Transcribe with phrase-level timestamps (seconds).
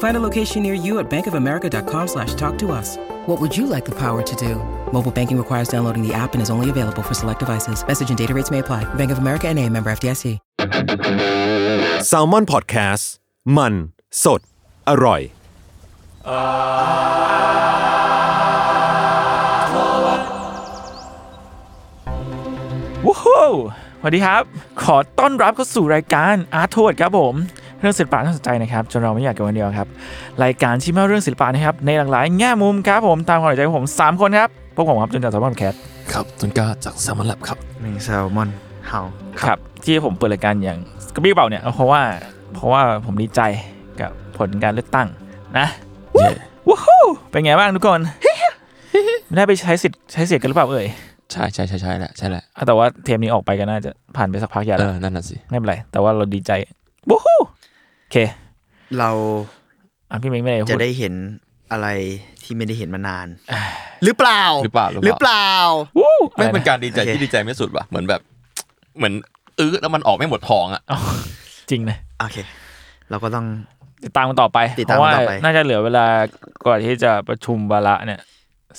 [0.00, 2.98] Find a location near you at bankofamerica.com slash talk to us.
[3.26, 4.56] What would you like the power to do?
[4.92, 7.86] Mobile banking requires downloading the app and is only available for select devices.
[7.86, 8.82] Message and data rates may apply.
[8.94, 10.38] Bank of America and a member FDIC.
[12.10, 13.04] s a l ม o n PODCAST
[13.56, 13.74] มัน
[14.24, 14.40] สด
[14.88, 15.20] อร่อย
[23.06, 23.52] ว้าว
[24.00, 24.42] สวัสดีครับ
[24.82, 27.34] ขอต้อนรับเข้าสู่รายการอาร์ทวดครับผม
[27.80, 29.88] เรื่องศิลปะน่าสนใจนะครับจนเราไม่อยากกันวันเดียวครับ
[30.44, 35.74] รายการที่มาเรื่องศิลปะนะครับในหลากหลายแง่มุมครับผมตามความสนใจของผม 3 คนครับพวกผมครับจนจากสมอนแคท
[36.12, 38.48] ครับต้นกล้าจากแซมมอนแลบครับหนึ่งแซลมอน
[38.88, 39.00] เฮา
[39.40, 40.78] ครับที่ผมเปิดรายการอย่าง
[41.14, 42.00] กระปี้กระเป๋าเนี่ยเพราะว่า
[42.54, 43.40] เพราะว่าผมดีใจ
[44.00, 45.08] กับผลการเลือกตั้ง
[45.58, 45.66] นะ
[46.14, 46.28] เย้
[46.70, 48.00] ว้าวเป็นไงบ้างทุกคน
[49.36, 50.86] ได้ไปใช้สิทธิ์ใช้เสียงกันหรือเปล่าเอ่ย
[51.32, 56.52] ใช่ใช่ใช่ใช่แหละใช่แหละอะแต่ว่าเทปนี้ออกไปก็น่าจะผ่านไปสักพักใหญ่เอแล้วอนั่นน่ะสิไม่เป็นไรแต่ว่าเราดีใจ
[57.08, 57.42] วู้ฮู้โอ
[58.10, 58.16] เค
[58.98, 59.10] เรา
[60.10, 61.14] อะพี่เม้งไม่ได้พูจะดได้เห็น
[61.72, 61.88] อะไร
[62.42, 63.26] ที่ไม่ได้เห็นมานาน
[64.04, 65.48] หรือเปล่า หรือเปล่าหรือเปล่า
[65.98, 68.20] วู้ไม่เป็นอะไรนะการดีใจโอเค ที่ดีใจไม่สุดว่ะเหมือนแบบ
[68.96, 69.14] เหมือน
[69.58, 70.98] อื้อแล้วมันออกไม่หมดท้องอะอ๋อ
[71.70, 72.36] จริงนะโอเค
[73.10, 73.46] เราก็ต้อง
[74.04, 76.06] ติดตามกันต่อไปติดเพตามราะว่ากันต่อไป น่าจะเหลือเวลา
[76.66, 78.20] ก่อนที่จะประชุมวาระเนี่ย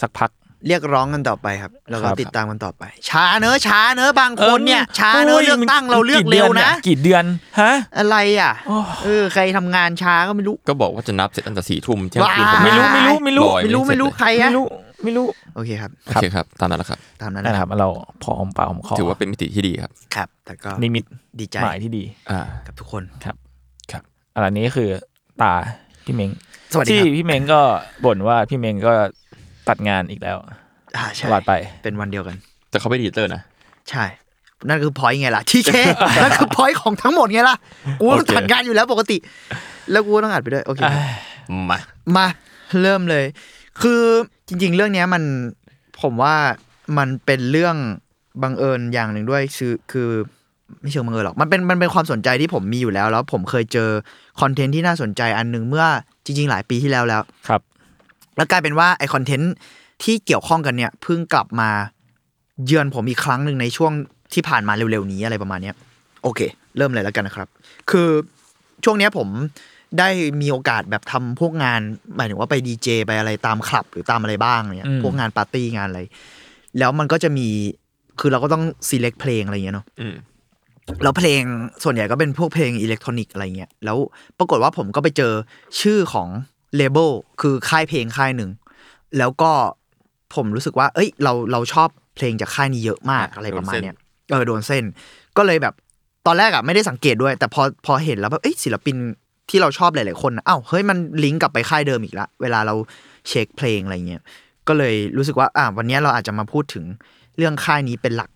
[0.02, 0.30] สักพัก
[0.68, 7.24] เรียกร้องกันต่อไปครับเราครัก็บติดตามกันต่อไป ช้าเนอะช้าเนอะบางคนเนี่ย ช้าเนอะโยเลือกตั้งเราเลือกกี่เร็วดืนะยกี่เดือน
[7.62, 14.66] ฮะอะไรอะโอ้เออใครทำงานช้าก็ไม่รู้ก็บอกว่าจะนับเสร็จตั้งแต่สี่ทุ่มเที่ยงคืนว้าไม่รู้ไม่รู้ไม่รู้ลอยไม่รู้เสไม่รู้เลยใครอะไม่รู้
[15.04, 17.90] ไม่รู้โอเคครับโอเคครับ ตามนั้นแหละครับตามนั้นนั่นนะนะคครับรับ เรา
[18.24, 21.04] พอหอมปากหอมคอถือว่าเป็นมิติที่ดีครับครับ แต่ก็นิมิต
[21.40, 23.04] ดีใจหมายที่ดี อ่า กับทุกคน
[24.34, 24.90] อันนี้คือ
[25.42, 25.54] ตา
[26.06, 26.32] พี่เม้ง
[26.74, 27.62] สวัสดีที่ครับพี่เม้งก็
[28.06, 28.94] บ่นว่าพี่เม้งก็
[29.70, 30.38] ตัดงานอีกแล้ว
[30.98, 32.36] อ่าตใช่ลอดไป เป็นวันเดียวกัน
[32.70, 33.42] แต่เขาไม่ดีเตอร์นะ
[33.90, 34.04] ใช่
[34.68, 35.72] นั่นคือ point ไงล่ะ ที่เค
[36.24, 37.58] นั่นคือ point ของทั้งหมดไงล่ะ
[38.00, 39.18] กูต้องโอเคจัดงานอยู่แล้วปกติ
[39.92, 40.82] แล้วกูก็ต้องอัดไปด้วย โอเค
[41.70, 41.78] มา
[42.16, 42.26] มา
[42.82, 43.26] เริ่มเลย
[43.82, 44.02] คือ
[44.48, 45.24] จริง ๆ เรื่องเนี้ยมัน
[46.02, 46.36] ผมว่า
[46.98, 47.76] มันเป็นเรื่อง
[48.44, 50.10] บังเอิญอย่างหนึ่งด้วยคือคือ
[50.82, 53.90] ไม่เชิงบังเอิญหรอก มันเป็นมันเป็นความสนใจที่ผมมีอยู่แล้ว แล้วผมเคยเจอ
[54.42, 55.86] content ที่น่าสนใจอันหนึ่งเมื่อ
[56.26, 57.62] จริง ๆ หลายปีที่แล้วแล้ว ครับ
[58.38, 59.54] แล้วกลายเป็นว่าไอ content
[60.04, 61.70] ที่เกี่ยวข้องกันเนี่ยเพิ่งกลับมา
[62.66, 63.94] เยือนผมอีกครั้งหนึ่งในช่วง
[64.34, 65.76] ที่ผ่านมาเร็วๆนี้อะไรประมาณเนี้ย
[66.24, 66.40] โอเค
[66.78, 67.48] เริ่มเลยแล้วกันนะครับ
[67.90, 68.10] คือ
[68.84, 69.28] ช่วงเนี้ยผม
[70.00, 70.10] ได้
[70.42, 71.82] มีโอกาสแบบทำพวกงาน
[72.16, 76.02] หมายถึงว่าไปดีเจไปอะไรตามคลับหรือตามอะไรบ้างเนี่ยอืมพวกงานปาร์ตี้งานอะไร
[76.80, 77.48] แล้วมันก็จะมี
[78.20, 80.16] คือเราก็ต้อง select เพลงอะไรอย่างเงี้ยเนาะอืม
[81.04, 81.42] แล้วเพลง
[81.84, 83.98] ส่วนใหญ่ก็เป็นพวกเพลงอิเล็กทรอนิกส์อะไรเงี้ยแล้ว
[84.38, 85.34] ปรากฏว่าผมก็ไปเจอ
[85.82, 86.28] ชื่อของ
[86.76, 87.10] เลเบล
[87.42, 88.50] คือค่ายเพลงค่ายหนึ่ง
[89.18, 89.52] แล้วก็
[90.36, 93.96] ผมรู้สึกว่า เอ้ย เราเราชอบเพลงจากค่ายนี้เยอะมากอะอะไรประมาณโดนเส้นเนี้ย
[94.32, 94.84] เออโดนเส้น
[95.38, 95.74] ก็เลยแบบ
[96.26, 98.96] ตอนแรกอะไม่ได้สังเกตด้วย แต่พอพอเห็นแล้วแบบเอ้ยศิลปิน
[99.50, 102.76] ที่เราชอบหลายๆคนน่ะอ้าวเฮ้ยมันลิงก์กลับไปค่ายเดิมอีกละเวลาเรา
[103.28, 104.22] เช็คเพลงอะไรเงี้ย
[104.68, 106.86] ก็เลยรู้สึกว่าอะวันนี้เราอาจจะมาพูดถึง
[107.38, 108.30] เรื่องค่ายนี้เป็นหลัก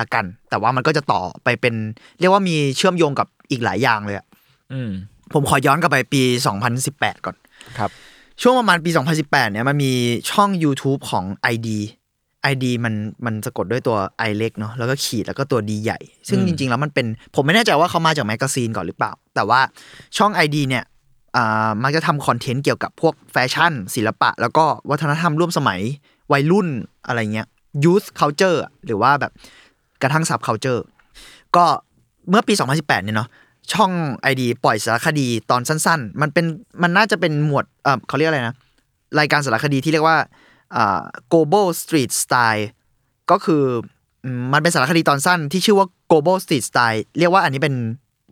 [0.00, 1.74] ละกัน แต่ว่ามันก็จะต่อไปเป็น
[2.20, 4.26] เรียกว่ามีเชื่อมโยงกับอีกหลายอย่างเลยอะ
[4.72, 4.90] อืม
[5.32, 6.22] ผมขอย้อนกลับไปปี
[6.74, 7.36] 2018 ก่อน
[7.78, 7.90] ครับ
[8.42, 9.92] ช่วงประมาณปี 2018 เนี่ยมันมี
[10.30, 11.68] ช่อง YouTube ของ ID
[12.52, 12.94] ID มัน
[13.24, 13.96] มันสะกดด้วยตัว
[14.28, 19.60] i เล็กเนาะแล้วก็ขีดแล้วก็ตัว D ใหญ่ ซึ่งอืมจริง ๆ แล้วมันเป็นผมไม่แน่ใจว่าเขามาจากแมกกาซีนก่อนหรือเปล่า แต่ว่า
[20.16, 20.84] ช่อง ID เนี่ย
[21.36, 25.80] อ่ามักจะทำคอนเทนต์เกี่ยวกับพวกแฟชั่น ศิลปะ แล้วก็วัฒนธรรมร่วมสมัย
[26.32, 26.68] วัยรุ่น
[27.06, 27.46] อะไรเงี้ย
[27.84, 29.32] youth culture อะหรือว่าแบบ
[30.02, 30.80] กระทั่ง sub culture
[31.56, 31.64] ก็
[32.30, 33.28] เมื่อปี 2018 เนี่ยเนาะ
[33.72, 33.92] ช่อง
[34.32, 36.46] ID ปล่อยสารคดีตอนสั้น ๆ มันเป็น
[36.82, 38.54] มันน่าจะเป็นหมวดเออเขาเรียกอะไรนะ
[39.18, 40.18] รายการสารคดีที่เรียกว่า
[40.76, 41.00] อ่า
[41.32, 42.64] global street style
[43.30, 43.62] ก็คือ
[44.52, 47.74] มันเป็นสารคดีตอนสั้นที่ชื่อว่า global street style เรียกว่าอันนี้เป็น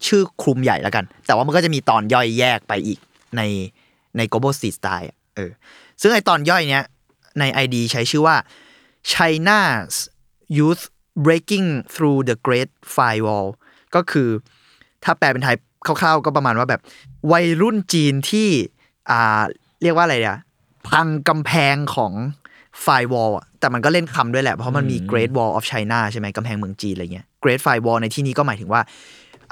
[0.07, 2.99] ชื่อคลุมใหญ่แล้วกัน แต่ว่ามันก็จะมีตอนย่อยแยกไปอีก
[3.37, 3.43] ใน
[4.17, 5.51] ใน global street style เออ
[6.01, 6.85] ซึ่งไอตอนย่อยเนี้ย
[7.39, 8.37] ใน i-D ใช้ชื่อว่า
[9.13, 9.95] China's
[10.57, 10.85] youth
[11.27, 13.49] breaking through the great firewall
[13.95, 14.29] ก็คือ
[15.05, 15.57] ถ้าแปลเป็นไทย
[15.87, 16.81] คร่าวๆก็ประมาณว่าแบบ
[17.33, 18.49] วัยรุ่นจีนที่
[19.11, 19.43] อ่า
[19.83, 20.39] เรียกว่าอะไรเนี่ย
[20.89, 22.13] พังกำแพงของ
[22.83, 28.81] firewall แต่มันก็เล่นคำด้วยแหละ เพราะมันมี Great Wall of China ใช่ไหมกำแพงเมืองจีนอะไรเงี้ย Great Firewall ในที่นี้ก็หมายถึงว่า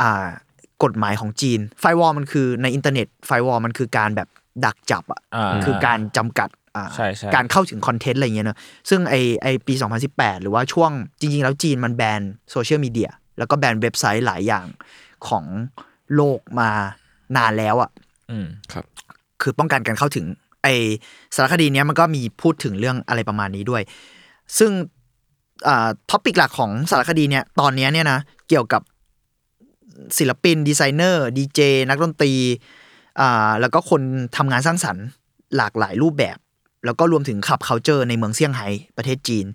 [0.00, 0.26] อ่า
[0.84, 4.28] กฎหมายของจีน firewall มันคือในอินเทอร์เน็ต firewall มันคือการแบบ
[4.64, 8.58] ดักจับอะอ่าคือการจำกัดอ่าใช่ใช่การเข้าถึง content อะไรเงี้ยเนอะ
[8.90, 9.74] ซึ่งไอไอปี
[10.08, 10.90] 2018 หรือว่าช่วง
[11.20, 12.20] จริง ๆ แล้วจีนมันแบน
[12.50, 14.66] โซเชียลมีเดียแล้วก็แบนเว็บไซต์หลายอย่าง
[15.28, 15.44] ของ
[16.14, 16.70] โลกมา
[17.36, 17.90] นานแล้วอะ
[18.30, 18.46] อืม
[19.42, 20.26] คือป้องกันการเข้าถึง
[20.62, 20.66] ไอ
[21.34, 23.82] สารคดีเนี้ยมันก็มีพูดถึงเรื่องอะไรประมาณนี้ด้วย
[24.58, 24.70] ซึ่ง
[26.10, 28.82] topic หลักของสารคดีเนี่ยตอนเนี้ยเนี่ยนะเกี่ยวกับ
[30.18, 32.32] ศิลปิน ดีไซเนอร์ ดีเจ นักดนตรี
[33.20, 34.02] อ่าแล้วก็คน
[34.36, 35.04] ทำงานสร้างสรรค์
[35.56, 36.38] หลากหลายรูปแบบ
[36.84, 39.46] แล้วก็รวมถึงขับ c u เจอร์ในเมืองเซี่ยงไฮ้ประเทศจีน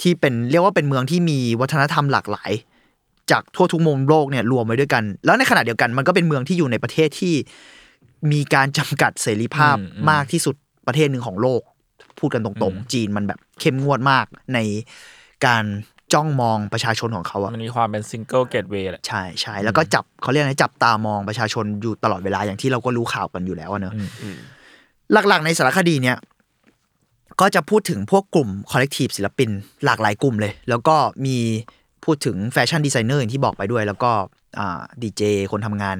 [0.00, 2.50] ที่เป็นเรียกว่าเป็นเมืองที่มีวัฒนธรรมหลากหลาย
[3.30, 7.34] จากทั่วทุกมุมโลกเนี่ยรวมไว้ด้วยกัน แล้วในขณะเดียวกันมันก็เป็นเมืองที่อยู่ในประเทศที่
[8.32, 10.54] มีการจำกัดเสรีภาพอืมอืมมากที่สุด
[10.86, 11.60] ประเทศหนึ่งของโลก
[12.18, 14.58] พูดกันตรงๆ จีนมันแบบเข้มงวดมากใน
[15.46, 15.64] การ
[16.12, 24.38] จ้องมองประชาชนของเขาอะมันมีความเป็น single gateway แหละใช่ใช่แล้วก็จับเขาเรียกอะไรจับตามองประชาชนอยู่ตลอดเวลาอย่างที่เราก็รู้ข่าวกันอยู่แล้วอะเนอะอืม
[25.12, 26.16] หลักๆ ในสารคดีเนี่ย
[27.40, 29.50] ก็จะพูดถึงพวกกลุ่ม collective ศิลปิน
[29.84, 30.96] หลากหลายกลุ่มเลย แล้วก็
[31.26, 31.36] มี
[32.04, 34.12] พูดถึงแฟชั่นดีไซเนอร์อย่างที่บอกไปด้วย แล้วก็
[35.02, 35.22] ดีเจ
[35.52, 35.96] คนทำงาน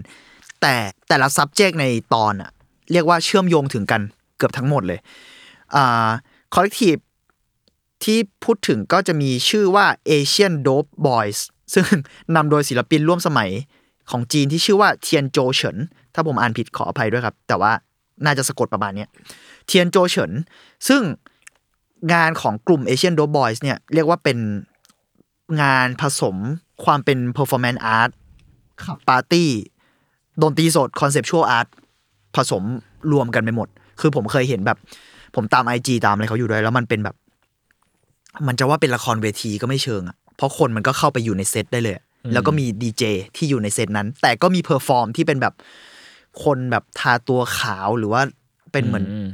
[0.60, 0.75] แต่
[1.08, 2.50] แต่ละ subject ในตอนอะ
[2.93, 4.02] เรียกว่าเชื่อมโยงถึงกัน
[4.37, 5.00] เกือบทั้งหมดเลย
[6.55, 6.96] collective
[8.04, 11.38] ที่พูดถึงก็จะมีชื่อว่า Asian Dope Boys
[11.75, 11.87] ซึ่ง
[12.37, 13.50] นำโดยศิลปินร่วมสมัย
[14.10, 15.76] ของจีนที่ชื่อว่าเทียนโจเฉิน
[16.14, 17.72] ถ้าผมอ่านผิดขออภัยด้วยครับ แต่ว่า
[18.25, 19.06] น่าจะสะกดประมาณนี้
[19.66, 20.32] เทียนโจเฉิน
[20.88, 21.02] ซึ่ง
[22.12, 24.38] งานของกลุ่ม Asian Dope Boys เนี่ยเรียกว่าเป็น
[25.62, 26.37] งานผสม
[26.85, 28.11] ความเป็น performance art
[28.84, 29.49] club ปาร์ตี้
[30.43, 31.69] ดนตรีสด conceptual art
[32.37, 32.62] ผสม
[33.12, 33.69] รวมกันไปหมด
[34.00, 34.79] คือผมเคยเห็นแบบ
[35.35, 37.17] ผมตาม IG ตามอะไรเขาอยู่ด้วย แล้วมันเป็นแบบ
[38.47, 43.03] มันจะว่าเป็นละครเวทีก็ไม่เชิงอะเพราะคนมันก็เข้าไปอยู่ในเซตได้เลยอะแล้วก็มีดีเจ
[43.37, 45.55] ที่อยู่ในเซตนั้น แต่ก็มี perform ที่เป็นแบบ
[46.44, 48.23] คนแบบทาตัวขาวหรือว่า
[48.73, 49.29] เป็นเหมือนอืม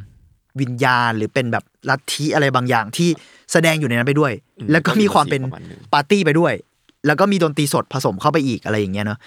[0.61, 3.09] วิญญาณ หรือเป็นแบบลัทธิอะไรบางอย่างที่
[3.53, 4.33] แสดงอยู่ในนั้นไปด้วย
[4.71, 6.53] แล้วก็มีความเป็นประมาณหนึ่งปาร์ตี้ไปด้วย
[7.07, 9.19] แล้วก็มีดนตรีสดผสมเข้าไปอีกอะไรอย่างเงี้ยเนอะ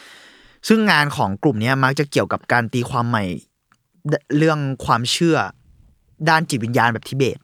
[0.68, 3.24] ซึ่งงานของกลุ่มเนี้ยมักจะเกี่ยวกับการตีความใหม่
[4.10, 5.38] เดเรื่องความเชื่อ
[6.30, 7.38] ด้านจิตวิญญาณแบบทิเบต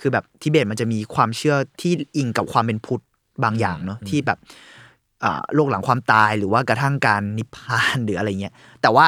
[0.00, 3.02] คือแบบทิเบตมันจะมีความเชื่อที่อิงกับความเป็นพุทธ
[3.44, 4.38] บางอย่างเนอะที่แบบ
[5.24, 9.06] อ่าโลกหลังความตายหรือว่ากระทั่งการนิพพานหรืออะไรเงี้ย แต่ว่า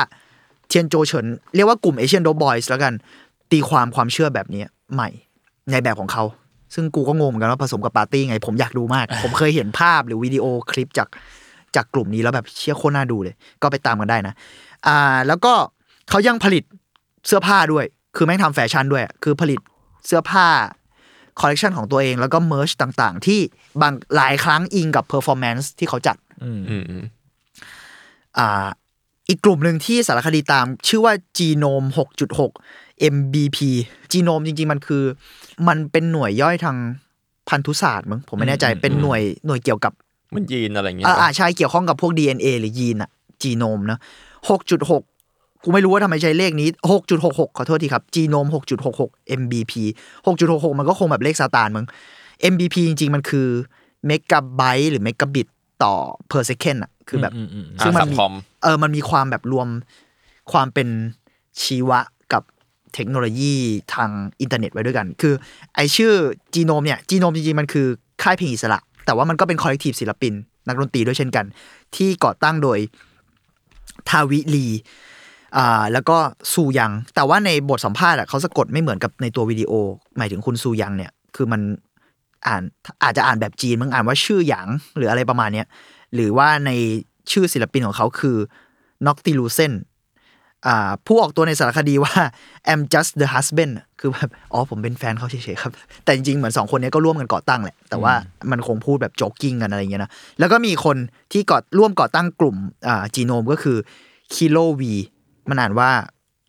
[0.68, 2.92] เทียนโจเฉินเรียกว่ากลุ่มเอเชียนโดบอยส์แล้วกัน
[3.52, 4.64] ตีความความเชื่อแบบนี้
[4.94, 5.08] ใหม่
[5.70, 6.24] ในแบบของเขา
[6.74, 11.08] ซึ่งกูก็งงเหมือนกันว่าผสมกับปาร์ตี้ไง ผมอยากดูมาก ผมเคยเห็นภาพหรือวิดีโอคลิปจาก
[11.76, 14.34] จากกลุ่มนี้แล้วแบบเชี่ยโคตรน่าดูเลย ก็ไปตามกันได้นะ
[14.86, 15.52] อ่าแล้วก็
[16.10, 16.64] เขายังผลิต
[17.26, 17.84] เสื้อผ้าด้วย
[18.16, 19.60] คือแม่งทำแฟชั่นด้วย คือผลิต
[20.06, 20.46] เสื้อผ้า
[21.40, 23.40] คอลเลกชันของตัวเองแล้วก็ merch ต่างๆ ที่
[23.82, 27.04] บางหลายครั้งอิงกับ performance ที่เขาจัดอืมอืมอืม
[28.38, 28.66] อ่า
[29.28, 31.88] อีกกลุ่มหนึ่งที่สารคดีตามชื่อว่า Genome
[32.50, 33.58] 6.6 MBP
[34.12, 35.04] Genome จริง ๆ มันคือ
[35.68, 36.76] มันเป็นหน่วยย่อยทาง
[37.48, 39.92] พันธุศาสตร์มั้งผมไม่แน่ใจอืมเป็นหน่วยหน่วยเกี่ยวกับ
[40.34, 43.10] มันยีนอะไรอย่างเงี้ยอ่าอ่าใช่เกี่ยวข้องกับพวก DNA หรือยีนอะ
[43.42, 43.98] Genome นะ
[44.60, 46.68] 6.6กูไม่รู้ว่าทำไมใช้เลขนี้
[47.12, 48.50] 6.66 ขอโทษทีครับ Genome
[48.94, 49.72] 6.66 MBP
[50.26, 51.86] 6.66 มันก็คงแบบเลขซาตานมั้ง
[52.52, 53.48] MBP จริง ๆ มันคือ
[54.06, 55.48] เมกะไบต์หรือเมกะบิต
[55.84, 55.94] ต่อ
[56.30, 58.32] per second อะ คือแบบอืมอืมอืมซึ่งมันสับมีคอม
[58.62, 59.68] เออมันมีความแบบรวม
[60.52, 60.88] ความเป็น
[61.62, 62.00] ชีวะ
[62.32, 62.42] กับ
[62.94, 63.54] เทคโนโลยี
[63.94, 65.34] ทางอินเทอร์เน็ตไว้ด้วยกัน คือ
[65.74, 66.12] ไอชื่อ
[66.54, 67.86] Genome เนี่ย Genome จริงๆมันคือ
[68.22, 70.32] ค่ายเพลงอิสระ แต่ว่ามันก็เป็น collective ศิลปิน
[70.68, 71.44] นักดนตรีด้วยเช่นกัน
[71.96, 72.78] ที่ก่อตั้งโดย
[74.08, 74.66] Tavi Lee
[75.56, 76.16] อ่าแล้วก็
[76.52, 79.72] ซูยัง แต่ว่าในบทสัมภาษณ์อะเขาสะกดไม่เหมือนกับในตัววิดีโอ
[80.16, 81.60] หมายถึงคุณซูยังเนี่ย คือมัน
[82.46, 82.62] อ่าน
[83.04, 85.66] อาจจะอ่านแบบจีนมึงอ่านว่าชื่อหยางหรืออะไรประมาณเนี้ย
[86.14, 86.70] หรือว่าใน
[87.30, 88.36] ชื่อศิลปินของเขาคือ
[89.06, 89.72] Noctilucents
[91.06, 92.14] ผู้ออกตัวในสารคดีว่า
[92.72, 95.72] I'm just the husband คือแบบอ๋อผมเป็นแฟนเขาเฉยๆครับ
[96.04, 98.14] แต่จริงๆ เหมือนสองคนนี้ก็ร่วมกันก่อตั้งแหละ แต่ว่า
[98.50, 100.96] มันคงพูดแบบ joking กันอะไรอย่างเงี้ยนะ แล้วก็มีคน
[101.32, 102.56] ที่ก่อร่วมก่อตั้งกลุ่ม
[103.14, 103.76] Genome ก็คือ
[104.34, 104.94] Kilo Vee
[105.48, 105.90] มันอ่านว่า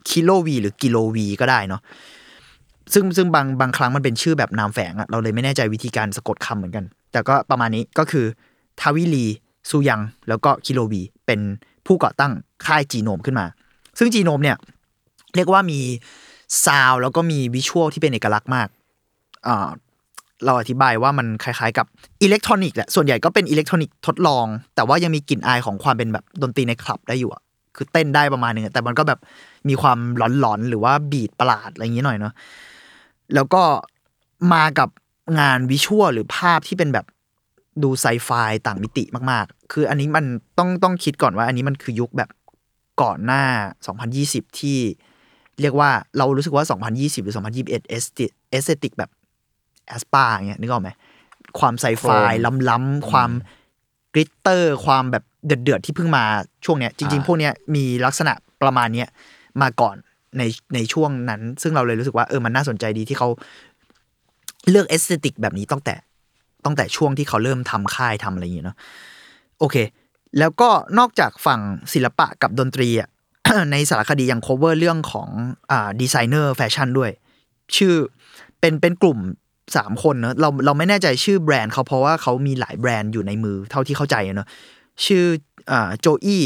[0.09, 1.81] คิโลวีหรือกิโลวีก็ได้เนาะ
[2.93, 8.25] ซึ่งซึ่งบางบางครั้งมันเป็นชื่อแบบนามแฝงอะเราเลยไม่แน่ใจวิธีการสะกดคำเหมือนกัน แต่ก็ประมาณนี้ก็คือ
[8.81, 9.25] Tavi Lee
[9.69, 11.39] ซูยัง แล้วก็ Kilo Vee เป็น
[11.85, 12.31] ผู้ก่อตั้ง
[12.65, 13.45] ค่าย Genome ขึ้นมา
[13.97, 14.57] ซึ่ง Genome เนี่ย
[15.35, 15.79] เรียกว่ามี
[16.65, 18.67] ซาวแล้วก็มีวิชวลที่เป็นเอกลักษณ์มาก
[20.45, 21.85] เราอธิบายว่ามันคล้ายๆ กับ
[22.23, 27.41] อิเล็กทรอนิกส์แหละ ส่วนใหญ่ก็เป็นอิเล็กทรอนิกส์ทดลอง แต่ว่ายังมีกลิ่นอายของความเป็นแบบดนตรีในคลับได้อยู่อะ
[27.75, 29.19] คือเต้นได้ประมาณนึงแต่มันก็แบบ
[29.69, 32.33] มีความหลอนๆ หรือว่า beat ประหลาดอะไรอย่างนี้หน่อยเนาะ
[33.35, 33.61] แล้วก็
[34.53, 34.89] มากับ
[35.39, 37.05] งาน visual หรือภาพที่เป็นแบบ
[37.83, 38.29] ดูไซไฟ
[38.67, 40.25] ต่างมิติมากๆ คืออันนี้มัน
[40.57, 42.29] ต้องต้องคิดก่อนว่า อันนี้มันคือยุคแบบ
[43.01, 43.43] ก่อนหน้า
[44.01, 44.79] 2020 ที่
[45.61, 49.09] เรียกว่าเรารู้สึกว่า 2020 หรือ 2021 aesthe- aesthetic แบบ
[49.87, 50.89] aespa เงี้ยนึกออกไหม
[51.59, 52.05] ความไซไฟ
[52.69, 53.31] ล้ำๆ ความ
[54.13, 56.23] glitter ความแบบเดือดๆ ที่เพิ่งมา
[56.65, 59.07] ช่วงเนี้ย จริง ๆ พวกเนี้ยมีลักษณะประมาณเนี้ย
[59.61, 59.95] มาก่อน
[60.37, 60.43] ใน
[60.75, 63.29] ในช่วงนั้น ซึ่งเราเลยรู้สึกว่าเออมันน่าสนใจดีที่เขา
[64.69, 65.95] เลือก aesthetic แบบนี้ตั้งแต่
[66.65, 68.77] ตั้งแต่ช่วงที่เขาเริ่มทำค่ายทำอะไรอย่างเงี้ยเนาะ
[69.59, 69.75] โอเค
[70.39, 71.61] แล้วก็นอกจากฝั่ง
[71.93, 73.09] ศิลปะกับดนตรีอะ
[73.71, 75.29] ในสารคดียัง cover เรื่องของ
[75.71, 77.11] อ่าดีไซเนอร์แฟชั่นด้วย
[77.75, 77.93] ชื่อ
[78.59, 79.19] เป็นเป็นกลุ่ม
[79.75, 84.47] สามคนเนอะเราเราไม่แน่ใจชื่อแบรนด์เขาเพราะว่าเขามีหลายแบรนด์อยู่ในมือเท่าที่เข้าใจเนอะ
[85.05, 85.25] ชื่อ
[85.71, 86.43] อ่าโจอี้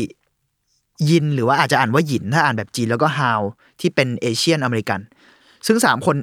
[1.09, 3.41] ยินหรือว่าอาจจะอ่านว่าหยินถ้าอ่านแบบจีนแล้วก็ฮาว
[3.79, 4.99] ที่เป็น Asian American
[5.67, 6.15] ซึ่งสามคน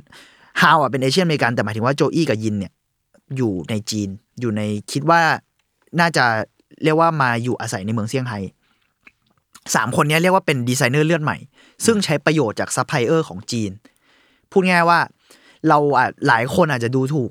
[0.60, 2.72] ฮาวอะเป็น Asian American แต่หมายถึงว่าโจอี้กับยินเนี่ย
[3.36, 4.08] อยู่ในจีน
[4.40, 4.62] อยู่ใน
[4.92, 5.22] คิดว่า
[6.00, 6.24] น่าจะ
[6.82, 8.38] เรียกว่ามาอยู่อาศัยในเมืองเซี่ยงไฮ้
[9.74, 11.36] สามคนนี้เรียกว่าเป็นดีไซเนอร์เลือดใหม่
[11.84, 13.70] ซึ่งใช้ประโยชน์จากซัพพลายเออร์ของจีน
[14.50, 14.98] พูดง่ายว่า
[15.68, 17.30] เราอะหลายคนอาจจะดูถูก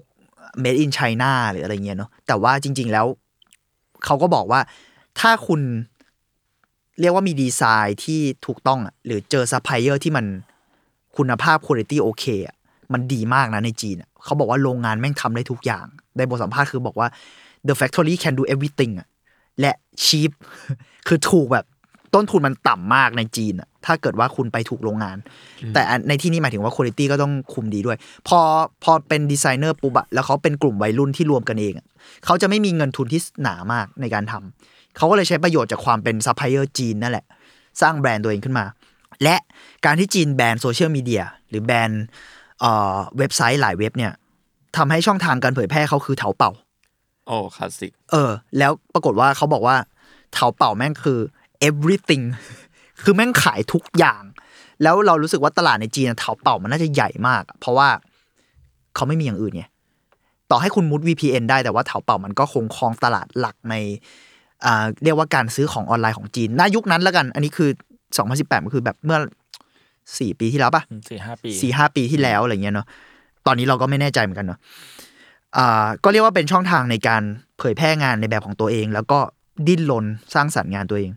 [0.64, 3.06] made in China หรืออะไรเงี้ยเนาะแต่ว่าจริง ๆ แล้ว
[4.06, 4.62] เขาก็บอกว่า
[5.20, 5.62] ถ้าคุณ
[7.00, 10.26] เรียกว่ามีดีไซน์ที่ถูกต้องอะหรือเจอซัพพลายเออร์ที่มัน
[11.18, 12.56] คุณภาพคุณภาพโอเคอะ
[12.94, 15.86] มันดีมากนะในจีนอะ เขาบอกว่าโรงงานแม่งทำได้ทุกอย่าง
[16.18, 17.08] ในบทสัมภาษณ์คือบอกว่า
[17.68, 19.08] the factory can do everything อะ
[19.60, 19.72] และ
[20.06, 20.32] cheap
[21.08, 21.66] คือถูกแบบ
[22.16, 25.18] ต้นทุนมันต่ำมากในจีนอะถ้าเกิดว่าคุณไปถูกโรงงาน
[25.74, 28.40] แต่อันในที่นี้หมายถึงว่าคุณภาพก็ต้องคุมดีด้วย พอ
[28.84, 31.86] พอเป็นดีไซเนอร์ปุ๊บอะแล้วเขาเป็นกลุ่มวัยรุ่นที่รวมกันเองอะ
[32.26, 37.26] เขาจะไม่มีเงินทุนที่หนามากในการทำเขาก็เลยใช้ประโยชน์จากความเป็นซัพพลายเออร์จีนนั่นแหละ
[37.82, 38.66] สร้างแบรนด์ตัวเองขึ้นมา
[39.24, 39.36] และ
[39.86, 41.92] การที่จีนแบนโซเชียลมีเดียหรือแบน
[42.64, 44.14] เอ่อเว็บไซต์หลายเว็บเนี่ย
[44.78, 46.52] ทำให้ช่องทางการเผยแพร่เขาคือเถาเป่า
[47.28, 49.76] โอ้คลาสสิกเออ แล้วปรากฏว่าเขาบอกว่า
[50.34, 51.20] เถาเป่าแม่งคือ
[51.68, 52.26] everything
[53.04, 54.24] คือแม่งขายทุกอย่าง
[54.84, 57.88] แล้วเรารู้สึกว่าตลาดในจีนอะเถาเป่ามันน่าจะใหญ่มาก เพราะว่า
[58.96, 59.64] เขาไม่มีอย่างอื่นไง
[60.52, 63.76] ต่อให้คุณมุด VPN ได้แต่ว่าเถาเป่ามันก็คงครองตลาดหลักใน
[64.66, 67.70] อ่าเรียกว่าการซื้อของออนไลน์ของจีนณยุคนั้นแล้วกัน อันนี้คือ
[68.18, 69.20] 2018 มันคือแบบเมื่อ
[70.18, 72.88] สี่ปีที่แล้วปะสี่ห้าปีสี่ห้าปีที่แล้วอะไรเงี้ยเนาะ
[73.46, 74.60] ตอนนี้เราก็ไม่แน่ใจเหมือนกันเนาะ
[75.58, 77.24] อ่าก็เรียกว่าเป็นช่องทางในการ
[77.60, 79.20] เผยแพร่งานในแบบของตัวเอง แล้วก็
[79.68, 81.12] ดิ้นรนสร้างสรรค์งานตัวเอง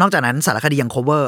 [0.00, 1.24] นอกจากนั้นสารคดียัง cover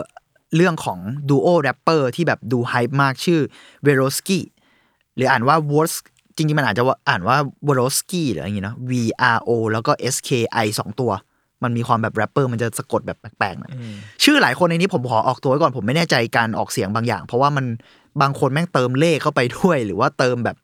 [0.57, 0.99] เรื่องของ
[1.29, 3.41] duo rapper ที่แบบดู hype มากชื่อ
[3.83, 4.45] เวโรสกี้
[5.15, 5.93] หรืออ่านว่าวอส
[6.37, 8.93] จริงๆ มันอาจจะว่าอ่านว่าวอรสกี้หรืออะไรอย่างงี้เนาะ V
[9.37, 10.31] R O แล้วก็ S K
[10.65, 11.11] I สองตัว
[11.65, 13.73] มันมีความแบบแรปเปอร์มันจะสะกดแบบแปลกๆหน่อย
[14.25, 17.67] ชื่อหลายคนในนี้ผมขอออกตัวไว้ก่อนผมไม่แน่ใจการออกเสียงบางอย่าง เพราะว่ามัน
[18.21, 20.57] บางคนแม่งเติมเลขเข้าไปด้วย หรือว่าเติมแบบ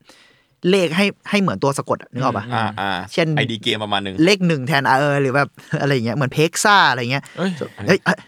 [0.71, 5.49] เลขให้ให้เหมือนตัวสะกดอะนึกออกปะอ่าอ่าเช่นไอดีเกมประมาณหนึ่งเลขหนึ่งแทนเออหรือแบบ
[5.81, 7.51] อะไรอย่างเงี้ยเหมือนเพกซ่าอะไรเงี้ยเอ้ย
[7.87, 8.19] เอ้ยเอ้ย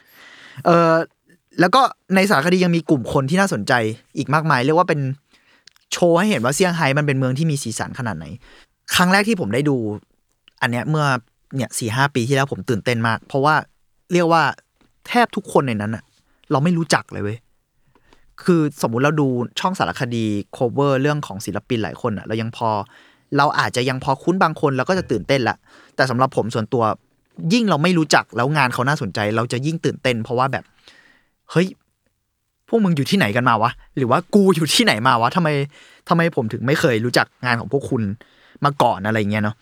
[0.66, 0.92] เออ
[1.60, 1.82] แล้วก็
[2.14, 3.72] ในสารคดียังมีกลุ่มคนที่น่าสนใจ
[4.16, 5.00] อีกมากมาย เรียกว่าเป็น
[5.92, 8.26] โชว์ให้เห็นว่าเซี่ยงไฮ้มันเป็นเมืองที่มีสีสันขนาดไหน
[8.94, 9.76] ครั้งแรกที่ผมได้ดู
[10.62, 11.06] อันเนี้ยเมื่อ
[11.56, 13.54] เนี่ยสี่ห้าปีที่แล้วผมตื่นเต้นมาก เพราะว่า
[14.12, 14.42] เรียกว่า
[15.08, 16.04] แทบทุกคนในนั้นอะ
[16.50, 17.38] เราไม่รู้จักเลยเว้ย
[18.44, 19.28] คือสมมุติเราดู
[19.60, 20.24] ช่องสารคดี
[20.56, 22.68] cover เรื่องของศิลปินหลายคนอะเรายังพอ
[23.36, 25.56] เราอาจจะยังพอคุ้นบางคนเราก็จะตื่นเต้นละ
[25.96, 26.84] แต่สำหรับผมส่วนตัว
[27.52, 30.64] ยิ่งเราไม่รู้จักแล้วงานเขาน่าสนใจ เราจะยิ่งตื่นเต้น เพราะว่าแบบ
[31.50, 31.66] เฮ้ย
[32.68, 35.48] พวกมึงอยู่ที่ไหนกันมาวะ หรือว่ากูอยู่ที่ไหนมาวะทำไม
[36.08, 38.02] ทำไมผมถึงไม่เคยรู้จักงานของพวกคุณ
[38.64, 39.56] มาก่อนอะไรเงี้ยเนาะ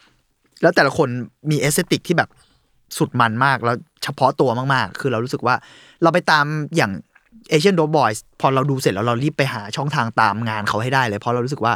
[0.62, 1.08] แล้วแต่ละคน
[1.50, 2.28] มี aesthetic ที่แบบ
[2.98, 5.54] สุดมันมากแล้วเฉพาะตัวมากๆ คือเรารู้สึกว่า
[6.02, 6.44] เราไปตาม
[6.76, 6.92] อย่าง
[7.50, 8.10] Asian Dope Boys
[8.40, 11.74] พอเราดูเสร็จแล้วเรารีบไปหาช่องทางตามงานเขาให้ได้เลยเพราะเรารู้สึกว่า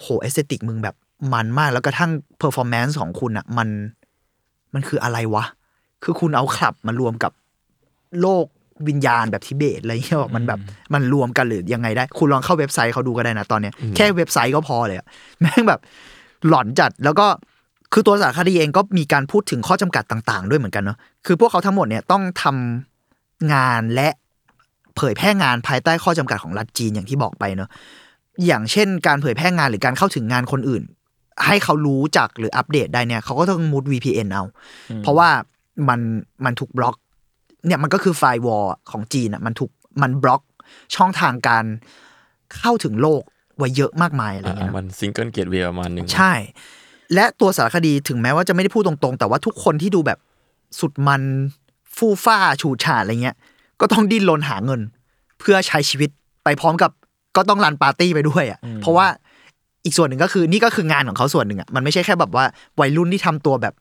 [0.00, 0.94] โห aesthetic มึงแบบ
[1.32, 3.68] มันมากแล้วกระทั่ง performance ของคุณอะมัน
[4.74, 5.44] มันคืออะไรวะ
[6.04, 7.32] คือคุณเอาคลับมารวมกับ
[8.20, 8.46] โลก
[8.88, 10.60] วิญญาณแบบทิเบตอะไรเงี้ยมันแบบ
[10.94, 15.06] มันรวมกันได้ยังไงได้ คุณลองเข้าเว็บไซต์เขาดูก็ได้นะตอนเนี้ยแค่เว็บไซต์ก็พอเลยอะ
[15.40, 15.80] แม่งแบบ
[16.48, 17.26] หลอนจัดแล้วก็
[17.98, 24.08] คือตัวสารคดีเองก็มีการพูดถึงข้อจำกัดต่าง ๆ ด้วยเหมือนกันเนาะคือพวกเขาทั้งหมดเนี่ยต้องทำงานและ
[24.96, 27.68] เผยแพร่งานภายใต้ข้อจำกัดของรัฐจีนอย่างที่บอกไปเนาะ
[28.46, 30.82] อย่างเช่น การเผยแพร่งานหรือการเข้าถึงงานคนอื่น
[31.46, 34.44] ให้เขารู้จักหรืออัปเดตได้เนี่ยเขาก็ต้องมุด VPN เอา
[35.02, 35.28] เพราะว่า
[35.88, 36.00] มัน
[36.44, 36.96] มันถูกบล็อก
[37.66, 39.70] เนี่ยมันก็คือไฟวอลของจีนอะมันถูก
[40.02, 40.42] มันบล็อก
[40.96, 41.64] ช่องทางการ
[42.58, 43.22] เข้าถึงโลก
[43.58, 46.32] ไว้เยอะมากมายอะไรอ่าเงี้ยมัน single gateway ประมาณหนึ่งใช่
[47.14, 50.18] และตัวสารคดีถึงแม้ว่าจะไม่ได้พูดตรงๆ แต่ว่าทุกคนที่ดูแบบ
[50.80, 51.22] สุดมัน
[51.96, 53.36] ฟู่ฟ้าฉูดฉาดอะไรเงี้ย
[53.80, 54.80] ก็ต้องดิ้นรนหาเงิน
[55.40, 56.10] เพื่อใช้ชีวิต
[56.44, 56.90] ไปพร้อมกับ
[57.36, 59.06] ก็ต้อง run ปาร์ตี้ไปด้วยอะ เพราะว่า
[59.84, 62.44] อีกส่วนหนึ่งก็คือนี่ก็คืองานของเขาส่วนหนึ่งอะมันไม่ใช่แค่แบบว่า
[62.80, 63.74] วัยรุ่นที่ทำตัวแบบ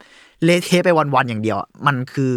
[0.43, 2.31] เละเทะไปวันๆอย่างเดียวอะมันคือ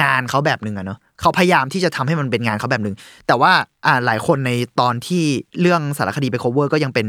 [0.00, 3.52] งานเขาแบบหนึ่งอะเนาะเขาพยายามที่จะทำให้มันเป็นงานเขาแบบหนึ่งแต่ว่า
[3.86, 5.22] อ่าหลายคนในตอนที่
[5.60, 7.06] เรื่องสารคดีไป cover ก็ยังเป็น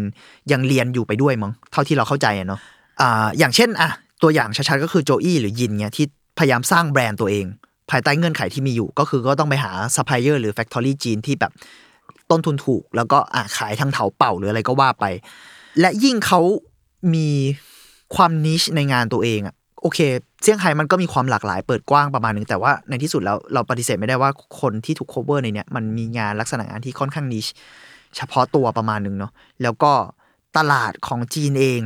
[0.52, 2.60] ยังเรียนอยู่ไปด้วยมั้งเท่าที่เราเข้าใจอะเนาะ
[3.02, 3.90] อ่าอย่างเช่นอะ
[4.24, 6.06] ตัวอย่างชัดๆก็คือโจอี้หรือยินเนี่ยที่
[6.40, 7.46] พยายามสร้างแบรนด์ตัวเอง
[7.90, 11.52] ภายใต้เงื่อนไขที่มีอยู่ ก็คือก็ต้องไปหาซัพพลายเออร์หรือ factory จีนที่แบบ
[12.32, 15.06] ต้นทุนถูก แล้วก็อะขายทางเถาเป่าหรืออะไรก็ว่าไป
[15.80, 16.42] และยิ่งเขา
[17.14, 17.30] มี
[18.16, 20.00] ความ niche ในงานตัวเองอะโอเค
[20.42, 27.46] เซี่ยงไฮ้มันก็มีความหลากหลายเปิดกว้างประมาณนึงแต่ว่าในที่สุดแล้วเราปฏิเสธไม่ได้ว่าคนที่ถูก cover ในเนี้ยมันมีงานลักษณะงานที่ค่อนข้างนิช
[28.16, 29.32] เฉพาะตัวประมาณนึงเนาะ
[29.64, 29.92] แล้วก็
[30.58, 31.82] ตลาดของจีนเอง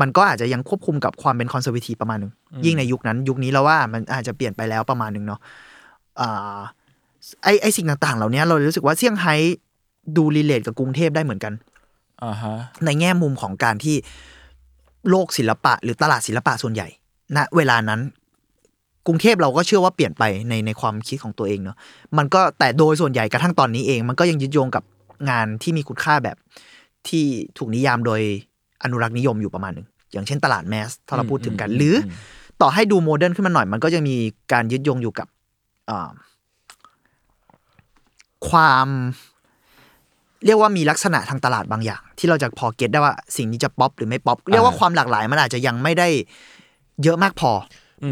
[0.00, 2.32] มันก็อาจจะยังควบคุมกับความเป็นคอนเซอร์วทีประมาณนึง
[2.64, 5.40] ยิ่งในยุคนั้นยุคนี้เราว่ามันอาจจะเปลี่ยนไปแล้วประมาณนึงเนาะ
[6.20, 6.58] อ่า
[7.42, 9.34] ไอไอสิ่งต่าง ๆ เหล่านี้เรารู้สึกว่าเซี่ยงไฮ้
[10.16, 11.52] ดูรีเลทกับกรุงเทพได้เหมือนกัน
[12.24, 13.96] อ่าฮะในแง่มุมของการที่
[15.10, 16.88] โลกศิลปะ หรือตลาดศิลปะส่วนใหญ่
[17.36, 18.00] ณเวลานั้น
[19.06, 21.76] กรุงเทพเราก็เชื่อว่าเปลี่ยนไปในในความคิดของตัวเองเนาะ
[22.18, 24.84] มันก็แต่โดยส่วนใหญ่กระทั่งตอนนี้เอง มันก็ยังยึดโยงกับ
[25.30, 26.36] งานที่มีคุณค่าแบบ
[27.08, 27.24] ที่
[27.58, 28.20] ถูกนิยามโดย
[28.82, 32.12] อนุรักษ์นิยมอยู่ประมาณหนึ่งอย่างเช่นตลาด mass ถ้าเราพูดถึงกัน หรือ
[32.60, 34.16] ต่อให้ดู modern ขึ้นมาหน่อย มันก็จะมี
[34.52, 35.26] การยึดโยงอยู่กับ
[35.90, 36.10] อ่า
[38.48, 38.88] ความ
[40.46, 46.08] เรียกว่ามีลักษณะทางตลาดบางอย่าง ที่เราจะพอ get ได้ว่าสิ่งนี้จะป๊อปหรือไม่ป๊อปเรียกว่าความหลากหลายมันอาจจะยังไม่ได้
[47.02, 47.52] เยอะมากพอ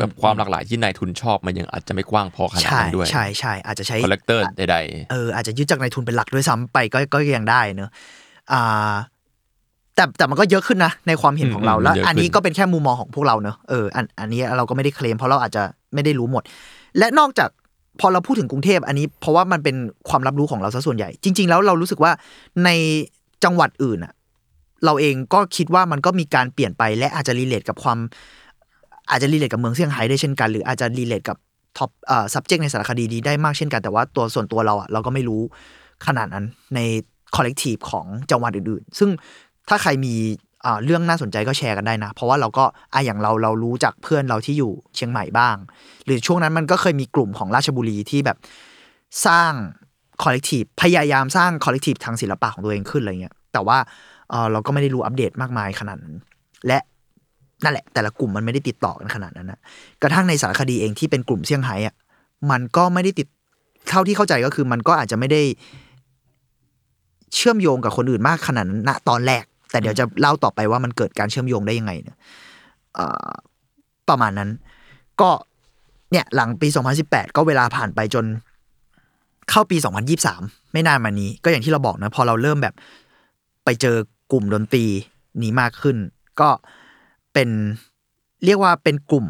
[0.01, 4.77] แบบความหลากหลายที่นายทุนชอบมันยังอาจจะไม่กว้างพอขนาดใช่นั้นด้วยใช่ใช่อาจจะใช้ collector ใด
[5.11, 7.91] เอออาจจะยึดจากในทุนเป็นหลักด้วยซ้ำไปก็ก็ยังได้เนอะ
[8.53, 8.93] อ่า
[9.97, 15.63] แต่แต่มันก็เยอะขึ้นนะในความเห็นของเราอืมแล้วเยอะขึ้นอันนี้ก็เป็นแค่มุมมองของพวกเราเนอะเอออันอันนี้เราก็ไม่ได้เคลมเพราะเราอาจจะ
[15.95, 16.43] ไม่ได้รู้หมด
[16.99, 17.49] และนอกจาก
[18.01, 19.77] พอเราพูดถึงกรุงเทพอันนี้เพราะว่ามันเป็น
[20.09, 22.13] ความรับรู้ของเราซะส่วนใหญ่ จริง ๆ แล้วเรารู้สึกว่า
[22.65, 22.71] ใน
[23.45, 24.13] จังหวัดอื่นอะ
[24.85, 27.99] เราเองก็คิดว่ามันก็มีการเปลี่ยนไป และอาจจะ relate กับความ
[29.11, 31.37] อาจจะ relate กับเมืองเซี่ยงไฮ้ได้เช่นกัน หรืออาจจะ relate กับ
[31.79, 35.41] top เอ่อ subject ในสารคดีนี้ได้มากเช่นกันแต่ว่าตัวส่วนตัวเราอะเราก็ไม่รู้
[36.07, 36.81] ขนาดนั้นใน
[37.37, 39.11] collective ของจังหวัดอื่นๆ ซึ่ง
[39.69, 40.15] ถ้าใครมี
[40.85, 45.57] เรื่องน่าสนใจก็แชร์กันได้นะ เพราะว่าเราก็อะอย่างเราเรารู้จากเพื่อนเราที่อยู่เชียงใหม่บ้าง
[46.05, 48.37] หรือช่วงนั้นมันก็เคยมีกลุ่มของราชบุรีที่แบบ
[49.27, 49.53] สร้าง
[50.23, 53.79] collective พยายามสร้าง collective ทางศิลปะของตัวเองขึ้นอะไรเงี้ยแต่ว่า
[54.31, 56.15] เออเราก็ไม่ได้รู้อัปเดตมากมายขนาดนั้น
[56.67, 56.79] และ
[57.65, 59.61] นั่นแหละ แต่ละกลุ่มมันไม่ได้ติดต่อกันขนาดนั้นนะ
[60.03, 61.95] กระทั่งในสารคดีเองที่เป็นกลุ่มเซี่ยงไฮ้อะ
[62.51, 63.27] มันก็ไม่ได้ติด
[63.89, 65.43] เท่าที่เข้าใจก็คือมันก็อาจจะไม่ได้
[67.35, 69.45] เชื่อมโยงกับคนอื่นมากขนาดนั้นณตอนแรก
[69.77, 72.17] แต่เดี๋ยวจะเล่าต่อไปว่ามันเกิดการเชื่อมโยงได้ยังไงเนี่ย
[72.95, 73.31] เอ่อ
[74.09, 74.51] ประมาณนั้น
[75.21, 75.31] ก็
[76.13, 76.69] เนี่ยหลังปี
[77.03, 78.25] 2018 ก็เวลาผ่านไปจน
[79.51, 79.77] เข้าปี
[80.25, 82.75] 2023 ไม่นานมานี้ ก็อย่างที่เราบอกนะ พอเราเริ่มแบบ
[83.65, 83.97] ไปเจอ
[84.33, 84.85] กลุ่มดนตรี
[85.43, 85.97] นี้มากขึ้น
[86.41, 86.49] ก็
[87.33, 87.49] เป็น
[88.45, 89.27] เรียกว่าเป็นกลุ่ม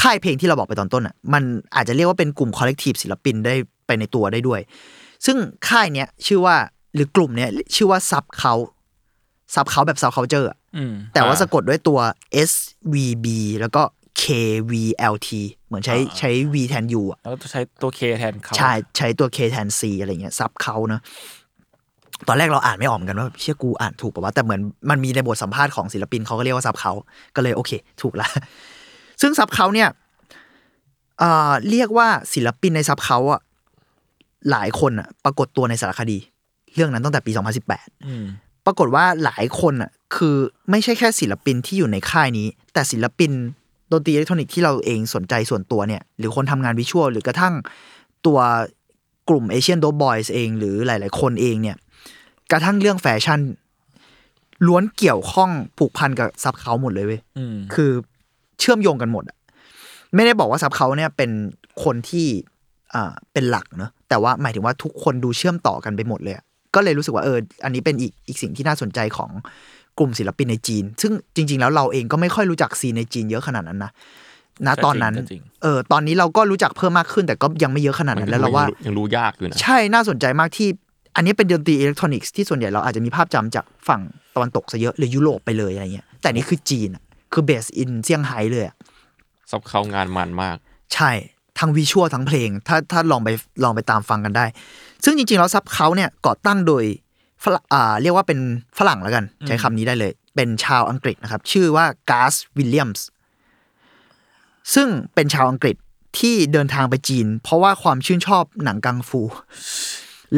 [0.00, 1.42] ค่ายเพลงที่เราบอกไปตอนต้นอะมัน
[1.76, 3.54] อาจจะเรียกว่าเป็นกลุ่ม collective ศิลปินได้
[3.86, 4.60] ไปในตัวได้ด้วย
[5.26, 5.36] ซึ่ง
[5.68, 6.56] ค่ายเนี้ยชื่อว่า
[6.94, 11.98] หรือกลุ่มเนี้ยชื่อว่า SVBKVLT SVBKVLT แบบ subcultureอืมแต่ว่าอ่าสะกดด้วยตัว
[12.50, 12.52] S
[12.92, 13.26] V B
[13.60, 13.82] แล้วก็
[14.22, 14.24] K
[14.70, 14.72] V
[15.12, 15.28] L T
[15.66, 21.00] เหมือนใช้ใช้ V แทน U อะแล้วก็ใช้ตัวเคแทนเขาใช่ใช้ตัว K แทน C อะไรเงี้ยซับเขาเนอะ
[22.28, 24.60] ตอนแรกเราอ่านไม่ออกเหมือนกันว่าเชื่อกูอ่านถูกป่าวว่าแต่เหมือน
[24.90, 26.92] มันมีในบทสัมภาษณ์ของศิลปินเขาก็เรียกว่าซับเขา
[27.36, 27.70] ก็เลยโอเค
[28.02, 28.28] ถูกละ
[29.20, 29.88] ซึ่งซับเขาเนี่ย
[31.18, 33.40] เอ่อเรียกว่าศิลปินในซับเขาอะ
[34.50, 36.18] หลายคนอะปรากฏตัวในสารคดี
[36.74, 37.32] เรื่องนั้นตั้งแต่ปี
[37.68, 38.24] 2018อืม
[38.66, 40.36] ปรากฏว่าหลายคนอะคือ
[40.70, 43.30] ไม่ใช่แค่ศิลปินที่อยู่ในค่ายนี้ แต่ศิลปิน
[43.92, 47.54] ดนตรีอิเล็กทรอนิกส์ที่เราเองสนใจส่วนตัวเนี่ยหรือคนทำงานวิชวลหรือกระทั่ง
[48.26, 48.38] ตัว
[49.28, 51.76] กลุ่มเอเชียนโดบอยส์เอง หรือหลาย ๆ คนเองเนี่ย
[52.50, 53.40] กระทั่งเรื่องแฟชั่น
[54.66, 57.90] ล้วนเกี่ยวข้องผูกพันกับซับเขาหมดเลยเว้ยอืมคือ
[58.60, 59.36] เชื่อมโยงกันหมดอะ
[60.14, 61.30] ไม่ได้บอกว่าซับเขาเนี่ยเป็น
[61.84, 62.26] คนที่
[62.94, 66.44] อ่าเป็นหลักเนอะแต่ว่าหมายถึงว่าทุกคนดูเชื่อมต่อกันไปหมดเลยอะ
[66.74, 69.30] ก็เลยรู้สึกว่าเอออันนี้เป็นอีกอีกสิ่งที่น่าสนใจของ
[69.98, 73.92] กลุ่มศิลปินในจีน ซึ่งจริง ๆ แล้วเราเองก็ไม่ค่อยรู้จัก scene ในจีนเยอะขนาดนั้นนะ
[74.66, 80.68] ณตอนนั้นก็จริงเออตอนนี้เราก็รู้จักเพิ่มมากขึ้น แต่ก็ยังไม่เยอะขนาดๆนั้นแล้วเราว่ายังรู้ยากอยู่นะใช่น่าสนใจมากที่
[81.16, 84.02] อันนี้เป็นดนตรีอิเล็กทรอนิกส์ที่ส่วนใหญ่เราอาจจะมีภาพจำจากฝั่ง
[84.34, 88.76] ตะวันตกซะเยอะหรือยุโรปไปเลยอะไรเงี้ยแต่นี่คือจีนอะคือ based in เซี่ยงไฮ้เลยอะ
[89.50, 90.56] SVBKVLT งานมันมาก
[90.94, 91.10] ใช่
[91.58, 93.28] ทั้ง visual ทั้งเพลง ถ้าถ้าลองไป
[93.64, 94.46] ลองไปตามฟังกันได้
[95.04, 96.84] ซึ่งจริงๆแล้ว SVBKVLT เนี่ยก่อตั้งโดย
[97.44, 98.38] ฝรั่งอ่าเรียกว่าเป็น
[98.78, 103.06] ฝรั่งแล้วกัน ใช้คำนี้ได้เลย เป็นชาวอังกฤษนะครับ ชื่อว่า Gareth Williams
[104.74, 105.76] ซึ่งเป็นชาวอังกฤษ
[106.18, 109.20] ที่เดินทางไปจีน เพราะว่าความชื่นชอบหนังกังฟู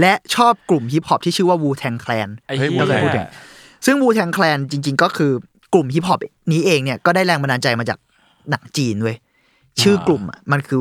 [0.01, 3.27] และชอบกลุ่มฮิปฮอปที่ชื่อว่า Wu-Tang Clan ไอ้เฮ้ยเหี้ยพูดเลยพูดเลย
[3.87, 5.33] ซึ่งวูแทงแคลนจริง ๆ ก็คือ
[5.75, 6.21] กลุ่มฮิปฮอป
[6.53, 7.99] นี้เองเนี่ยก็ได้แรงบันดาลใจมาจาก
[8.51, 9.17] หนังจีนเว้ย
[9.83, 10.81] ชื่อกลุ่มอะมันคือ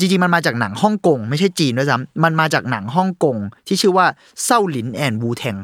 [0.00, 4.06] จริงๆมันมาจากหนังฮ่องกงไม่ใช่จีนด้วยซ้ำมันมาจากหนังฮ่องกงที่ชื่อว่า
[4.44, 5.56] เซาหลินแอนวูแทง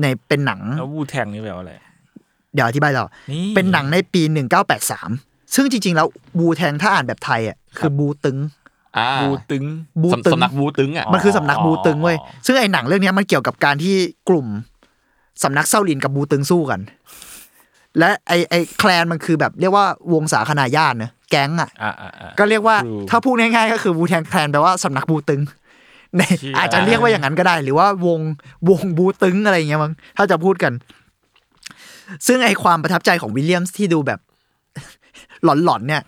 [0.00, 1.72] ในเป็นหนังแล้ววูแทงนี่แปลว่าอะไร
[2.54, 4.22] เดี๋ยวอธิบายต่อนี่เป็นหนังในปี
[4.88, 6.06] 1983ซึ่งจริงๆแล้ว
[6.38, 8.38] บูแทงถ้าอ่านแบบไทยอะคือบูตึง
[8.98, 9.64] อ่าบูตึง
[10.02, 13.94] บูสำตึงสำนักบูตึงอะมันคือสำนักบูตึงเว้ยอ๋อซึ่งไอ้หนังเรื่องเนี้ยมันเกี่ยวกับการที่
[14.28, 14.46] กลุ่ม
[15.42, 16.80] สำนักเซาหลินกับบูตึงสู้กัน
[17.98, 25.42] และไอ้ไอ้แคลนมันคือแบบเรียกว่าวงสาคนาญาติเนอะ แก๊งอะอ่าอ่าอ่าก็เรียกว่า True ถ้าพูดง่ายๆก็คือบูแทงแคลนแปลว่าสำนักบูตึง
[26.16, 28.20] ในเชี่ยอาจจะเรียกว่าอย่างนั้นก็ได้ หรือว่าวง
[28.70, 30.72] วงบูตึงอะไรอย่างเงี้ยมั้งถ้าจะพูดกัน
[32.26, 34.20] ซึ่งไอความประทับใจของวิลเลียมส์ที่ดูแบบ
[35.44, 36.02] หลอนๆเนี่ย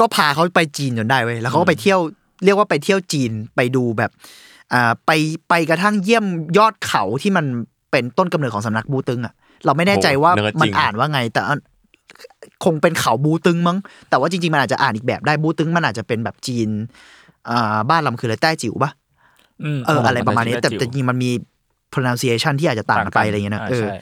[0.00, 2.00] ก็พาเขาไปจีนจนได้เว้ยแล้วเขาก็ไปเที่ยว
[2.44, 4.10] เรียกว่าไปเที่ยวจีนไปดูแบบ
[4.72, 5.10] อ่าไป
[5.48, 6.24] ไปกระทั่งเยี่ยม
[6.58, 7.44] ยอดเขาที่มัน
[7.90, 9.34] เป็นต้นกำเนิดของสำนักบูตึงอะ
[9.64, 11.60] เราไม่แน่ใจว่าโหเนิร์ดมัจรินงอ่านว่าไง แต่อัน
[12.64, 16.68] คงเป็นเขาบูตึงมั้ง แต่ว่าจริงๆ มันอาจจะอ่านอีกแบบได้บูตึงมันอาจจะเป็นแบบจีน
[17.50, 18.90] อ่าบ้านลำคืออะไรแต้จิ๋วปะ
[19.78, 21.30] มเอออะไรประมาณนี้แต่จิ๋วแต่จริงๆมันมี
[21.92, 23.98] pronunciation ที่อาจจะต่างกันไปอะไรอย่างเงี้ยนะาเออใช่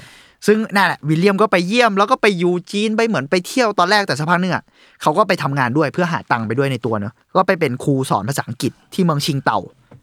[0.46, 4.62] ซึ่งนั่นแหละวิลเลียมก็ไปเยี่ยมแล้วก็ไปอยู่จีนไปเหมือนไปเที่ยวตอนแรกแต่สักพักหนึงอะ
[5.02, 9.58] เขาก็ไปทำงานด้วยเพื่อหาตังค์ไปด้วยในตัวเนอะก็ไปเป็นครูสอนภาษาอังกฤษที่เมืองชิงเต่า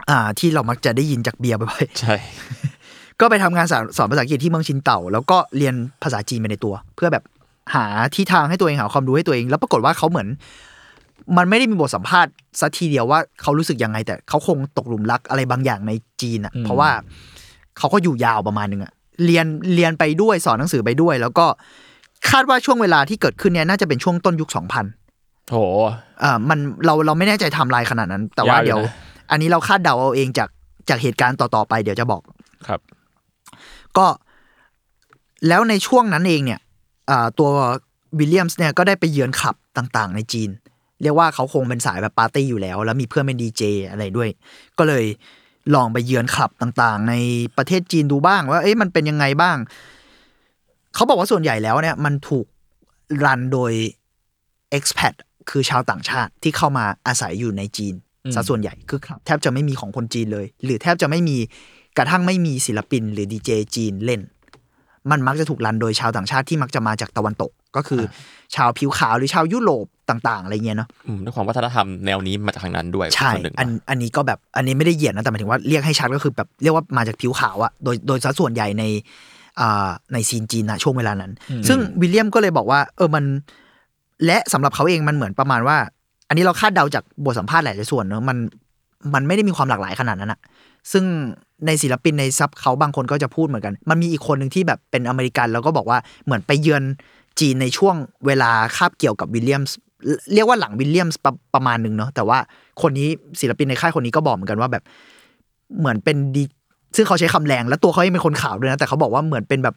[0.09, 7.23] อ่า ที่เรามักจะได้ยินจากเบียร์บ่อยใช่ๆก็ไปทำงานสอนสอนภาษาอังกฤษที่เมืองชิงเต่า แล้วก็เรียนภาษาจีนไปในตัว เพื่อแบบ
[7.75, 10.27] หาที่ทางให้ตัวเองหาความรู้ให้ตัวเอง แล้วปรากฏว่าเขาเหมือน
[11.37, 16.89] มันไม่ได้มีบทสัมภาษณ์สักทีเดียวว่าเขารู้สึกยังไง แต่เขาคงตกหลุมรักอะไรบางอย่างในจีนอะ เพราะว่า
[17.77, 18.93] เขาก็อยู่ยาวประมาณนึงอะ
[19.25, 21.45] เรียนเรียนไปด้วยสอนหนังสือไปด้วย แล้วก็
[22.29, 24.49] คาดว่าช่วงเวลาที่เกิดขึ้นเนี่ยน่าจะเป็นช่วงต้นยุค
[24.95, 25.57] 2000โห
[26.23, 28.93] อ่ามันเราเราไม่แน่ใจไทม์ไลน์ขนาดนั้น แต่ว่ายาวอยู่เดี๋ยวนะ
[29.31, 30.49] อันนี้เราคาดเดาเอาเองจาก
[30.89, 32.21] จากเหตุการณ์ต่อๆไปเดี๋ยวจะบอก
[32.67, 32.79] ครับ
[33.97, 34.07] ก็
[35.47, 36.65] แล้วในช่วงนั้นเองเนี่ยอ่า
[37.39, 37.49] ตัว
[38.19, 40.49] วิลเลียมส์เนี่ยก็ได้ไปเยือนคลับต่างๆ ในจีน
[41.01, 44.29] เรียกว่าเขาคงเป็นสายแบบปาร์ตี้อยู่แล้ว แล้วมีเพื่อนเป็นดีเจอะไรด้วย
[44.77, 45.05] ก็เลย
[45.75, 47.13] ลองไปเยือนคลับต่างๆ ใน
[47.57, 49.57] ประเทศจีนดูบ้างว่าเอ๊ะมันเป็นยังไงบ้าง
[50.95, 52.45] เขาบอกว่าส่วนใหญ่แล้วเนี่ยมันถูก
[53.25, 53.73] รันโดย
[54.77, 55.13] expat
[55.49, 57.93] คือชาวต่างชาติที่เข้ามาอาศัยอยู่ในจีน
[58.25, 61.37] อืมซะส่วนใหญ่คือครับแทบจะไม่มีของคนจีนเลย หรือแทบจะไม่มี
[61.97, 64.21] กระทั่งไม่มีศิลปินหรือดีเจจีนเล่น
[65.11, 68.03] มันมักจะถูกรันโดยชาวต่างชาติที่มักจะมาจากตะวันตก ก็คืออ
[68.55, 78.83] ชาวผิวขาวหรือชาวยุโรปต่าง ๆ อะไรเงี้ยเนาะอืมด้วยความวัฒนธรรมแนวนี้มาจากทางนั้นด้วยใช่ส่วนหนึ่งอันอันนี้ก็แบบอันนี้ไม่ได้เหยียดนะแต่หมายถึงว่าเรียกให้ชัดก็คือแบบเรียกว่ามาจากผิวขาวอะโดยโดยสัดส่วนใหญ่ใน
[79.59, 81.31] อ่าใน scene จีนนะช่วงเวลานั้น
[81.67, 83.23] ซึ่งวิลเลียมก็เลยบอกว่า เออมัน
[84.25, 85.77] และสำหรับเขาเองมันเหมือนประมาณว่า
[86.27, 88.37] อันนี้เราคาดเดาจากบทสัมภาษณ์หลายๆส่วนเนอะมัน
[89.13, 90.39] มันไม่ได้มีความหลากหลายขนาดนั้นอะ
[90.91, 91.05] ซึ่ง
[91.65, 96.83] ในศิลปินใน SVBKVLT บางคนก็จะพูดเหมือนกัน มันมีอีกคนหนึ่งที่แบบเป็นอเมริกันแล้วก็บอกว่าเหมือนไปเยือน
[97.39, 99.77] จีนในช่วงเวลาคาบเกี่ยวกับวิลเลียมส์
[100.33, 102.37] เรียกว่าหลังวิลเลียมส์ประประมาณหนึ่งเนาะแต่ว่า
[102.81, 103.07] คนนี้
[103.39, 104.83] ศิลปินในค่ายคนนี้ก็บอกเหมือนกันว่าแบบ
[105.79, 106.43] เหมือนเป็นดี
[106.95, 109.75] ซึ่งเขาใช้คำแรงแล้วตัวเขาเองเป็นคนขาวด้วยนะ แต่เขาบอกว่าเหมือนเป็นแบบ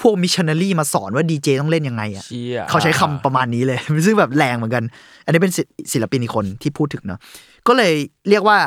[0.00, 4.84] พวกมิชชันนารีมาสอนว่าดีเจต้องเล่นยังไงอะเชี่ยเขาใช้คำประมาณนี้เลย ซึ่งแบบแรงเหมือนกัน
[5.24, 5.62] อันนี้เป็นศิ
[5.92, 7.20] ศิลปินอีกคนที่พูดถึงเนาะ
[7.66, 7.92] ก็เลย
[8.28, 8.58] เรียกว่า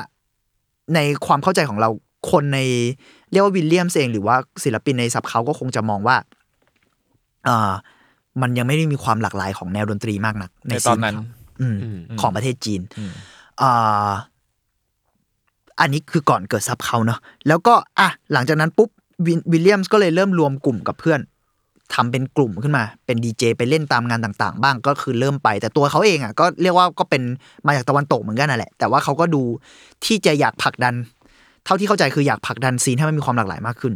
[0.95, 1.89] ในความเข้าใจของเรา
[2.31, 2.59] คนใน
[3.31, 6.15] เรียกว่าวิลเลียมส์เองหรือว่าศิลปินใน SVBKVLT ก็คงจะมองว่า
[7.47, 7.71] อ่า
[8.41, 11.19] มันยังไม่ได้มีความหลากหลายของแนวดนตรีมากนัก ในในตอนนั้น scene
[11.61, 13.11] อืมอืมของประเทศจีนอืม
[13.61, 14.09] อ่า
[15.79, 18.89] อันนี้คือก่อนเกิดซับเขาเนาะแล้วก็อะหลังจากนั้นปุ๊บ
[19.25, 21.19] วินวิลเลียมส์ก็เลยเริ่มรวมกลุ่มกับเพื่อน
[21.93, 27.21] ทำเป็นกลุ่มขึ้นมา เป็นดีเจไปเล่นตามงานต่างๆ บ้างก็คือเริ่มไป แต่ตัวเขาเองอะก็เรียกว่าก็เป็น
[27.65, 29.43] มาจากตะวันตกเหมือนกันนั่นแหละ แต่ว่าเขาก็ดู
[30.05, 30.93] ที่จะอยากผลักดัน
[31.65, 33.93] เท่าที่เข้าใจคืออยากผลักดันซีนให้มันมีความหลากหลายมากขึ้น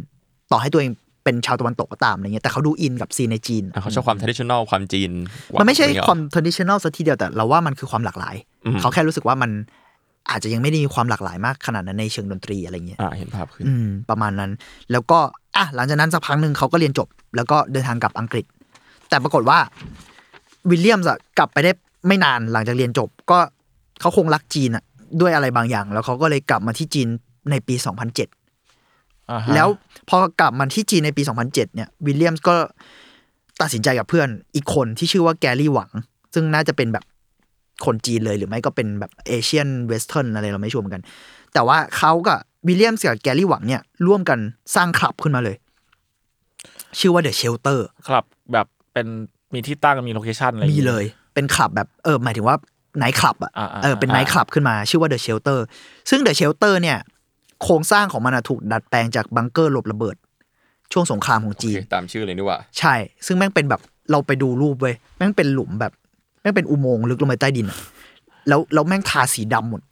[0.52, 0.90] ต่อให้ตัวเอง
[1.24, 5.10] เป็นชาวตะวันตกก็ตามอะไรเงี้ยแต่เขาดูอินกับซีนในจีนอะเขาชอบความ traditional ความจีน
[5.60, 8.34] มันไม่ใช่อย่งเงี้ยความ traditional สักทีเดียวแต่เราว่ามันคือความหลากหลาย
[8.66, 9.50] อืมเขาแค่รู้สึกว่ามัน
[10.30, 14.50] อาจจะยังไม่ได้มีความหลากหลายมากขนาดนั้นในเชิงดนตรีอะไรเงี้ยอ่าเห็นภาพขึ้นอืมประมาณนั้น
[14.92, 15.18] แล้วก็
[15.56, 18.44] อะหลังจากนั้นสักพักหนึ่งเขาก็เรียนจบ แล้วก็เดินทางกลับอังกฤษ
[19.08, 19.58] แต่ปรากฏว่า
[20.70, 21.72] วิลเลียมส์อะกลับไปได้
[22.06, 23.38] ไม่นานหลังจากเรียนจบก็
[24.00, 24.84] เขาคงรักจีนอะ
[25.20, 27.08] ด้วยอะไรบางอย่าง แล้วเขาก็เลยกลับมาที่จีน
[27.50, 29.68] ในปี 2007อ่าฮะแล้ว
[30.08, 32.56] พอกลับมาที่จีนในปี 2007 เนี่ยวิลเลียมส์ก็
[33.60, 35.90] ตัดสินใจกับเพื่อนอีกคนที่ชื่อว่า Gary Wang
[36.34, 37.04] ซึ่งน่าจะเป็นแบบ
[37.84, 41.02] คนจีนเลยหรือไม่ก็เป็นแบบ Asian Western อะไรเราไม่ sure เหมือนกัน
[41.52, 44.38] แต่ว่าเขากับวิลเลียมส์กับ Gary Wang เนี่ยร่วมกัน
[44.74, 45.56] สร้างคลับขึ้นมาเลย
[46.98, 49.06] ชื่อว่า The Shelter ครับแบบเป็น
[49.54, 52.56] มีที่ตั้งมี location อะไรอย่างมีงี้เลย เป็นคลับแบบเออหมายถึงว่า
[52.98, 55.58] ไนท์คลับอะอ่าๆเออเป็นไนท์คลับขึ้นมา ชื่อว่า The Shelter
[56.10, 56.98] ซึ่ง The Shelter เนี่ย
[57.62, 60.16] โครงสร้างของมันอะถูกดัดแปลงจากบังเกอร์หลบระเบิด
[60.92, 62.94] ช่วงสงครามของโอจีเคนตามชื่อเลยนี่หว่า ใช่
[63.26, 65.92] ซึ่งแม่งเป็นแบบเราไปดูรูปเว้ยแม่งเป็นหลุมแบบ
[66.40, 67.78] แม่งเป็นอุโมงค์ลึกลงไปใต้ดินอะ
[68.48, 69.82] แล้วแล้วแม่งทาสีดำหมด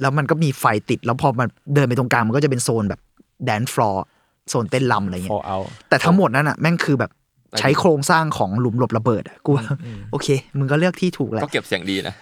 [0.00, 3.00] แล้วมันก็มีไฟติด แล้วพอมันเดินไปตรงกลางมันก็จะเป็นโซนแบบ
[3.44, 4.04] แดนฟลอร์
[4.48, 7.10] โซนเต้นรำอะไรฟเงี้อยเอาแต่ทั้งหมดนั้นอะแม่งคือแบบ
[7.58, 9.64] ใช้โครงสร้างของหลุมหลบระเบิดอะกูว่า
[10.12, 12.14] โอเค มึงก็เลือกที่ถูกแหละก็เก็บเสียงดีนะ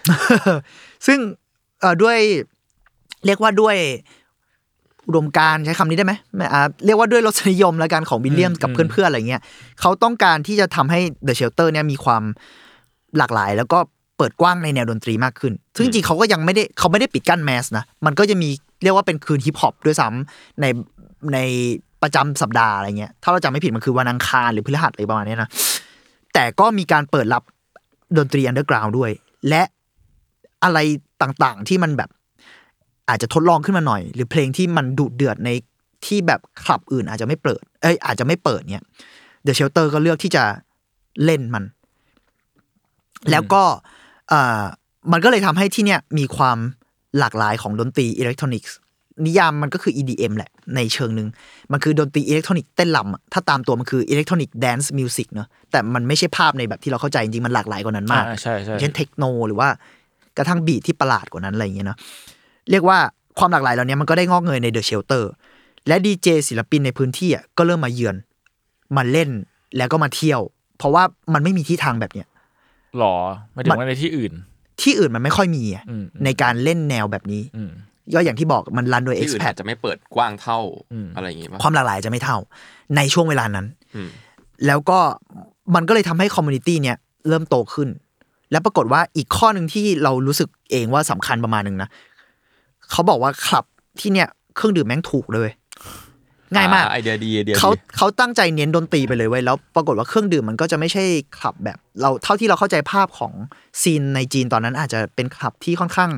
[1.06, 1.18] ซึ่ง
[1.80, 2.18] เอ่อด้วย
[3.26, 3.76] เรียกว่าด้วย
[5.08, 9.42] อุดมการณ์ใช้คำนี้ได้ไหมไม่อ่าเรียกว่าด้วยรสนิยมแล้วกันของวิลเลียมส์กับเพื่อนๆอะไรเงี้ย
[9.80, 12.22] เขาต้องการที่จะทำให้ The Shelter เนี่ยมีความ
[13.18, 13.78] หลากหลาย แล้วก็
[14.16, 18.48] เปิดกว้างในแนวดนตรีมากขึ้น ซึ่งจริงๆเขาก็ยังไม่ได้เขาไม่ได้ปิดกั้น mass นะ มันก็จะมี
[18.82, 20.66] เรียกว่าเป็นคืนฮิปฮอปด้วยซ้ำใน
[21.32, 21.38] ใน
[22.02, 25.48] ประจำสัปดาห์อะไรเงี้ย ถ้าเราจำไม่ผิดมันคือวันอังคารหรือพฤหัสอะไรประมาณเนี้ยนะ
[26.34, 27.42] แต่ก็มีการเปิดรับ
[28.18, 29.10] ดนตรี underground ด้วย
[29.48, 29.62] และ
[30.64, 30.78] อะไร
[31.22, 32.10] ต่างๆที่มันแบบ
[33.10, 35.50] อาจจะทดลองขึ้นมาหน่อย หรือเพลงที่มันดุเดือดใน
[36.06, 38.84] ที่แบบคลับอื่นอาจจะไม่เปิด เอ้ยอาจจะไม่เปิดเนี่ย
[39.42, 40.44] The Shelter ก็เลือกที่จะ
[41.24, 41.64] เล่นมัน
[43.30, 43.62] แล้วก็
[44.28, 44.62] เอ่อ
[45.12, 46.58] มันก็เลยทำให้ที่เนี่ยมีความ
[47.18, 48.76] หลากหลายของดนตรีอิเล็กทรอนิกส์
[49.26, 51.28] นิยามมันก็คือ EDM แหละ ในเชิงหนึ่ง
[51.72, 59.68] มันคือดนตรีอิเล็กทรอนิกส์เต้นรำอะถ้าตามตัวมันคือ electronic dance music เนอะแต่มันไม่ใช่ภาพในแบบที่เราเข้าใจจริงๆมันหลากหลายกว่านั้นมากอ่าใช่ใช่เช่นเทคโนหรือว่า
[60.36, 61.98] กระทั่งบีทที่ประหลาดกว่านั้นอะไรอย่างเงี้ยเนาะ
[62.70, 62.98] เรียกว่า
[63.38, 65.30] ความหลากหลายเหล่านี้มันก็ได้งอกเงยในเดอะเชลเตอร์
[65.88, 68.16] และดีเจศิลปินในพื้นที่อะก็เริ่มมาเยือน
[68.96, 69.30] มาเล่น
[69.76, 70.40] แล้วก็มาเที่ยว
[70.78, 71.02] เพราะว่า
[71.34, 72.26] มันไม่มีที่ทางแบบเนี้ย
[72.98, 73.16] หรอ
[73.52, 74.32] ไม่ถึงว่าในที่อื่น
[74.82, 77.70] ที่อื่นมันไม่ค่อยมีอะอืมในการเล่นแนวแบบนี้อืม
[78.14, 80.58] ก็อย่างที่บอกมันรันโดยที่อื่น expat อาจจะไม่เปิดกว้างเท่า
[80.92, 82.36] อืมอะไรอย่างงี้ป่ะความหลากหลายจะไม่เท่า
[82.96, 84.10] ในช่วงเวลานั้นอืม
[84.66, 84.98] แล้วก็
[85.74, 86.96] มันก็เลยทำให้ community เนี่ย
[87.28, 87.88] เริ่มโตขึ้น
[88.52, 91.88] แล้วปรากฏว่าอีกข้อหนึ่งที่เรารู้สึกเองว่าสำคัญประมาณหนึ่งนะ
[92.92, 93.64] เขาบอกว่าคลับ
[94.00, 95.54] ที่เนี่ยเครื่องดื่มแม่งถูกเลยเว้ย
[96.54, 101.04] ง่ายมากอ่ะไอเดียดีไอเดียดีเขาเขาตั้งใจเน้นดนตรีไปเลยเว้ยแล้ว ปรากฏว่าเครื่องดื่มมันก็จะไม่ใช่
[101.38, 103.32] คลับแบบ เราเท่าที่เราเข้าใจภาพของ
[103.82, 106.10] scene ในจีนตอนนั้นอาจจะเป็นคลับที่ค่อนข้าง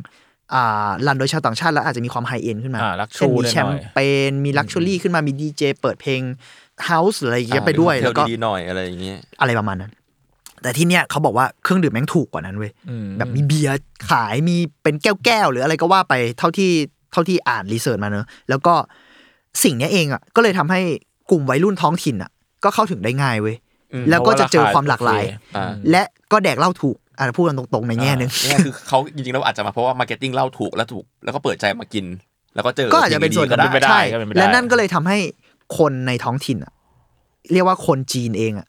[0.55, 6.21] อ่า run โดยชาวต่างชาติแล้วอาจจะมีความ high-end ขึ้นมาอ่า luxury เช่นมีหน่อยแชมเปญมี luxury ขึ้นมามีดีเจเปิดเพลง
[6.87, 9.93] house อะไรอย่างเงี้ยอ่าไปด้วยมีแล้วก็ดีๆหน่อยอะไรอย่างเงี้ยอะไรประมาณนั้น
[10.63, 13.77] แต่ที่เนี้ยเขาบอกว่าเครื่องดื่มแม่งถูกกว่านั้นเว้ยอืมแบบมีเบียร์
[14.11, 14.95] ขายมีเป็น
[15.25, 16.71] แก้วๆหรืออะไรก็ว่าไปเท่าที่
[17.13, 18.75] เท่าที่อ่าน research มาเนอะแล้วก็
[19.65, 20.81] สิ่งเนี้ยเองอะก็เลยทำให้
[21.31, 22.31] กลุ่มวัยรุ่นท้องถิ่นอะ
[22.65, 23.57] ก็เข้าถึงได้ง่ายเว้ย
[23.93, 32.05] อืมแล้วก็จะเจอความหลากหลายโอเคอ่าและก็แดกเหล้าถูกอะพูดกันตรงๆในแง่หนึ่งเนี่ยคือเขาจริงๆแล้วอาจจะมาเพราะว่า marketing เหล้าถูกแล้วถูก แล้วก็เปิดใจมากิน
[32.55, 35.19] แล้วก็เจอก็อาจจะเป็นส่วนพลงดีๆก็ได้เป็นไปได้ใช่ก็เป็นไปได้และนั่นก็เลยทำให้
[35.79, 36.73] คนในท้องถิ่นอะ
[37.53, 38.69] เรียกว่าคนจีนเองอะ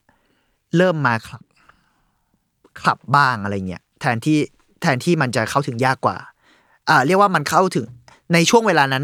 [0.78, 1.14] เริ่มมา
[2.82, 4.38] คลับคลับบ้างอะไรเงี้ยแทนที่
[4.82, 6.18] แทนที่มันจะเข้าถึงยากกว่า
[6.90, 7.86] อ่า เรียกว่ามันเข้าถึง
[8.34, 9.04] ในช่วงเวลานั้น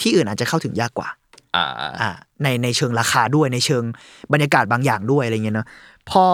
[0.00, 1.08] ที่อื่นอาจจะเข้าถึงยากกว่า
[1.56, 1.66] อ่า
[2.00, 2.10] อ่า
[2.42, 3.84] ในในเชิงราคาด้วยในเชิง
[4.32, 5.66] บรรยากาศบางอย่างด้วยอะไรเงี้ยเนอะ
[6.10, 6.24] พอ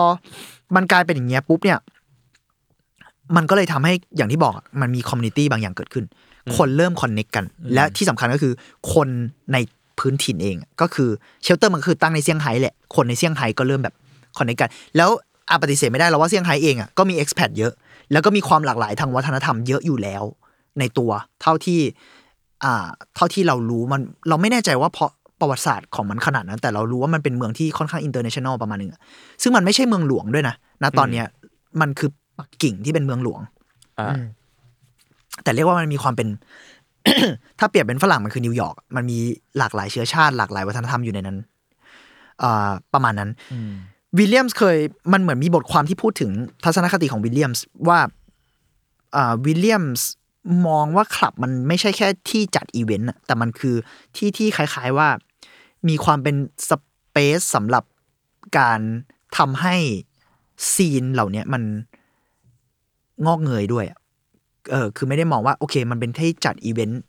[0.76, 1.78] มันกลายเป็นอย่างเงี้ยปุ๊บเนี่ย
[3.36, 6.04] มันก็เลยทำให้อย่างที่บอกอะมันมี community บางอย่างเกิดขึ้น
[6.56, 8.52] คนเริ่ม connect กัน และที่สำคัญก็คือ
[8.94, 9.08] คน
[9.52, 9.56] ใน
[9.98, 11.10] พื้นถิ่นเองอะก็คือ
[11.42, 13.94] Shelter มันก็คือตั้งในเซี่ยงไฮ้แหละ คนในเซี่ยงไฮ้ก็เริ่มแบบ
[14.38, 15.10] connect กัน แล้ว
[15.48, 17.72] อาปฏิเสธไม่ได้เราว่าเซี่ยงไฮ้เองอะก็มี expat เยอะ
[18.12, 20.22] แล้วก็มีความหลากหลายทางวัฒนธรรมเยอะอยู่แล้ว
[20.78, 21.10] ในตัว
[21.42, 21.80] เท่าที่
[22.64, 29.00] อ่าเท่าที่เรารู้มันเราไม่แน่ใจว่าเพราะประวัติศาสตร์ของมันขนาดนั้น แต่เรารู้ว่ามันเป็นเมืองที่ค่อนข้าง international ประมาณหนึ่งอะ
[29.42, 31.26] ซึ่งมันไม่ใช่เมืองหลวงด้วยนะณตอนเนี้ย
[31.80, 33.40] มันคือปักกิ่งที่เป็นเมืองหลวง
[33.98, 34.14] อ่า
[35.42, 36.28] แต่เรียกว่ามันมีความเป็น
[37.58, 39.18] ถ้าเปรียบเป็นฝรั่งมันคือนิวยอร์กมันมี
[39.58, 41.36] หลากหลายเชื้อชาติ หลากหลายวัฒนธรรมอยู่ในนั้น
[42.42, 43.30] อ่าประมาณนั้น
[44.18, 44.76] วิลเลียมส์เคย
[45.12, 46.30] มันเหมือนมีบทความที่พูดถึง
[46.64, 47.98] ทัศนคติของวิลเลียมส์ว่า
[49.16, 50.08] อ่าวิลเลียมส์
[50.66, 53.74] มองว่าคลับมันไม่ใช่แค่ที่จัดอีเวนต์แต่มันคือ
[54.16, 55.08] ที่ที่คล้าย ๆว่า
[55.88, 56.36] มีความเป็น
[56.68, 57.84] space สำหรับ
[58.58, 58.80] การ
[59.38, 59.76] ทำให้
[60.72, 61.62] scene เหล่านี้มัน
[63.26, 63.84] งอกเงยด้วย
[64.70, 67.00] เออคือไม่ได้มองว่าโอเค มันเป็นที่จัดอีเวนต์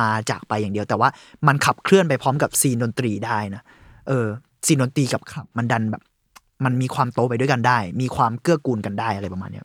[0.00, 1.08] มาจากไปอย่างเดียวแต่ว่า
[1.46, 3.62] มันขับเคลื่อนไปพร้อมกับ scene ดนตรีได้นะ
[4.08, 4.26] เออ
[4.66, 6.02] scene ดนตรีกับคลับ มันดันแบบ
[6.64, 9.62] มันมีความโตไปด้วยกันได้ มีความเกื้อกูลกันได้อะไรประมาณนี้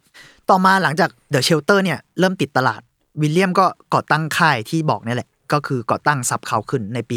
[0.50, 2.82] ต่อมาหลังจาก The Shelter เนี่ยเริ่มติดตลาด
[3.22, 7.16] วิลเลียมก็ก่อตั้งค่ายที่บอกนี่แหละ ก็คือก่อตั้งซับเขาขึ้นในปี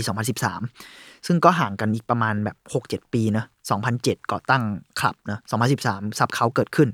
[0.62, 3.44] 2013 ซึ่งก็ห่างกันอีกประมาณแบบ 6-7 ปีเนะ
[3.88, 4.62] 2007 ก่อตั้ง
[5.00, 5.38] คลับเนะ
[5.78, 6.88] 2013ซับเขาเกิดขึ้น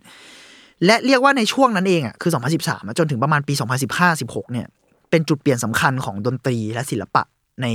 [0.86, 2.32] และเรียกว่าในช่วงนั้นเองอะคือ
[2.64, 3.54] 2013 จนถึงประมาณปี
[4.02, 4.66] 2015-16เนี่ย
[5.10, 7.22] เป็นจุดเปลี่ยนสำคัญของดนตรีและศิลปะ
[7.62, 7.66] ใน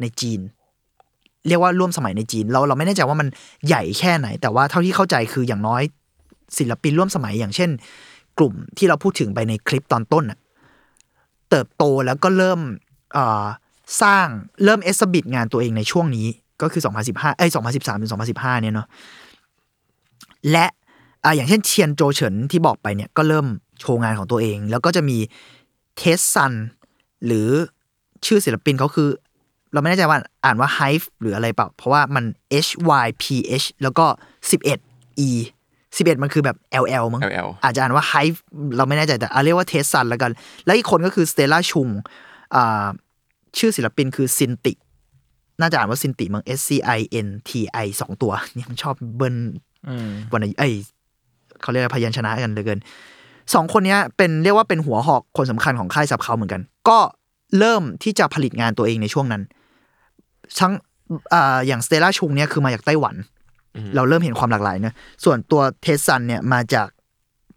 [0.00, 0.40] ในจีน
[1.48, 3.28] เรียกว่าร่วมสมัยในจีน เราเราไม่แน่ใจว่ามัน
[3.66, 5.82] ใหญ่แค่ไหน แต่ว่าเท่าที่เข้าใจคืออย่างน้อย
[6.58, 7.70] ศิลปินร่วมสมัยอย่างเช่น
[8.38, 10.38] กลุ่มที่เราพูดถึงไปในคลิปตอนต้นน่ะ
[11.50, 12.60] เติบโตแล้วก็เริ่ม
[14.02, 14.26] สร้าง
[14.64, 16.26] เริ่มเอสบิดงานตัวเองในช่วงนี้
[16.62, 18.86] ก็คือ 2015เอ้ย2013ถึง2015 เนี่ยเนาะ
[20.50, 20.66] และ
[21.24, 23.46] อ่าอย่างเช่นเชียนโจเฉินที่บอกไปเนี่ยก็เริ่ม
[23.80, 25.18] โชว์งานของตัวเอง แล้วก็จะมี
[25.96, 26.52] เทสซัน
[27.26, 27.48] หรือ
[28.26, 29.08] ชื่อศิลปินเขาคือ
[29.72, 32.24] เราไม่แน่ใจว่าอ่านว่า Hive หรืออะไรเปล่า เพราะว่ามัน
[32.66, 32.70] H
[33.04, 33.24] Y P
[33.62, 34.06] H แล้วก็
[34.64, 35.30] 11 E
[35.96, 38.38] 11 มันคือแบบ L L มั้ง LL อาจจะอ่านว่า Hive
[38.76, 40.32] เราไม่แน่ใจแต่เอาเรียกว่า Tess Sun แล้วกัน
[40.64, 41.88] แล้วอีกคนก็คือ Stella Chung
[42.54, 42.86] อ่า
[43.58, 44.72] ชื่อศิลปินคือ Scintii
[45.60, 47.50] น่าจะอ่านว่า Scintii มั้ง S C I N T
[47.84, 49.36] I สองตัวเนี่ยมันชอบเบิ้ล
[49.88, 50.74] อืมวันไหนเอ้ย
[51.60, 52.80] เขาเรียกอะไรพยัญชนะกันเหลือเกิน
[53.54, 56.98] สองคนเนี้ยเป็นเรียกว่าเป็นหัวหอกคนสำคัญของค่าย SVBKVLT เหมือนกัน ก็
[57.58, 59.42] เริ่มที่จะผลิตงานตัวเองในช่วงนั้น
[60.58, 60.72] ทั้ง
[61.34, 63.16] อ่าอย่าง Stella Chung เนี่ยคือมาจากไต้หวัน
[63.96, 66.88] เราเริ่มเห็นความหลากหลายเนอะส่วนตัว Tess Sun เนี่ยมาจาก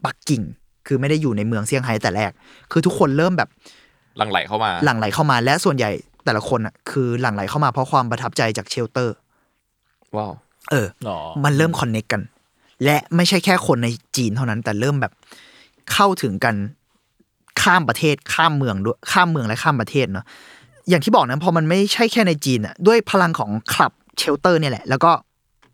[0.04, 0.42] ปักกิ่ง
[0.86, 2.32] คือไม่ได้อยู่ในเมืองเซี่ยงไฮ้แต่แรก
[2.72, 3.48] คือทุกคนเริ่มแบบ
[4.18, 5.90] หลั่งไหลเข้ามา หลั่งไหลเข้ามาและส่วนใหญ่
[6.24, 9.14] แต่ละคนอะคือหลั่งไหลเข้ามาเพราะความประทับใจจาก Shelter
[10.16, 10.32] ว้าว
[10.70, 12.22] เออหรอมันเริ่ม connect กัน
[12.84, 15.12] และไม่ใช่แค่คนในจีนเท่านั้น แต่เริ่มแบบ
[15.92, 16.54] เข้าถึงกัน
[17.62, 20.26] ข้ามประเทศข้ามเมืองด้วยข้ามเมืองและข้ามประเทศเนาะ
[20.88, 25.10] อย่างที่บอกนะพอมันไม่ใช่แค่ในจีนอะด้วยพลังของคลับ Shelter เนี่ยแหละ แล้วก็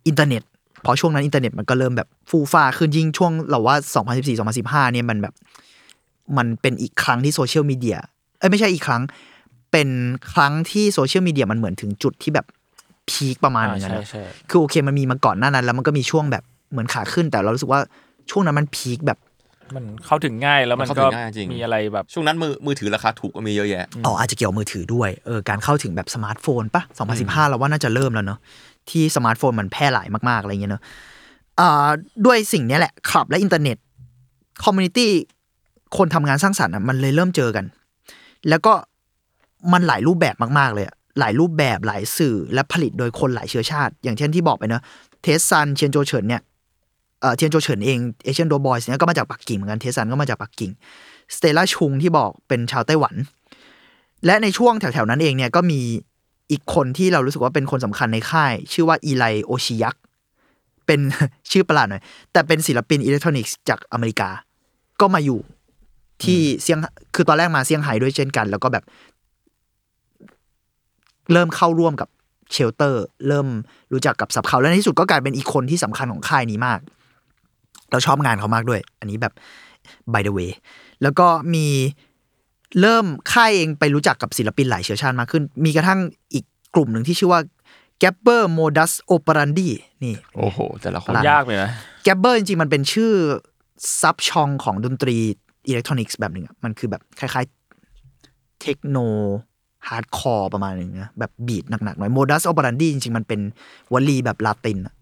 [0.06, 0.42] อินเทอร์เน็ต
[0.82, 3.76] เพราะช่วงนั้นอินเทอร์เน็ตมันก็เริ่มแบบฟูฟ้าขึ้นยิ่งช่วงเราว่า
[4.34, 5.34] 2014-2015 เนี่ยมันแบบ
[6.36, 7.98] มันเป็นอีกครั้งที่โซเชียลมีเดีย
[8.38, 9.02] เอ้ยไม่ใช่อีกครั้ง
[9.72, 9.88] เป็น
[10.32, 12.46] ครั้งที่โซเชียลมีเดียมันเหมือนถึงจุดที่แบบ
[13.10, 17.80] peak ประมาณหนึ่งอะใช่นะใช่คือโอเคมันมีมาก่อนหน้านั้น แล้วมันก็มีช่วงแบบเหมือนขาขึ้น แต่เรารู้สึกว่า
[18.30, 19.18] ช่วงนั้นมัน peak แบบ
[19.76, 26.82] มันเข้าถึงง่ายแล้วมันมันก็เข้าถึงง่ายจริงมีอะไรแบบช่วงนั้นมือมือถือราคาถูกก็มีเยอะแยะอ๋ออาจจะเกี่ยวกับมือถือด้วยเออการเข้าถึงแบบสมาร์ทโฟนปะ
[27.16, 28.38] 2015 เราว่าน่าจะเริ่มแล้วเนอะ
[28.90, 30.82] ที่สมาร์ทโฟนมันแพร่หลายมากๆอะไรเงี้ยเนอะ
[31.60, 31.88] อ่า
[32.26, 33.76] ด้วยสิ่งเนี้ยแหละคลับและอินเทอร์เน็ต
[34.64, 35.10] community
[35.96, 37.64] คนทำงานสร้างสรรค์อะมันเลยเริ่มเจอกัน
[38.48, 38.72] แล้วก็
[39.72, 44.82] มันหลายรูปแบบมากๆเลยอะหลายรูปแบบหลายสื่อและผลิตโดยคนหลายเชื้อชาติ อย่างเช่นที่บอกไปเนอะ
[45.22, 46.42] Tess Sun เชียนโจเฉินเนี่ย
[47.20, 50.70] เอ่อเทียนโจเฉินเอง Asian Dope Boys เนี่ยก็มาจากปักกิ่งเหมือนกัน Tess Sun ก็มาจากปักกิ่ง
[51.36, 53.14] Stella Chung ที่บอกเป็นชาวไต้หวัน
[54.26, 55.80] และในช่วงแถวๆนั้นเองเนี่ยก็มี
[56.50, 59.96] อีกคนที่เรารู้สึกว่าเป็นคนสำคัญในค่าย ชื่อว่า Eli Osheyack
[60.86, 61.00] เป็น
[61.50, 62.02] ชื่อประหลาดหน่อย
[62.32, 64.28] แต่เป็นศิลปินอิเล็กทรอนิกส์จากอเมริกา
[65.00, 65.40] ก็มาอยู่
[66.24, 66.78] ที่เซี่ยง
[67.14, 68.84] คือตอนแรกมาเซี่ยงไฮ้ด้วยเช่นกัน แล้วก็แบบ
[71.32, 72.08] เริ่มเข้าร่วมกับ
[72.52, 73.46] Shelter เริ่ม
[73.92, 76.80] รู้จักกับ SVBKVLT และในที่สุดก็กลายเป็นอีกคนที่สำคัญของค่ายนี้มาก
[77.90, 79.32] เราชอบงานเขามากด้วย อันนี้แบบ
[80.12, 80.50] by the way
[81.02, 81.66] แล้วก็มี
[82.80, 86.00] เริ่มค่ายเองไปรู้จักกับศิลปินหลายเชื้อชาติมากขึ้น มีกระทั่ง
[86.34, 87.40] อีกกลุ่มหนึ่งที่ชื่อว่า
[88.02, 89.68] g a b b e r Modus Operandi
[90.02, 91.70] นี่ โอ้โห แต่ละคนยากเลยนะ
[92.04, 93.12] Gabber จริงๆ มันเป็นชื่อ
[94.00, 95.16] sub-genre ของดนตรี
[95.68, 98.98] อิเล็กทรอนิกส์แบบหนึ่งอะมันคือแบบคล้ายๆ techno
[99.88, 103.40] hardcore ประมาณหนึ่งนะแบบ beat หนักๆหน่อยโมดัสโอป r รันดีจริงๆ มันเป็น
[103.92, 104.94] วลีแบบลาตินอะ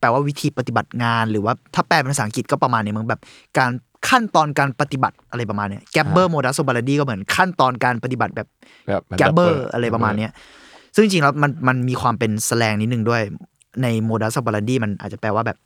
[0.00, 3.20] แปลว่าวิธีปฏิบัติงาน หรือว่าถ้าแปลเป็นภาษาอังกฤษก็ประมาณนี้มึงแบบ
[3.58, 3.70] การ
[4.08, 8.48] ขั้นตอนการปฏิบัติอะไรประมาณเนี้ย gabber โมดัสโอป r รันดีก็เหมือนขั้นตอนการปฏิบัติแบบ
[8.86, 10.30] แบบแกบเบอร์อะไรประมาณเนี้ย
[10.94, 13.22] ซึ่งจริงๆแล้วมันมันมีความเป็นสแลงนิดนึงด้วย
[13.82, 15.58] ใน modus operandi มันอาจจะแปลว่าแบบ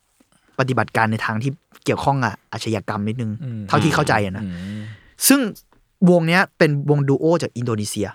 [0.59, 1.51] ปฏิบัติการในทางที่
[1.85, 4.83] เกี่ยวข้องกับอาชญากรรมนิดนึงอืมเท่าที่เข้าใจอะนะอืม
[5.29, 5.40] ซึ่ง
[6.11, 8.09] วงเนี้ยเป็นวงดูโอจากอินโดนีเซีย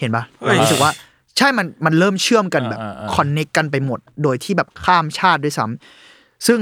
[0.00, 0.90] เห็นปะเฮ้ยเรารู้สึกว่า
[1.38, 6.60] ใช่มันมันเริ่มเชื่อมกันแบบอ่าอ่า connect กันไปหมด โดยที่แบบข้ามชาติด้วยซ้ำซึ่ง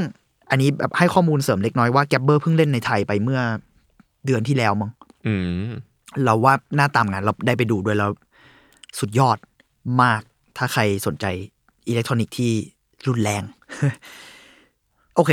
[0.51, 3.41] อันนี้แบบให้ข้อมูลเสริมเล็กน้อยว่า Gabber เพิ่งเล่นในไทยไปเมื่อ
[4.27, 4.91] เดือนที่แล้วมั้ง
[5.27, 5.35] อื
[5.67, 5.71] ม
[6.25, 8.11] เราว่าหน้าตามงานเราได้ไปดูด้วยแล้ว
[8.99, 9.39] สุดยอด
[10.03, 10.21] มาก
[10.57, 11.27] ถ้าใครสนใจ
[11.89, 12.53] อิเล็กทรอนิกส์ที่
[13.09, 13.43] รุนแรง
[15.17, 15.33] โอเค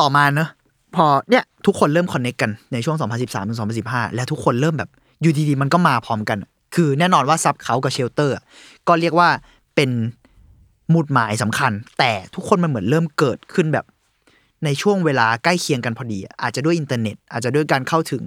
[0.00, 0.48] ต่อมาเนอะ
[0.96, 4.90] พอเนี่ยทุกคนเริ่มคอนเน็กกันในช่วง 2013ถึง2015 และทุกคนเริ่มแบบ
[5.22, 6.38] อยู่ดีๆ มันก็มาพร้อมกัน
[6.74, 8.34] คือแน่นอนว่า SVBKVLT กับ Shelter
[8.88, 9.28] ก็เรียกว่า
[9.74, 9.90] เป็น
[10.90, 13.84] หมุดหมายสำคัญ แต่ทุกคนมันเหมือนเริ่มเกิดขึ้นแบบ
[14.64, 18.22] ในช่วงเวลาใกล้เคียงกันพอดี อาจจะด้วยอินเทอร์เน็ต อาจจะด้วยการเข้าถึง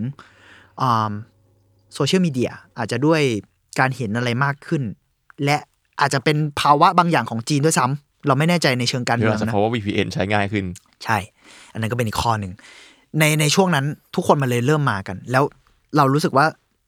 [1.93, 3.21] โซเชียลมีเดียอาจจะด้วย
[3.79, 4.83] การเห็นอะไรมากขึ้น
[5.43, 5.57] และ
[6.01, 10.65] อาจจะเป็นภาวะบางอย่างของจีนด้วยซ้ำเราไม่แน่ใจในเชิงการเรื่เมือองงนะเพราะว่า VPN ใช้ง่ายขึ้น
[11.03, 11.17] ใช่
[11.73, 12.53] อันนั้นก็เป็นอีกข้อหนึ่ง
[13.19, 13.85] ในในช่วงนั้น
[14.15, 15.43] ทุกคนมันเลยเริ่มมากัน แล้ว
[15.97, 16.45] เรารู้สึกว่า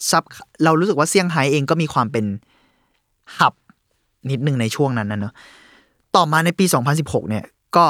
[0.09, 0.23] ซับ
[0.63, 2.25] เรารู้สึกว่าเซี่ยงไฮ้เองก็มีความเป็น
[3.37, 3.53] หับ
[4.29, 5.33] นิดนึงในช่วงนั้นนะเนอะ
[6.15, 6.65] ต่อมาในปี
[6.97, 7.85] 2016 เนี่ยก็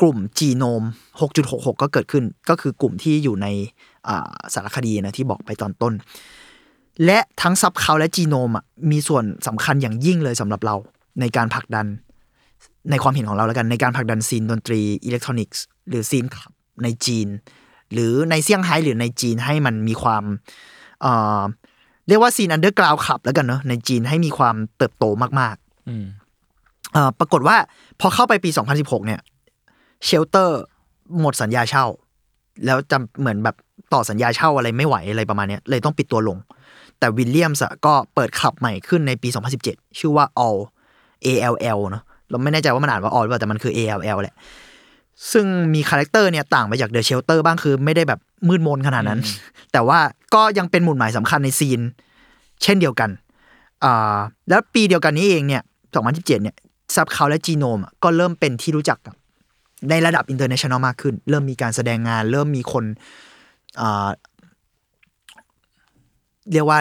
[0.00, 0.82] กลุ่มจีโนม
[1.28, 3.46] 6.66 ก็เกิดขึ้น ก็คือกลุ่มที่อยู่ใน
[4.54, 5.92] สารคดีนะที่บอกไปตอนต้น
[7.04, 10.76] และทั้งซับเขาและจีโนมอะมีส่วนสำคัญอย่างยิ่งเลยสำหรับเรา
[11.20, 11.86] ในการผลักดัน
[12.90, 16.52] ในความเห็นของเราแล้วกันในการผลักดัน scene ดนตรีอิเล็กทรอนิกส์หรือ scene คลับ
[16.82, 17.28] ในจีน
[17.92, 20.24] หรือในเซี่ยงไฮ้หรือในจีนให้มันมีความ
[21.02, 21.42] เอ่อ
[22.08, 25.04] เรียกว่า scene underground คลับแล้วกันเนอะในจีนให้มีความเติบโต
[25.40, 25.56] มาก
[25.88, 27.56] อืมๆเอ่อปรากฏว่า
[28.00, 29.20] พอเข้าไปปี 2016 เนี่ย
[30.04, 30.60] Shelter
[31.20, 31.84] หมดสัญญาเช่า
[32.64, 33.56] แล้วจำเหมือนแบบ
[33.92, 36.38] ต่อสัญญาเช่าอะไรไม่ไหวอะไรประมาณเนี้ยเลยต้องปิดตัวลง
[36.98, 39.28] แต่วิลเลียมส์อะก็เปิดคลับใหม่ขึ้นในปี
[39.62, 40.58] 2017 ชื่อว่า All
[41.26, 44.36] ALL เนอะเราไม่แน่ใจว่ามันอ่านว่า All หรือเปล่าแต่มันคือ ALL แหละ
[45.32, 49.20] ซึ่งมี character เนี่ยต่างไปจาก The Shelter บ้างคือไม่ได้แบบมืดมนขนาดนั้น
[49.72, 49.98] แต่ว่า
[50.34, 51.80] ก็ยังเป็นหมุดหมายสำคัญใน scene
[52.62, 53.10] เช่นเดียวกัน
[53.84, 54.16] อ่า
[54.48, 56.56] แล้วปีเดียวกันนี้เองเนี่ย 2017 เนี่ย
[56.94, 59.14] SVBKVLT และ Genome ก็เริ่มเป็นที่รู้จักกับ
[59.90, 62.84] ในระดับ international มากขึ้น เริ่มมีการแสดงงาน เริ่มมีคน
[63.80, 64.08] อ่า
[66.52, 66.78] เรียกว่า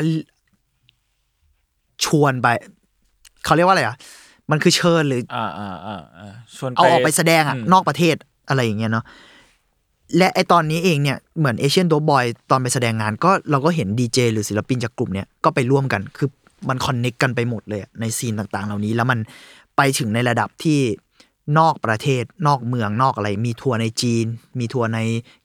[2.05, 2.47] ชวนไป
[3.45, 3.97] เขาเรียกว่าอะไรอะ
[4.51, 8.15] มันคือเชิญหรืออ่าอ่าอ่าอ่าชวนเอาออกไปแสดงอะมนอกประเทศ
[8.49, 9.05] อะไรอย่างเงี้ยเนาะ
[10.17, 16.29] และไอตอนนี้เองเนี่ยเหมือนเอเชียนโดบอยตอนไปแสดงงาน ก็เราก็เห็นดีเจหรือศิลปินจากกลุ่มเนี่ยก็ไปร่วมกันคือ
[16.69, 19.19] มันคอนเน็กกันไปหมดเลยอะในซีนต่างๆ เหล่านี้แล้วมัน
[19.77, 20.79] ไปถึงในระดับที่
[21.59, 24.25] นอกประเทศนอกเมืองนอกอะไร มีทัวร์ในจีน
[24.59, 24.99] มีทัวร์ใน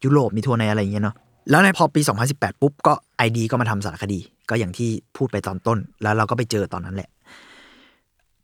[0.04, 1.16] ยุโรปมีทัวร์ในอะไรอย่างเงี้ยเนาะ
[1.50, 2.00] แล้วในพอปี
[2.30, 7.08] 2018 ปุ๊บก็ i-D ก็มาทำสารคดี ก็อย่างที่พูดไปตอนต้น แล้วเราก็ไปเจอตอนนั้นแหละ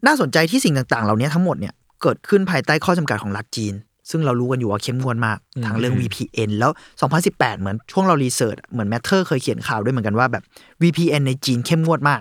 [0.06, 3.74] น่าสนใจที่สิ่งต่างๆ เหล่านี้ทั้งหมดเนี่ยเกิดขึ้นภายใต้ข้อจำกัดของรัฐจีน
[4.10, 6.72] ซึ่งเรารู้กันอยู่ว่าเข้มงวดมากทางเรื่อง VPN แล้ว
[7.16, 10.42] 2018 เหมือนช่วงเรา research เหมือนแมทเทอร์เคยเขียนข่าวด้วยเหมือนกันว่าแบบ
[10.82, 12.20] VPN ในจีนเข้มงวดมาก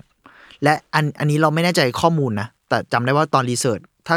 [0.64, 4.16] และอันอันนี้เราไม่แน่ใจข้อมูลนะ แต่จำได้ว่าตอน researchถ้า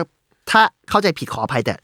[0.49, 1.76] ถ้าเข้าใจผิดขออภัยแต่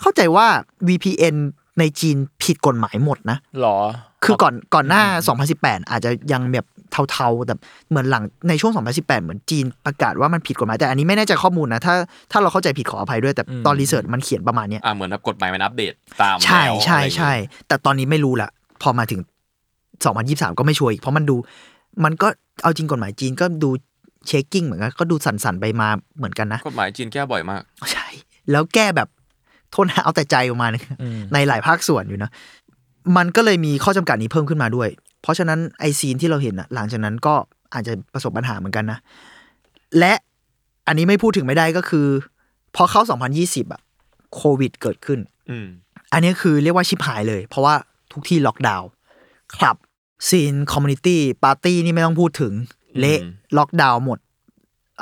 [0.00, 0.46] เข้าใจว่า
[0.88, 1.36] VPN
[1.78, 3.78] ในจีนผิดกฎหมายหมดนะหรอ
[4.24, 5.02] คือก่อนก่อนหน้า
[5.46, 6.66] 2018 อาจจะยังแบบ
[7.10, 7.54] เทาๆแต่
[7.88, 11.94] เหมือนหลังในช่วง 2018 เหมือนจีนประกาศว่ามันผิดกฎหมายแต่อันนี้ไม่แน่ใจข้อมูลนะถ้า
[12.32, 17.32] ถ้าเราเข้าใจผิดขออภัยด้วยแต่ตอนรีเสิร์ชมันเขียนประมาณเนี้ยอ่าเหมือนแบบกฎหมายมันอัปเดตตามใช่แนวใช่อะไรอย่างงี้ใช่
[17.68, 18.48] แต่ตอนนี้ไม่รู้ละ
[18.82, 19.20] พอมาถึง
[19.74, 21.36] 2023 ก็ไม่ชัวร์อีกเพราะมันดู
[22.04, 22.28] มันก็
[22.62, 23.70] เอาจริงกฎหมายจีนก็ดู
[24.26, 27.62] เช็คกิ้งเหมือนกันก็ดูสั่นๆไปมาเหมือนกันนะกฎหมายจีนแก้บ่อยมาก
[27.92, 28.06] ใช่
[28.50, 29.08] แล้วแก้แบบ
[29.70, 32.30] โทษนะเอาแต่ใจประมาณนึงอืมในหลายภาคส่วนอยู่นะ
[33.16, 34.88] มันก็เลยมีข้อจำกัดนี้เพิ่มขึ้นมาด้วย
[35.22, 37.34] เพราะฉะนั้นไอซีนที่เราเห็นอะหลังจากนั้นก็
[37.74, 38.98] อาจจะประสบปัญหาเหมือนกันนะ
[39.98, 40.12] และ
[40.86, 42.06] อันนี้ไม่พูดถึงไม่ได้ก็คือ
[42.76, 43.02] พอเข้า
[43.38, 43.80] 2020อะ
[44.34, 45.18] โควิดเกิดขึ้น
[45.50, 45.66] อืม
[46.12, 47.74] อันนี้คือเรียกว่าชิบหายเลย เพราะว่า
[48.12, 48.88] ทุกที่ล็อกดาวน์
[49.56, 49.76] ครับ
[50.28, 52.52] scene community ปาร์ตี้นี่ไม่ต้องพูดถึง
[52.98, 54.18] เละอืมล็อกดาวน์หมด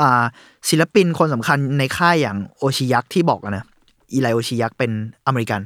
[0.00, 0.24] อ่า
[0.68, 3.64] ศิลปินคนสำคัญในค่ายอย่าง Osheyack ที่บอกอะนะ
[4.14, 4.90] Eli Osheyack เป็น
[5.26, 5.60] อเมริกัน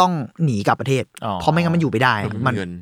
[0.00, 0.12] ต้อง
[0.44, 2.14] หนีกลับประเทศอ๋อเพราะไม่งั้นมันอยู่ไม่ได้
[2.46, 2.72] มันเงิน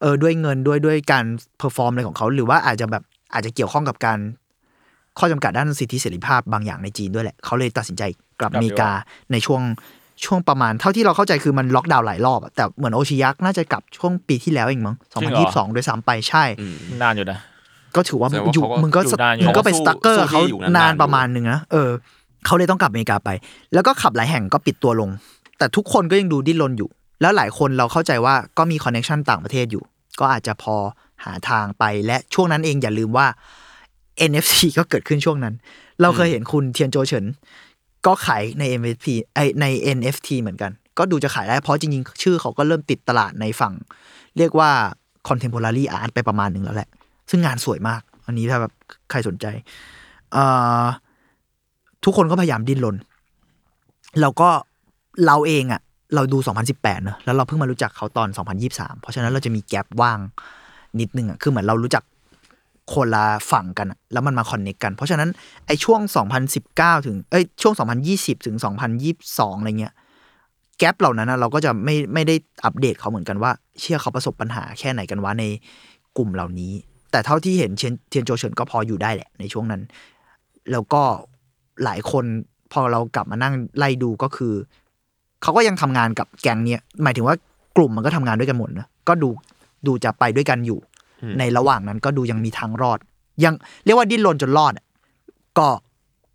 [0.00, 1.24] เออด้วยเงินด้วยด้วยการ
[1.58, 3.02] perform อะไรของเขา หรือว่าอาจจะแบบ
[3.32, 4.18] อาจจะเกี่ยวข้องกับการ
[5.18, 8.02] ข้อจำกัดด้านสิทธิเสรีภาพบางอย่างในจีนด้วยแหละ เขาเลยตัดสินใจ
[8.40, 8.90] กลับกลับอเมริกา
[9.32, 9.62] ในช่วง
[10.24, 17.38] ช่วงประมาณเท่าที่เราเข้าใจคือมันล็อกดาวน์หลายรอบอะแต่เหมือนโอชิยักน่าจะกลับช่วงปีที่แล้วเองมั้งจริงเหรอ2022โดยซ้ำไปใช่อืมนานอยู่นะ
[17.96, 21.90] ก็ถือว่าแสดงว่าอยู่เขาก็มึงก็อยู่นานอยู่มึงก็เป็นสสู้ตั๊กเกอร์สู้เขาที่อยู่นานๆนานอยู่ประมาณหนึ่งนะเออ
[22.46, 23.30] เขาเลยต้องกลับอเมริกาไป
[23.74, 25.10] แล้วก็ขับหลายแห่งก็ปิดตัวลง
[25.58, 26.90] แต่ทุกคนก็ยังดูดิ้นรนอยู่
[27.20, 29.82] แล้วหลายคนเราเข้าใจว่าก็มีคอนเน t ชันต่างประเทศอยู่
[30.20, 30.76] ก็อาจจะพอ
[31.24, 33.26] หาทางไปและช่วงนั้นเองอย่าลืมว่า
[34.30, 35.54] NFC ก็เกิดขึ้นช่วงนั้น
[36.00, 37.24] เราเคยเห็นคุณเทียนโจเฉิน
[38.06, 39.64] ก็ขายใน NFT ไอใน
[39.96, 43.74] NFT เหมือนกัน ก็ดูจะขายได้เพราะจริงๆ ชื่อเขาก็เริ่มติดตลาดในฝั่ง
[44.38, 44.70] เรียกว่า
[45.28, 46.88] contemporary art ไปประมาณหนึ่งแล้วแหละ
[47.30, 48.72] ซึ่งงานสวยมาก อันนี้ถ้าแบบ
[49.10, 49.46] ใครสนใจ
[50.32, 50.44] เอ่
[50.82, 50.84] อ
[52.06, 52.96] ทุกคนก็พยายามดิ้นรน
[54.20, 54.48] เราก็
[55.26, 55.80] เราเองอะ
[56.14, 56.38] เราดู
[56.70, 58.28] 2018เนอะแล้วเราเพิ่งมารู้จักเขาตอน
[58.64, 60.18] 2023 เพราะฉะนั้นเราจะมีแกลบว่าง
[61.00, 62.04] นิดนึงอะคือเหมือนเรารู้จัก
[62.94, 65.28] คนละฝั่งกันแล้วมันมาคอนเน c กกัน เพราะฉะนั้น
[65.66, 66.00] ไอ้ช่วง
[66.54, 67.74] 2019 ถึงเอ้ยช่วง
[68.10, 68.56] 2020 ถึง
[69.08, 69.94] 2022 อะไรเงี้ย
[70.78, 72.34] แกลบเหล่านั้นนะเราก็จะไม่ไม่ได้
[72.64, 73.50] อัปเดตเขาเหมือนกันว่า
[73.80, 75.44] เชื่อเขาประสบปัญหาแค่ไหนกันวะใน
[76.16, 76.72] กลุ่มเหล่านี้
[77.10, 79.82] แต่เท่าที่เห็นเทียนโจเฉินก็พออยู่ได้แหละในช่วงนั้น
[80.72, 81.02] แล้วก็
[81.84, 82.24] หลายคน
[82.72, 84.54] พอเรากลับมานั่งไล่ดูก็คือ
[85.42, 87.36] เขาก็ยังทำงานกับแก๊งเนี้ยหมายถึงว่า
[87.76, 89.28] กลุ่มมันก็ทำงานด้วยกันหมดนะก็ดู
[89.86, 90.78] ดูจะไปด้วยกันอยู่
[91.22, 92.98] อืมในระหว่างนั้นก็ดูยังมีทางรอด
[93.44, 93.54] ยัง
[93.84, 94.86] เรียกว่าดิ้นรนจนรอดอะ
[95.58, 95.68] ก็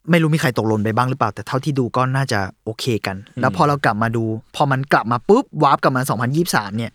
[0.09, 4.23] ไม่รู้มีใครตกหล่นไปบ้างหรือเปล่า แต่เท่าที่ดูก็น่าจะโอเคกัน แล้วพอเรากลับมาดู
[4.55, 6.01] พอมันกลับมาปุ๊บ warp กลับมา
[6.39, 6.91] 2023 เนี่ย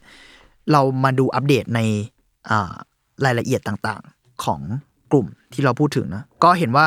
[0.72, 1.80] เรามาดูอัปเดตใน
[2.50, 2.74] อ่า
[3.24, 4.60] รายละเอียดต่างๆ ของ
[5.12, 6.86] กลุ่มที่เราพูดถึงนะ ก็เห็นว่า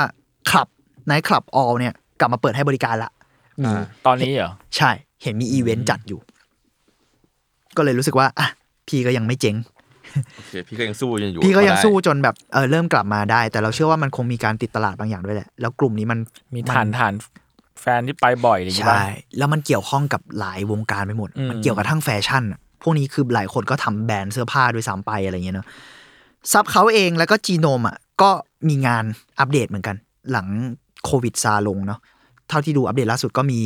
[0.49, 0.67] คลับ
[1.09, 3.11] ไนท์คลับ ALL เนี่ยกลับมาเปิดให้บริการละ
[3.61, 4.91] มีอ่าตอนนี้เหรอ ใช่
[5.23, 6.19] เห็นมีอีเวนต์จัดอยู่
[7.77, 8.47] ก็เลยรู้สึกว่าอะ
[8.87, 9.55] พี่ก็ยังไม่เจ๊ง
[10.37, 16.19] โอเคพี่ก็ยังสู้ยังอยู่ พี่ก็ยังได้สู้จนแบบเออเริ่มกลับมาได้ แต่เราเชื่อว่ามันคงมีการติดตลาดบางอย่างด้วยแหละ แล้วกลุ่มนี้มัน
[16.53, 17.13] มีฐานฐาน
[17.81, 19.01] แฟนที่ไปบ่อยอะไรอย่างงี้ใช่ป่ะ
[19.37, 25.67] แล้วมันเกี่ยวข้องกับหลายวงการไปหมดอืมมันเกี่ยวกับทั้งแฟชั่นอะพวกนี้คือหลายคนก็ทำแบรนด์เสื้อผ้าด้วยซ้ำไปอะไรเงี้ยเนาะ
[26.51, 28.29] ซับเขาเองแล้วก็จีโนมอะก็
[28.67, 29.03] มีงาน
[29.39, 29.95] อัปเดตเหมือนกัน
[30.31, 30.47] หลัง
[31.05, 31.99] โควิดซาลงเนาะ
[32.49, 33.59] เท่าที่ดูอัปเดตล่าสุดก็มี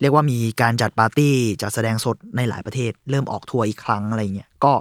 [0.00, 4.72] เรียกว่ามีการจัดปาร์ตี้จัดแสดงสดในหลายประเทศ เริ่มออกทัวร์อีกครั้งอะไรเงี้ยก็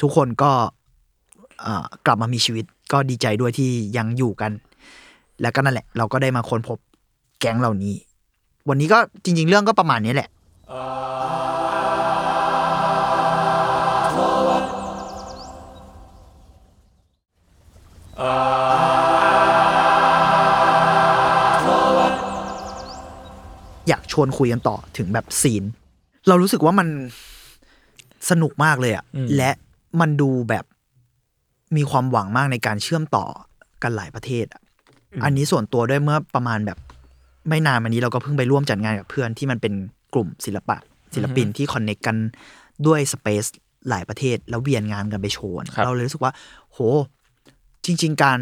[0.00, 0.50] ทุกคนก็
[2.06, 4.52] กลับมามีชีวิตก็ดีใจด้วยที่ยังอยู่กัน
[5.42, 6.78] แล้วก็นั่นแหละ เราก็ได้มาค้นพบ
[7.40, 7.94] แก๊งเหล่านี้
[8.68, 10.28] วันนี้ก็จริง ๆ เรื่องก็ประมาณนี้แหละ
[18.20, 18.22] อ
[23.90, 25.64] ยากชวนคุยกันต่อถึงแบบซีน
[26.28, 26.88] เรารู้สึกว่ามัน
[28.30, 29.50] สนุกมากเลยอะอืมและ
[30.00, 30.64] มันดูแบบ
[31.76, 33.26] มีความหวังมากในการเชื่อมต่อ
[33.82, 34.62] กันหลายประเทศอะ
[35.24, 36.78] อันนี้ส่วนตัวด้วยเมื่อประมาณแบบ
[37.48, 39.74] ไม่นานมานี้เราก็เพิ่งไปร่วมจัดงานกับเพื่อนที่มันเป็น
[40.14, 40.76] กลุ่มศิลปะ
[41.14, 42.16] ศิลปินที่คอนเน c กกัน
[42.86, 43.44] ด้วยสเปซ
[43.88, 46.32] หลายประเทศ แล้วเวียนงานกันไปโชว์ครับเราเลยรู้สึกว่า
[46.72, 46.78] โห
[47.84, 48.38] จริง ๆ การ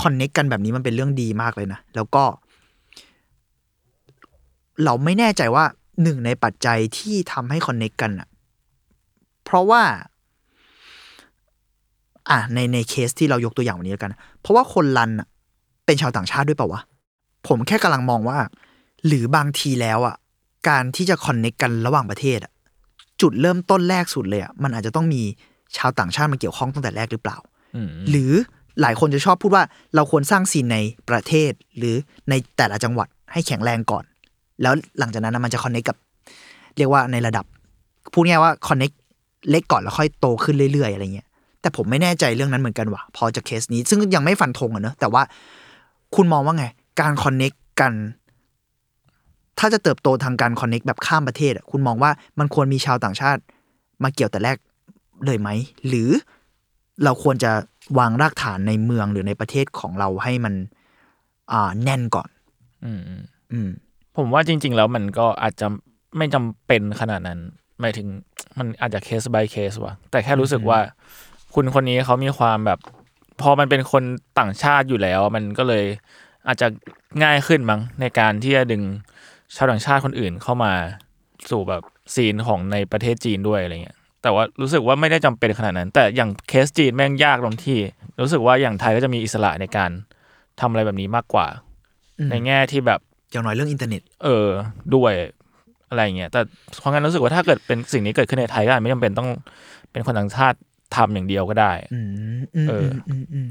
[0.00, 2.24] คอนเน c กกันแบบนี้มันเป็นเรื่องดีมากเลยนะ แล้วก็
[4.84, 5.64] เราไม่แน่ใจว่า
[6.02, 8.28] หนึ่งในปัจจัยที่ทำให้คอนเน c กกันอะ
[9.44, 9.82] เพราะว่า
[12.30, 15.28] อะในในเคสที่เรายกตัวอย่างวันนี้แล้วกัน เพราะว่าคนรันอะ
[15.86, 16.82] เป็นชาวต่างชาติด้วยเปล่าวะ
[17.48, 18.38] ผมแค่กำลังมองว่า
[19.06, 20.16] หรือบางทีแล้วอะ
[20.68, 22.52] การที่จะคอนเน c กกันระหว่างประเทศอะ
[23.20, 25.22] จุดเริ่มต้นแรกสุดเลยอะมันอาจจะต้องมี
[25.76, 27.38] ชาวต่างชาติมาเกี่ยวข้องตั้งแต่แรกหรือเปล่า
[27.76, 28.32] อืมหรือ
[28.80, 29.64] หลายคนจะชอบพูดว่า
[29.94, 30.78] เราควรสร้างซีนใน
[31.10, 31.94] ประเทศหรือ
[32.30, 34.04] ในแต่ละจังหวัดให้แข็งแรงก่อน
[34.62, 35.96] แล้วหลังจากนั้นนะมันจะคอนเน c กับ
[36.76, 37.44] เรียกว่าในระดับ
[38.12, 38.90] พูดง่ายๆว่าคอนเน c
[39.50, 41.28] เล็กก่อนแล้วค่อยโตขึ้นเรื่อยๆ อะไรเงี้ย
[41.60, 45.22] แต่ผมไม่แน่ใจเรื่องนั้นเหมือนกันว่ะ พอจากเคสนี้ ซึ่งยังไม่ฟันธงอะเนอะแต่ว่า
[46.14, 46.66] คุณมองว่าไง
[47.00, 47.92] การคอนเน c กัน
[49.58, 53.40] ถ้าจะเติบโตทางการคอนเน c แบบข้ามประเทศอะคุณมองว่ามันควรมีชาวต่างชาติ
[54.02, 54.56] มาเกี่ยวแต่แรก
[55.26, 55.48] เลยไหม
[55.86, 56.08] หรือ
[57.04, 57.52] เราควรจะ
[57.98, 60.54] วางรากฐานในเมืองหรือในประเทศของเราให้มัน
[61.52, 62.28] อ่าแน่นก่อน
[62.84, 63.68] อืมอืมอืม
[64.16, 65.66] ผมว่าจริง ๆ แล้วมันก็อาจจะ
[66.16, 67.40] ไม่จำเป็นขนาดนั้น
[67.80, 68.06] หมายถึง
[68.58, 70.78] มันอาจจะเคส by เคสว่ะ แต่แค่รู้สึกว่า
[71.54, 72.78] คุณคนนี้เขามีความแบบ
[73.40, 74.02] พอมันเป็นคน
[74.38, 75.84] ต่างชาติอยู่แล้ว มันก็เลย
[76.46, 76.66] อาจจะ
[77.22, 78.82] ง่ายขึ้นมั้งในการที่จะดึง
[79.56, 80.72] ชาวต่างชาติคนอื่นเข้ามา
[81.50, 81.82] สู่แบบ
[82.14, 87.78] ซีนของในประเทศจีนด้วยอะไรเงี้ยแต่ว่ารู้สึกว่าไม่ได้จำเป็นขนาดนั้น แต่อย่างเคสจีนแม่งยากตรงที่
[88.22, 89.90] รู้สึกว่าอย่างไทยก็จะมีอิสระในการ
[90.60, 91.46] ทำอะไรแบบนี้มากกว่า
[92.18, 93.00] อืมในแง่ที่แบบ
[93.34, 94.48] อย่างน้อยเรื่องอินเทอร์เน็ต เออ
[94.94, 95.12] ด้วย
[95.90, 96.40] อะไรเงี้ยแต่
[96.80, 99.28] เพราะงั้นรู้สึกว่าถ้าเกิดเป็นสิ่งนี้เกิดขึ้นในไทยก็อาจไม่จำเป็นต้อง
[99.92, 100.58] เป็นคนต่างชาติ
[100.96, 102.00] ทำอย่างเดียวก็ได้อื
[102.40, 103.48] มอืมเอออืมอืม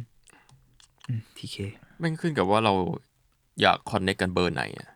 [1.07, 1.55] อืมทีเค
[1.99, 2.73] ไม่ขึ้นกับว่าเรา
[3.61, 4.89] อยากคอนเน c กกันเบอร์ไหนอะ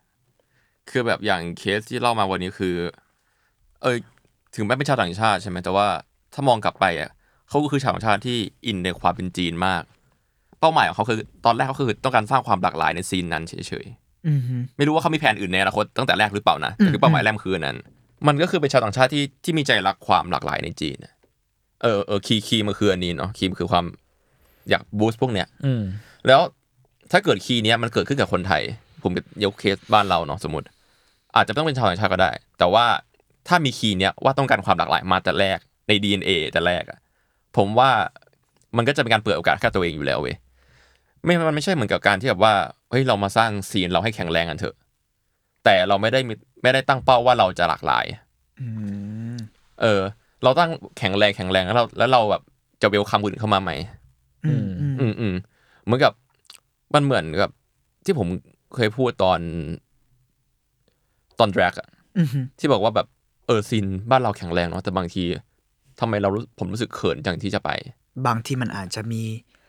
[0.90, 2.76] คือแบบอย่างเคสที่เล่ามาวันนี้คือ
[3.82, 3.96] เออ
[4.56, 5.88] ถึงแม้เป็นชาวต่างชาติใช่ไหมแต่ว่า
[6.34, 7.10] ถ้ามองกลับไปอะ
[7.50, 9.84] เขาก็คือชาวต่างชาติที่ in ในความเป็นจีนมาก
[10.60, 14.07] เป้าหมายของเขาคือ ตอนแรกเขาคือต้องการสร้างความหลากหลายใน scene นั้นเฉยๆอืมฮึ
[14.78, 17.78] ไม่รู้ว่าเขามีแผนอื่นในอนาคตตั้งแต่แรกหรือเปล่านะแต่คือเป้าหมายแรกมันคืออันนั้น
[18.28, 21.14] มันก็คือเป็นชาวต่างชาติที่ที่มีใจรักความหลากหลายในจีนอะ
[21.84, 23.86] เออเออ key key มันคืออันนี้เนาะ key มันคือความ
[24.70, 25.84] อยาก boost พวกเนี้ยอืม
[26.28, 26.42] แล้ว
[27.12, 28.62] ถ้าเกิด key เนี้ยมันเกิดขึ้นกับคนไทย
[29.04, 29.12] ผม
[29.44, 30.68] ยกเคสบ้านเราเนาะสมมติ
[31.36, 32.86] อาจจะไม่ต้องเป็นชาวต่างชาติก็ได้ แต่ว่า
[33.48, 37.00] ถ้ามี key เนี้ยว่าต้องการความหลากหลายมาแต่แรกใน DNA แต่แรกอะ
[37.58, 37.90] ผมว่า
[38.78, 40.36] มันก็จะเป็นการเปิดโอกาสแค่ตัวเองอยู่แล้วเว้ย
[41.24, 42.54] ไม่มันไม่ใช่เหมือนกับการที่แบบว่า
[42.90, 44.76] เฮ้ยเรามาสร้างซีนเราให้แข็งแรงกันเถอะ
[45.64, 46.34] แต่เราไม่ได้มี
[46.64, 48.06] ไม่ได้ตั้งเป้าว่าเราจะหลากหลาย
[48.62, 48.68] อื
[49.34, 49.38] ม
[49.82, 50.02] เออ
[50.44, 52.42] เราตั้งแข็งแรงแข็งแรงแล้วเราแล้วเราแบบ
[52.82, 53.72] จะเวลคัมคนอื่นเข้ามาไหม
[54.46, 55.36] อืมอืมอืมอืม
[55.84, 56.14] เหมือนกับ
[56.94, 57.50] มันเหมือนกับ
[58.06, 58.28] ที่ผม
[58.76, 59.40] เคยพูดตอน
[61.40, 63.08] ตอนแดรกอะอืมฮึที่บอกว่าแบบ
[63.48, 65.24] เออซีนบ้านเราแข็งแรงเนาะแต่บางที
[66.00, 67.70] ทำไมเรารู้ผมรู้สึกเขินจังที่จะไป
[68.26, 69.22] บางที่มันอาจจะมี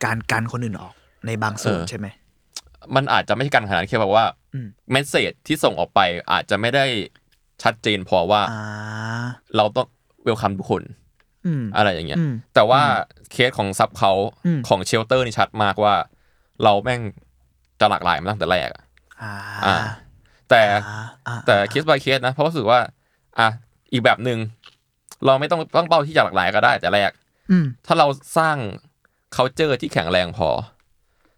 [0.05, 0.95] การกันคนอื่นออก
[1.27, 2.07] ในบางส่วนเออใช่ไหม
[2.95, 4.25] มันอาจจะไม่ใช่การขนาดนั้นแค่แบบว่า
[4.55, 6.01] อืม message ที่ส่งออกไป
[6.33, 6.85] อาจจะไม่ได้
[7.63, 9.25] ชัดเจนพอว่าอ่า
[9.57, 9.87] เราต้อง
[10.23, 10.83] welcome ทุกคน
[11.47, 12.83] อืมอะไรอย่างเงี้ยอืมแต่ว่า
[13.33, 14.13] เคสของ SVBKVLT
[14.47, 15.95] อืมของ Shelter นี่ชัดมากว่า
[16.63, 17.01] เราแม่ง
[17.81, 18.83] จะหลากหลายมาตั้งแต่แรกอะ
[19.23, 19.33] อ่า
[19.67, 19.77] อ่า
[20.51, 22.81] แต่อ่าอ่าแต่เคส by เคสนะ เพราะรู้สึกว่า
[23.39, 23.49] อะ
[23.93, 24.39] อีกแบบหนึ่ง
[25.27, 27.11] เราไม่ต้องตั้งเป้าที่จะหลากหลายก็ได้ แต่แรก
[27.51, 28.07] อืมถ้าเรา
[28.39, 28.57] สร้าง
[29.37, 30.49] c u เจอร์ที่แข็งแรงพอ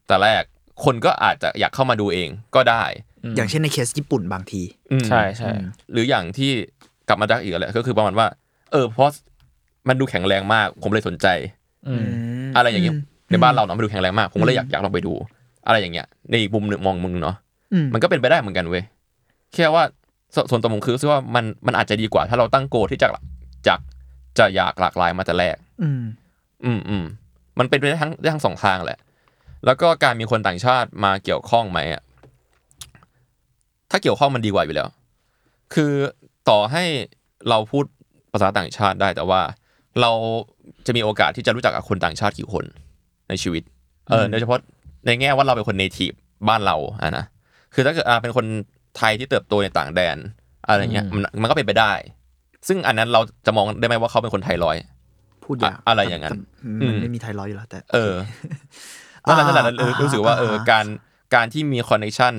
[0.07, 0.43] แต่แรก
[0.84, 2.84] คนก็อาจจะอยากเข้ามาดูเองก็ได้
[3.36, 4.62] อย่างเช่นในเคสญี่ปุ่นบางที
[4.92, 5.50] อืมใช่ใช่
[5.92, 6.50] หรืออย่างที่
[7.08, 8.26] กลับมาดักอีกแหละก็คือประมาณว่า
[8.72, 9.10] เออเพราะ
[9.88, 11.26] มันดูแข็งแรงมาก ผมเลยสนใจ
[11.88, 12.06] อืม
[12.56, 12.96] อะไรอย่างเงี้ย
[13.30, 15.12] ในบ้านเราเนาะมันดูแข็งแรงมาก ผมก็เลยอยากอยากลองไปดู
[15.66, 17.36] อะไรอย่างเงี้ย ในอีกมุมหนึ่งมองมึงเนาะ
[17.72, 18.82] อืมมันก็เป็นไปได้เหมือนกันเว้ย
[19.54, 19.82] แค่ว่า
[20.34, 23.08] สส่วนตัวผมคือรู้สึกว่ามันมันอาจจะดีกว่า ถ้าเราตั้งโกลที่จะ
[23.66, 23.78] จาก
[24.38, 26.02] จะอยากหลากหลายมาแต่แรก อืม
[26.64, 27.04] อืมอืม
[27.58, 28.98] มันเป็นไปได้ทั้งได้ทั้งสองทางแหละ
[29.64, 32.02] แล้วก็การมีคนต่างชาติมาเกี่ยวข้องไหมอะ
[33.90, 34.88] ถ้าเกี่ยวข้องมันดีกว่าอยู่แล้ว
[35.74, 35.92] คือ
[36.48, 36.84] ต่อให้
[37.48, 37.84] เราพูด
[38.32, 39.40] ภาษาต่างชาติได้แต่ว่า
[40.00, 40.11] เรา
[40.86, 42.64] จะมีโอกาสที่จะรู้จักกับคนต่างชาติกี่คน
[43.28, 43.62] ในชีวิต
[44.08, 44.58] เออโดยเฉพาะ
[45.06, 46.12] ในแง่ว่าเราเป็นคน native
[46.48, 47.24] บ้านเราอะนะ
[47.74, 48.46] คือถ้าเกิดอ่าเป็นคน
[48.96, 50.16] ไทยที่เติบโตในต่างแดน
[50.68, 51.92] อะไรเงี้ยมันมันก็เป็นไปได้
[52.68, 54.76] ซึ่งอันนั้นเราจะมองได้ไหมว่าเขาเป็นคนไทยร้อย
[55.44, 56.38] พูดยากอะอะไรอย่างนั้นแต่
[56.88, 58.14] มันอืมไม่มีไทยร้อยอยู่แล้วแต่ เออ
[59.26, 60.86] นั่นแหละนั่นแหละอ่ารู้สึกว่าเอออ่าการ
[61.34, 62.34] การที่มี connection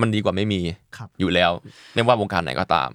[0.00, 0.60] มันดีกว่าไม่มี
[0.96, 1.50] ครับอยู่แล้ว
[1.94, 2.90] ไม่ว่าวงการไหนก็ตาม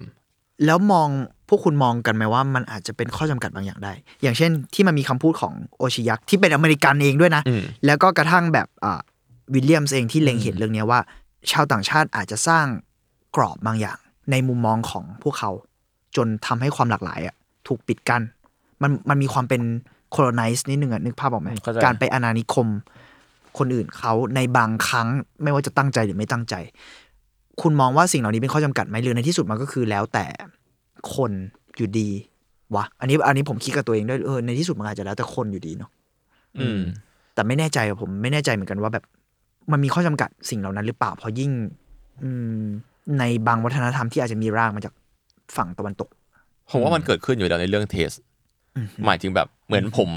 [0.66, 1.08] แล้วมอง
[1.48, 9.00] พวกคุณมองกันไหมว่ามันอาจจะเป็นข้อจำกัดบางอย่างได้ อย่างเช่น ที่มันมีคำพูดของโอชิยักที่เป็นอเมริกันเองด้วยนะอืมแล้วก็กระทั่งแบบอ่า
[9.54, 11.00] วิลเลียมส์เองที่เล็งเห็นเรื่องเนี้ยว่า
[11.50, 12.66] ชาวต่างชาติอาจจะสร้าง
[13.36, 13.98] กรอบบางอย่าง
[14.30, 15.50] ในมุมมองของพวกเขา
[16.16, 17.34] จนทำให้ความหลากหลายอะ
[17.68, 18.22] ถูกปิดกัน้น
[18.82, 19.62] มันมันมีความเป็น
[20.10, 22.68] colonize นิดนึงอะนึกภาพออกไหมเข้าใจการไปอาณานิคม
[23.58, 25.08] คนอื่นเขาในบางครั้ง
[25.42, 26.54] ไม่ว่าจะตั้งใจหรือไม่ตั้งใจ
[27.62, 30.26] คุณมองว่าสิ่งเหล่านี้เป็นข้อจำกัดไหมหรือในที่สุดมันก็คือแล้วแต่
[31.14, 31.30] คน
[31.76, 32.08] อยู่ดี
[32.74, 35.90] วะอันนี้อันนี้ผมคิดกับตัวเองด้วยเออในที่สุดมันอาจจะแล้วแต่คนอยู่ดีเนาะ
[36.58, 36.80] อืม
[37.34, 39.04] แต่ไม่แน่ใจอะผมไม่แน่ใจเหมือนกันว่าแบบ
[39.72, 41.50] มันมีข้อจำกัดสิ่งเหล่านั้นหรือเปล่า เพราะยิ่ง
[42.22, 42.30] อื
[42.60, 42.62] ม
[43.18, 44.94] ในบางวัฒนธรรมที่อาจจะมีรากมาจาก
[45.56, 46.08] ฝั่งตะวันตก
[46.70, 48.10] ผมว่ามันเกิดขึ้นอยู่แล้วในเรื่องเทส
[48.76, 50.10] อืมหมายถึงแบบเหมือนผม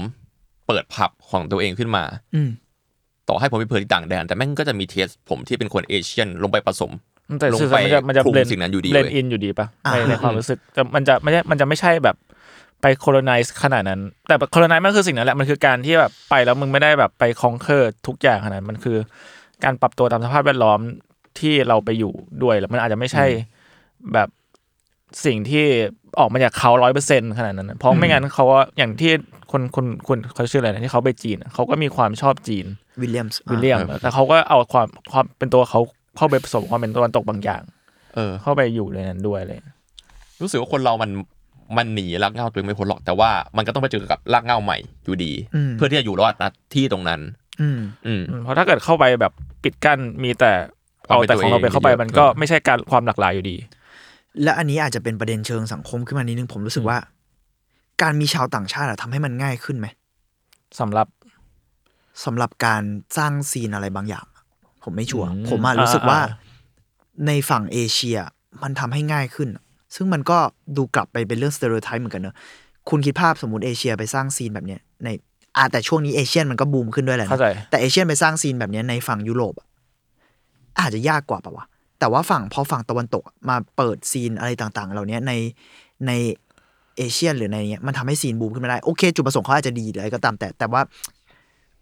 [0.66, 2.50] เปิดผับของตัวเองขึ้นมาอืม
[3.28, 6.92] ต่อให้ผมไปเปิดที่ต่างแดน แต่แม่งก็จะมีเทสผมที่เป็นคนเอเชียนลงไปผสม
[7.40, 12.16] แต่ลงสุดไปท้ายมันจะมันจะปรุงเบลนสิ่งนั้นอยู่ดีเบลนเว้ยอินอยู่ดีปะอ่าในในความรู้สึกแต่มันจะไม่ใช่มันจะไม่ใช่แบบ
[12.82, 18.98] ไปโคโลไนซ์ขนาดนั้น แต่โคโลไนซ์มันคือสิ่งนั้นแหละมันคือการที่แบบไปแล้วมึงไม่ได้แบบไปคองเคอร์ทุกอย่างขนาดนั้นมันคือ
[19.64, 20.80] การปรับตัวตามสภาพแวดล้อม
[21.38, 22.12] ที่เราไปอยู่
[22.42, 23.24] ด้วยแล้วมันอาจจะไม่ใช่
[24.14, 24.28] แบบ
[25.24, 25.64] สิ่งที่
[26.18, 29.12] ออกมาจากเขาร้อยเปอร์เซ็นขนาดนั้นนะเพราะไม่งั้นเขาว่าอย่างที่
[29.52, 32.66] คนคนคนเขาชื่ออะไรนะที่เขาไปจีนอะเขาก็มีความชอบจีน
[33.00, 35.80] วิลเลียมส์วิลเลียมแต่เขาก็เอาความความเป็นตัวเขา
[36.16, 37.62] เข้าไปผสมความเป็นตะวันตกบางอย่าง
[38.14, 39.58] เออ เข้าไปอยู่ในนั้นด้วยเลย
[40.40, 41.10] รู้สึกว่าคนเรามัน
[41.76, 45.32] มันหนีรากเหง้าตัวเองไม่พ้นหรอกแต่ว่ามันก็ต้องไปเจอกับรากเหง้าใหม่อยู่ดี
[45.68, 46.44] มเพื่อที่จะอยู่รอดณ
[46.74, 47.20] ที่ตรงนั้น
[47.60, 49.32] อืมอืมอืมเพราะถ้าเกิดเข้าไปแบบ
[49.64, 50.52] ปิดกั้นมีแต่
[51.06, 53.56] ความเอาเป็นแต่ของเราไปตัวเองเข้าไปเยอะมันก็เออไม่ใช่การความหลากหลายอยู่ดี
[54.42, 56.98] และอันนี้อาจจะเป็นประเด็นเชิงสังคมขึ้นมานิดนึงผมรู้สึกว่า
[58.02, 59.86] การมีชาวต่างชาติอะทำให้มันง่ายขึ้นไหม
[60.80, 61.06] สำหรับ
[62.24, 62.82] สำหรับการ
[63.16, 64.26] สร้าง scene อะไรบางอย่าง
[64.84, 66.46] ผมไม่ sure อืมผมอะรู้สึกว่าอ่า
[67.26, 68.18] ในฝั่งเอเชีย
[68.62, 69.48] มันทำให้ง่ายขึ้น
[69.94, 70.38] ซึ่งมันก็
[70.76, 72.36] ดูกลับไปเป็นเรื่อง stereotype เหมือนกันเนอะ
[72.88, 75.08] คุณคิดภาพสมมติเอเชียไปสร้าง scene แบบเนี้ยใน
[75.56, 79.66] อ่าแต่ช่วงนี้ Asian มันก็บูมขึ้นด้วยแหละนะเข้าใจแต่ Asian ไปสร้าง scene แบบเนี้ยในฝั่งยุโรปอะ
[80.80, 81.66] อาจจะยากกว่าปะวะ
[81.98, 85.32] แต่ว่าฝั่งพอฝั่งตะวันตกอะมาเปิด scene อะไรต่างๆ เหล่านี้ใน
[86.06, 86.12] ใน
[86.98, 90.82] เอเชียนหรือในเนี้ยมันทำให้ซีนบูมขึ้นมาได้ โอเค จุดประสงค์เขาอาจจะดีหรืออะไรก็ตามแต่ แต่ว่า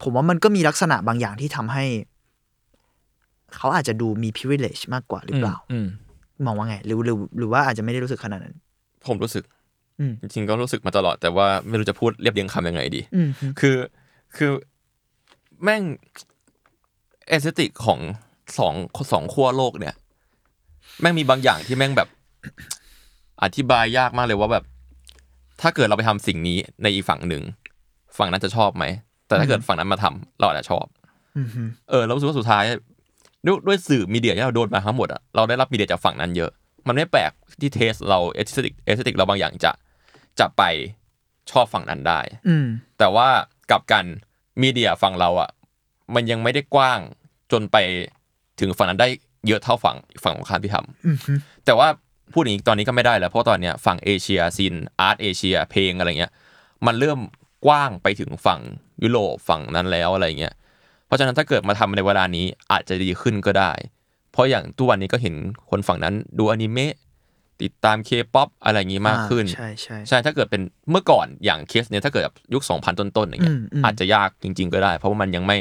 [0.03, 1.85] ผมว่ามันก็มีลักษณะบางอย่างที่ทำให้
[3.57, 5.87] เขาอาจจะดูมี privilege มากกว่าหรือเปล่าอืม
[6.47, 8.55] มองว่าไง หรือหรือหรือว่าอาจจะไม่ได้รู้สึกขนาดนั้น
[9.07, 9.45] ผมรู้สึก
[10.01, 13.29] อืมจริงๆก็รู้สึกมาตลอด แต่ว่าไม่รู้จะพูดเรียบเรียงคำยังไงดีอืม
[13.61, 13.77] คือ
[14.37, 14.51] คือ
[15.63, 15.83] แม่ง
[17.29, 18.01] เอสติกของ
[18.59, 18.75] สอง
[19.13, 19.95] สองขั้วโลกเนี่ย
[21.01, 22.09] แม่งมีบางอย่างที่แม่งแบบ
[23.43, 24.65] อธิบายยากมากเลยว่าแบบ
[25.61, 27.43] ถ้าเกิดเราไปทำสิ่งนี้ในอีกฝั่งหนึ่ง
[28.19, 28.85] ฝั่งนั้นจะชอบไหม
[29.27, 30.87] แต่ถ้าเกิดฝั่งนั้นมาทำเราอาจจะชอบ
[31.37, 31.49] อืม
[31.91, 32.65] เออเรารู้สึกว่าสุดท้าย
[33.47, 36.51] ด้วยด้วยสื่อ media ที่เราโดนมาทั้งหมดอะเราได้รับ media จากฝั่งนั้นเยอะ
[36.87, 39.73] มันไม่แปลกที่ taste เรา aesthetic aesthetic เราบางอย่างจะ
[40.41, 40.63] จะไป
[41.51, 42.67] ชอบฝั่งนั้นได้ อืม
[42.99, 43.29] แต่ว่า
[43.71, 44.05] กลับกัน
[44.63, 45.51] media ฝั่งเราอะ
[46.15, 47.01] มันยังไม่ได้กว้าง
[47.53, 47.77] จนไป
[48.61, 49.09] ถึงฝั่งนั้นได้
[49.49, 51.17] เยอะเท่าฝั่งฝั่งของข้ามที่ทำอืม
[51.67, 51.89] แต่ว่า
[52.33, 56.33] พูดอย่างนี้ตอนนี้ก็ไม่ได้แล้วเพราะตอนเนี้ยฝั่งเอเชีย scene art เอเชียเพลงอะไรเงี้ย
[56.87, 57.21] มันเริ่ม
[57.67, 58.61] กว้างไปถึงฝั่ง
[59.03, 60.55] ยุโรปฝั่งนั้นแล้วอะไรเงี้ย
[61.07, 63.73] เพราะฉะนั้นถ้าเกิดมาทำในเวลานี้อาจจะดีขึ้นก็ได้
[64.33, 65.35] เพราะอย่างทุกวันนี้ก็เห็น
[65.71, 66.95] คนฝั่งนั้นดูอนิเมะ
[67.63, 75.59] ติดตามเคป๊อปอะไรอย่างงี้มากขึ้น ใช่ใช่ใช่ถ้าเกิดเป็นเมื่อก่อนอย่างเคสเนี้ยถ้าเกิดแบบยุค 2000 ต้นๆอย่างเงี้ยอืมอืมอาจจะยากจริง ๆ ก็ได้ เพราะว่ามันยังไม่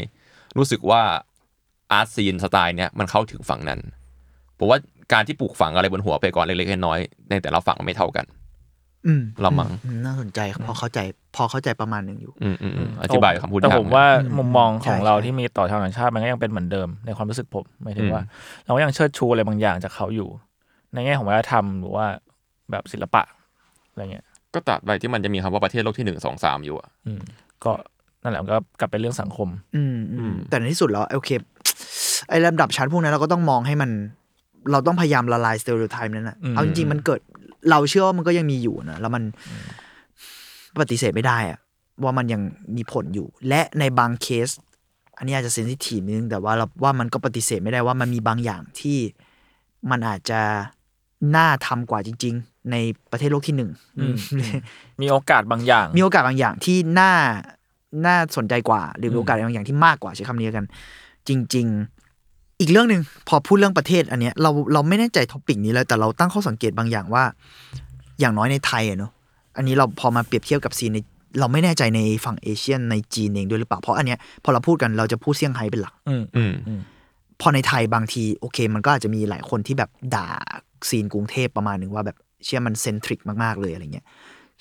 [0.57, 1.01] รู้สึกว่า
[1.91, 3.79] อาร์ตซีนสไตล์เนี้ยมันเข้าถึงฝั่งนั้น
[4.59, 4.79] ผมว่า
[5.13, 8.25] การที่ปลูกฝังอะไรบนหัวไปก่อนเล็กๆน้อยๆในแต่ละฝั่งไม่เท่ากัน
[9.07, 10.99] อืมละมั้งอืน่าสนใจครับพอเข้าใจ
[11.35, 18.23] พอเข้าใจประมาณหนึ่งอยู่ อืมอืมอืมอธิบายคำพูดแต่ยากผมว่าอืมมุมมองของใช่เราใช่ที่มีต่อชาวต่างชาติมันก็ยังเป็นเหมือนเดิมในความรู้สึกผมหมายถึงอืมว่า
[18.65, 20.27] เราก็ยังเชิดชูอะไรบางอย่างจากเขาอยู่
[20.93, 22.05] ในแง่ของวัฒนธรรมหรือว่า
[22.71, 23.23] แบบศิลปะ
[23.91, 27.21] อะไรเงี้ย ก็ตัดไปที่มันจะมีคำว่าประเทศโลกที่หนึ่งสองสามอยู่อะอืม
[27.63, 27.71] ก็
[28.23, 31.29] นั่นแหละมันก็กลับเป็นเรื่องสังคมอืมอืมแต่ในที่สุดแล้วโอเค
[32.29, 33.89] ไอ้ลำดับชั้นพวกนั้นเราก็ต้องมองให้มัน
[34.71, 37.19] เราต้องพยายามละลายสเตอริโอไทป์นั้นนะอืมเอาจริงๆมันเกิด
[37.69, 39.23] เราเชื่อว่ามันก็ยังมีอยู่นะแล้วมัน
[40.79, 41.59] ปฏิเสธไม่ได้อะ
[42.03, 42.41] ว่ามันยัง
[42.75, 44.49] มีผลอยู่ และในบางเคส
[45.17, 48.97] อันนี้อาจจะเซนซิทีฟนิดนึงแต่ว่าเราว่ามันก็ปฏิเสธไม่ได้ว่ามันมีบางอย่างที่
[49.91, 50.41] มันอาจจะ
[51.35, 52.75] น่าทำกว่าจริง ๆ ใน
[53.11, 54.15] ประเทศโลกที่หนึ่งอืม
[55.01, 57.13] มีโอกาสบางอย่าง มีโอกาสบางอย่างที่น่า
[58.05, 60.65] น่าสนใจกว่า หรือมีโอกาสบางอย่างที่มากกว่าใช้คำนี้กัน
[61.27, 61.94] จริง ๆ
[62.59, 67.23] อีกเรื่องหนึ่งพอพูดเรื่องประเทศอันเนี้ยเราเราไม่แน่ใจ topic นี้เลยแต่เราตั้งข้อสังเกตบางอย่างว่า
[68.19, 69.11] อย่างน้อยในไทยอะเนาะ
[69.57, 70.99] อันนี้เราพอมาเปรียบเทียบกับ scene ใน
[71.39, 76.81] เราไม่แน่ใจในฝั่ง Asian ในจีนเองด้วยหรือเปล่าเพราะอันเนี้ยพอเราพูดกันเราจะพูดเซี่ยงไฮ้เป็นหลักอืมอืม
[77.41, 80.27] พอในไทยบางทีโอเค มันก็อาจจะมีหลายคนที่แบบด่า
[80.89, 84.05] ซีนกรุงเทพประมาณหนึ่งว่าแบบเชื่อมันเซนทริกมากๆเลยอะไรเงี้ย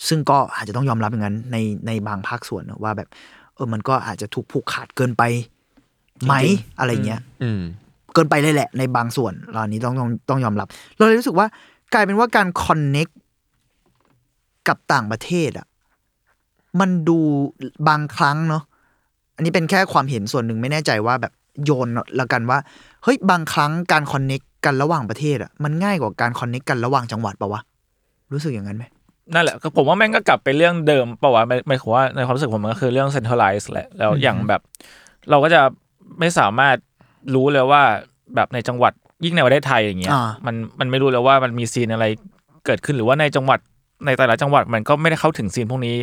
[0.08, 3.08] ซึ่งก็อาจจะต้องยอมรับอย่างนั้นในในบางภาคส่วนนะว่าแบบ
[3.54, 5.22] เออมันก็อาจจะถูกผูกขาดเกินไป
[6.26, 7.62] ไหมจริงอะไรเงี้ยอืม
[8.14, 11.46] เกินไปเลยแหละในบางส่วนเราอันนี้ต้องต้องต้องยอมรับ เราเลยรู้สึกว่า
[11.94, 13.08] กลายเป็นว่าการคอนเน็ก
[14.68, 15.66] กับต่างประเทศอะ
[16.80, 17.18] มันดู
[17.88, 18.62] บางครั้งเนาะ
[19.36, 21.32] อันนี้เป็นแค่ความเห็นส่วนหนึ่งไม่แน่ใจว่าแบบ
[21.64, 21.88] โยน
[22.20, 22.58] ละกันว่า
[23.04, 27.60] เฮ้ยบางครั้งการคอนเน็กกันระหว่างประเทศอะมันง่ายกว่าการคอนเน็กกันระหว่างจังหวัดปะวะ
[28.32, 28.84] รู้สึกอย่างนั้นไหม
[29.34, 34.60] นั่นแหละก็ผมว่าแม่งก็กลับไปเรื่องเดิมปะวะไม่ไม่ขอว่าในความรู้สึกผมมันก็คือเรื่อง centralize แหละแล้วอย่างแบบ
[35.30, 35.60] เราก็จะ
[36.18, 36.76] ไม่สามารถ
[37.34, 37.82] รู้เลยว่า
[38.34, 38.92] แบบในจังหวัด
[39.24, 42.04] ยิ่งในประเทศไทยอย่างเงี้ยอ่ามันมันไม่รู้เลยว่ามันมีซีนอะไร
[42.66, 43.58] เกิดขึ้นหรือว่าในจังหวัด
[44.06, 45.96] ในแต่ละจังหวัดมันก็ไม่ได้เข้าถึงซีนพวกนี้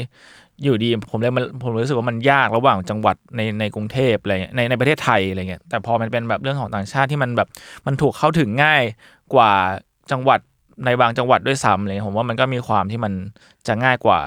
[0.64, 7.48] อยู่ดีผมเลยมันผมรู้สึกว่ามันยากระหว่างจังหวัดในในกรุงเทพอะไรเงี้ยในในประเทศไทยอะไรเงี้ยแต่พอมันเป็นแบบเรื่องของต่างชาติที่มันแบบ
[7.86, 8.84] มันถูกเข้าถึงง่าย
[9.34, 9.52] กว่า
[10.12, 10.40] จังหวัด
[10.86, 13.14] ในบางจังหวัดด้วยซ้ำอะไรเลยผมว่ามันก็มีความที่มัน
[13.68, 14.20] จะง่ายกว่า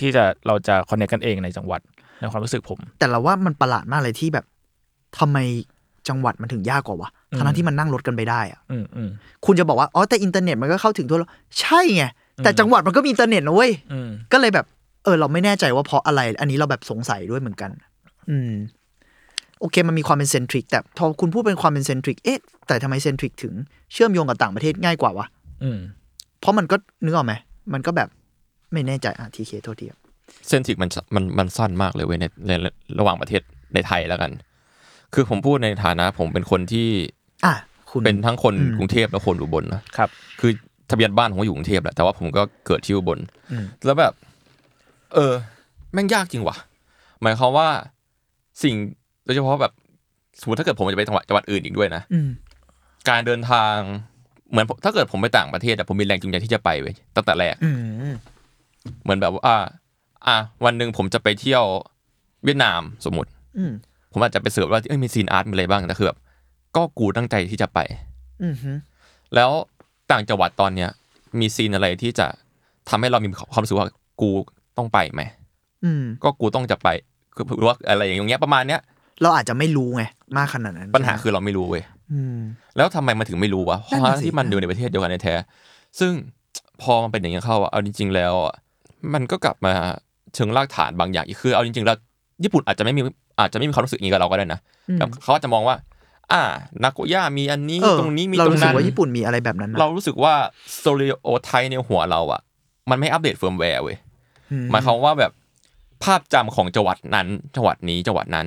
[0.00, 1.80] ที่จะเราจะคอนเนคกันเองในจังหวัด
[2.20, 4.44] ในความรู้สึกผม แต่เราว่ามันประหลาดมากเลยที่แบบ
[5.18, 5.38] ทำไม
[6.08, 9.10] จังหวัดมันถึงยากกว่าวะอืมทั้งๆที่มันนั่งรถกันไปได้อะอืมอืม
[9.46, 11.30] คุณจะบอกว่าอ๋อแต่อินเทอร์เน็ตมันก็เข้าถึงทั่วโลก
[11.60, 12.04] ใช่ไง
[12.44, 14.66] แต่จังหวัดมันก็มีอินเทอร์เน็ตนะเว้ยอืมก็เลยแบบ
[15.04, 17.70] เออเราไม่แน่ใจว่าเพราะอะไร อันนี้เราแบบสงสัยด้วยเหมือนกัน
[18.30, 18.52] อืม
[19.60, 23.54] โอเค มันมีความเป็นเซนทริกแต่พอคุณพูดเป็นความเป็นเซนทริกเอ๊ะแต่ทำไมเซนทริกถึง
[23.92, 25.26] เชื่อมโยงกับต่างประเทศง่ายกว่าวะ
[25.64, 25.78] อืม
[26.40, 27.34] เพราะมันก็นึกออกไหม
[27.72, 28.08] มันก็แบบ
[28.72, 30.00] ไม่แน่ใจอะทีเคโทษทีครับ
[30.48, 32.52] เส้นทริกมันมันมันสั้นมากเลยเว้ยในใน
[32.98, 33.42] ระหว่างประเทศ
[33.74, 34.30] ในไทยแล้วกัน
[35.14, 36.88] คือผมพูดในฐานะผมเป็นคนที่
[37.46, 37.54] อะ
[37.90, 40.08] คุณเป็นทั้งคนอืมกรุงเทพและคนอุบลนะครับ
[40.40, 40.50] คือ
[40.90, 43.18] ทะเบียนบ้านผมก็อยู่กรุงเทพแหละแต่ว่าผมก็เกิดที่อุบล
[43.52, 44.12] อืมแล้วแบบ
[45.14, 45.32] เออ
[45.92, 46.56] แม่งยากจริงว่ะ
[47.22, 47.68] หมายความว่า
[48.62, 48.74] สิ่ง
[49.24, 49.72] โดยเฉพาะแบบ
[50.40, 52.28] สมมติถ้าเกิดผมจะไปจังหวัดจังหวัดอื่นอีกด้วยนะอืม
[53.08, 53.76] การเดินทาง
[54.50, 57.70] เหมือนผมถ้าเกิดผมไปต่างประเทศอะผมมีแรงจูงใจที่จะไปเว้ยตั้งแต่แรกอื
[58.10, 58.14] ม
[59.02, 59.56] เหมือนแบบว่าอ่า
[60.26, 61.64] อะวันหนึ่งผมจะไปเที่ยว
[62.44, 63.72] เวียดนามสมมติอืม
[64.14, 66.18] ผมอาจจะไป search ว่าเอ้ยมี scene art มีอะไรบ้างแต่คือแบบ
[66.76, 67.78] ก็กูตั้งใจที่จะไป
[68.42, 68.72] อืมฮึ
[69.34, 69.50] แล้ว
[70.10, 70.90] ต่างจังหวัดตอนเนี้ย
[71.40, 72.26] มี scene อะไรที่จะ
[72.88, 73.88] ทำให้เรามีความรู้สึกว่า
[74.20, 74.30] กู
[74.76, 75.22] ต้องไปไหม
[75.84, 76.88] อืมก็กูต้องจะไป
[77.34, 78.80] คือหรือว่าอะไรอย่างเงี้ยประมาณเนี้ย
[79.22, 80.04] เราอาจจะไม่รู้ไง
[80.36, 82.38] มากขนาดนั้น ปัญหาใช่ไมคือเราไม่รู้เว้ยอืม
[82.76, 86.12] แล้วทำไมมันถึงไม่รู้วะเพราะนั่นน่ะสิที่มันอยู่ในประเทศเดียวกันในแท้ๆซึ่ง
[86.82, 88.54] พอมันเป็นอย่างเนี้ยเข้าอะเอาจริง ๆ แล้วอะ
[89.14, 89.72] มันก็กลับมา
[90.34, 91.96] เชิงรากฐานบางอย่างอีกคือเอาจริงๆแล้ว
[92.44, 93.02] ญี่ปุ่นอาจจะไม่มี
[93.38, 95.76] อาจจะไม่มีความรู้สึกอย่างนี้กับเราก็ได้นะอืมแบบเขาอาจจะมองว่า
[96.32, 96.42] อ่า
[96.82, 100.34] นาโกย่ามีอันนี้เออตรงนี้มีตรงนั้นเรารู้สึกว่าญี่ปุ่นมีอะไรแบบนั้นนะเรารู้สึกว่า
[100.76, 102.40] stereotype ในหัวเราอะ
[102.90, 103.96] มันไม่ update firmware เว้ย
[104.52, 105.32] อืมหมายความว่าแบบ
[106.04, 108.46] ภาพจำของจังหวัดนั้นจังหวัดนี้จังหวัดนั้น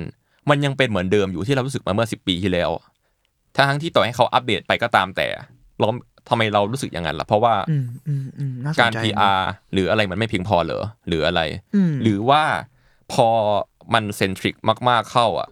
[0.50, 2.70] มันยังเป็นเหมือนเดิมอยู่ที่เรารู้สึกมาเมื่อสิบปีที่แล้ว
[3.56, 5.26] ทั้งที่ต่อให้เขาอัปเดตไปก็ตามแต่
[5.78, 5.86] เรา
[6.28, 9.40] ทำไมเรารู้สึกอย่างนั้นล่ะ เพราะว่าอืมอืมอืมน่าสนการใจ PR
[9.72, 11.40] หรืออะไรมันไม่เพียงพอเหรอหรืออะไร
[11.74, 12.42] อืมหรือว่า
[13.12, 13.28] พอ
[13.94, 14.54] มันเซนทริก
[14.88, 15.48] มาก ๆเข้าอะ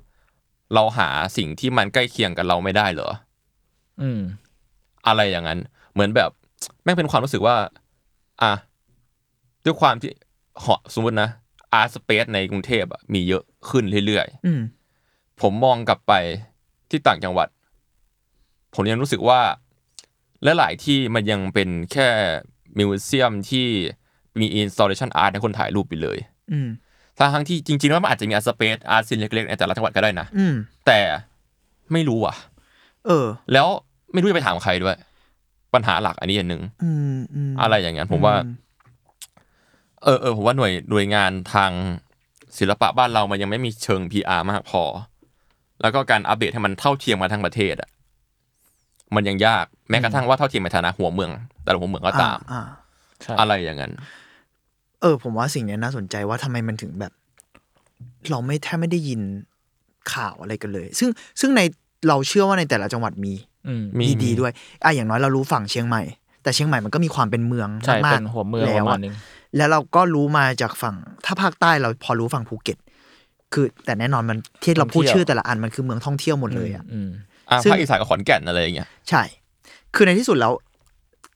[0.74, 3.10] เราหาสิ่งที่มันใกล้เคียงกับเราไม่ได้เหรอ
[4.02, 4.20] อืม
[5.06, 5.58] อะไรอย่างนั้น
[5.92, 6.30] เหมือนแบบ
[6.82, 7.56] แม่งเป็นความรู้สึกว่า
[8.42, 8.52] อะ
[9.64, 10.10] ด้วยความที่
[10.60, 11.30] เหาะสมมตินะ
[11.72, 16.12] อาร์สเปซในกรุงเทพอะมีเยอะขึ้นเรื่อยอืมๆผมมองกลับไป
[16.90, 17.48] ที่ต่างจังหวัด
[18.74, 19.40] ผมยังรู้สึกว่า
[20.42, 22.08] และหลายที่มันยังเป็นแค่
[22.78, 23.66] museum ที่
[24.40, 26.18] มีอินสต l เลชันอาร์ตให้คนถ่ายรูปไปเลย
[26.52, 26.68] อืม
[27.34, 30.54] ทั้งที่จริงๆแล้วมันอาจจะมี art space art scene เล็กๆในแต่ละจังหวัดก็ได้นะอืม
[30.86, 31.00] แต่
[31.92, 32.36] ไม่รู้อะ
[33.06, 33.66] เออ แล้ว
[34.12, 34.96] ไม่รู้จะไปถามใครด้วย
[35.74, 38.34] ปัญหาหลักอันนี้อันหนึ่งอืมอืมอะไรอย่างเงี้ยผมว่า
[40.04, 41.70] เออเออผมว่าหน่วยหน่วยงานทาง
[42.58, 44.82] ศิลปะบ้านเรามันยังไม่มีเชิง PR มากพอ
[45.82, 47.90] แล้วก็การอัปเดตให้มันเท่าเทียมมาทั้งประเทศอะ
[49.14, 51.30] มันยังยากแม้กระทั่งว่าเท่าเทียมในฐานะหัวเมือง
[51.64, 52.62] แต่ละหัวเมืองก็ตามอ่า
[53.22, 57.12] ใช่อะไรอย่างนั้นเออผมว่าสิ่งเนี้ยน่าสนใจว่าทำไมมันถึงแบบ
[58.30, 59.20] เราไม่แทบไม่ได้ยิน
[60.12, 61.08] ข่าวอะไรกันเลย ซึ่ง
[61.40, 61.60] ซึ่งใน
[62.08, 63.32] เราเชื่อว่าในแต่ละจังหวัดมี
[63.68, 64.52] อืมมีดีๆด้วย
[64.84, 66.02] อะอย่างน้อยเรารู้ฝั่งเชียงใหม่
[66.42, 69.14] แต่เชียงใหม่มันก็มีความเป็นเมืองใช่มาเป็กนๆหัวเมืองปแล้วระมาอะณนึง
[69.56, 72.78] แล้วเราก็รู้มาจากฝั่ง ถ้าภาคใต้เราพอรู้ฝั่งภูเก็ต
[73.52, 77.10] คือแต่แน่นอนมันที่เราพูดท่องเที่ยวชื่อแต่ละอันมันคือเมืองท่องเที่ยวหมดเลยอะอืม
[77.50, 79.22] อะซึ่งภาคอีสานกับขอนแก่นอะไรอย่างเงี้ยใช่
[79.94, 80.52] คือในที่สุดแล้ว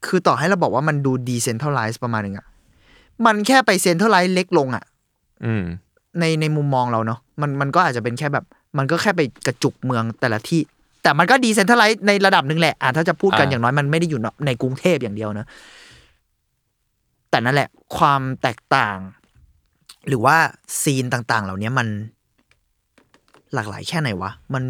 [0.07, 2.47] คือต่อให้เราบอกว่ามันดูดีเซน t ท a ไลซ์ประมาณหนึงอะ
[3.27, 4.85] มันแค่ไปเซน t ท a ไลซ์เล็กลงอะ
[5.45, 5.65] อืม
[6.21, 8.45] ในในมุมมองเราเนาะมันมันก็อาจจะเป็นแค่แบบ
[8.79, 10.63] มันก็แค่ไปกระจุกเมืองแต่ละที่
[11.03, 15.47] แต่มันก็ดีเซน t ท a ไลซ์ในระดับหนึ่งแหละอะถ้าจะพูดกันอ่าอย่างน้อยมันไม่ได้อยู่ในกรุงเทพอย่างเดียวนะ
[17.31, 18.99] แต่นั่นแหละ ความแตกต่าง
[20.09, 20.37] หรือว่า
[20.83, 21.89] ซีนต่างๆ เหล่านี้มัน
[23.55, 24.65] หลากหลายแค่ไหนวะ มัน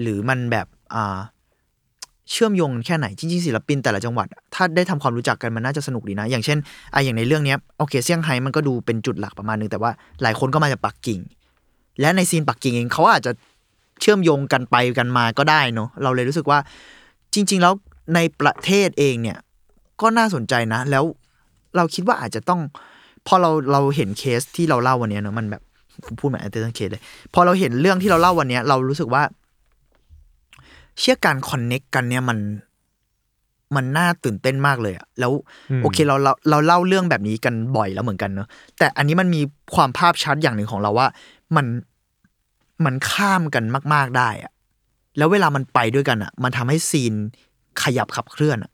[0.00, 1.18] หรือมันแบบอ่า
[2.30, 6.58] เชื่อมโยงกันแค่ไหน จริงๆศิลปินแต่ละจังหวัด ถ้าได้ทำความรู้จักกันมันน่าจะสนุกดีนะ อย่างเช่น
[6.92, 9.90] ไออย่างในเรื่องนี้โอเคเซี่ยงไฮ้มันก็ดูเป็นจุดหลักประมาณนึง แต่ว่า
[10.22, 11.20] หลายคนก็มาจากปักกิ่ง
[12.00, 13.32] และใน scene ปักกิ่งเองเขาอาจจะ
[14.00, 16.58] เชื่อมโยงกันไปกันมาก็ได้เนอะเราเลยรู้สึกว่า
[17.34, 17.74] จริง ๆ แล้ว
[18.14, 19.38] ในประเทศเองเนี่ย
[20.00, 21.04] ก็น่าสนใจนะ แล้ว
[21.76, 22.60] เราคิดว่าอาจจะต้อง
[23.26, 25.62] พอเราเราเห็นเคสที่เราเล่าวันนี้เนอะมันแบบ
[26.04, 27.02] ผมพูดเหมือน under case เลย
[27.34, 29.22] พอเราเห็นเรื่องที่เราเล่าวันนี้เรารู้สึกว่า
[30.98, 32.38] เชื่อการ connect กันเนี่ยมัน
[33.76, 35.32] มันน่าตื่นเต้นมากเลยอะแล้ว
[35.70, 39.40] อืมโอเคเราเราเราเล่าเรื่องแบบนี้กันบ่อยแล้วเหมือนกันเนอะแต่อันนี้มันมี
[39.74, 41.08] ความภาพชัดอย่างหนึ่งของเราว่า
[41.56, 41.66] มัน
[42.84, 43.64] มันข้ามกัน
[43.94, 44.52] มาก ๆได้อะ
[45.18, 47.14] แล้วเวลามันไปด้วยกันอะมันทำให้ scene
[47.82, 48.72] ขยับขับเคลื่อนอะ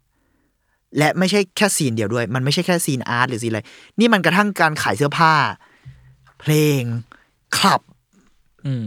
[0.98, 3.62] และไม่ใช่แค่ scene เดียวด้วย มันไม่ใช่แค่ scene art หรือ scene อะไร
[3.98, 5.32] นี่มันกระทั่งการขายเสื้อผ้า
[6.40, 6.82] เพลง
[7.58, 7.80] คลับ
[8.66, 8.86] อืม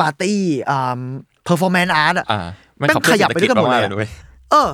[0.00, 1.00] ปาร์ตี้อ่า
[1.44, 2.48] performance art อะอ่า
[2.88, 4.08] แม่งขยับไปด้วยกันหมดเลยเศรษฐจากๆด้วย
[4.50, 4.70] เออ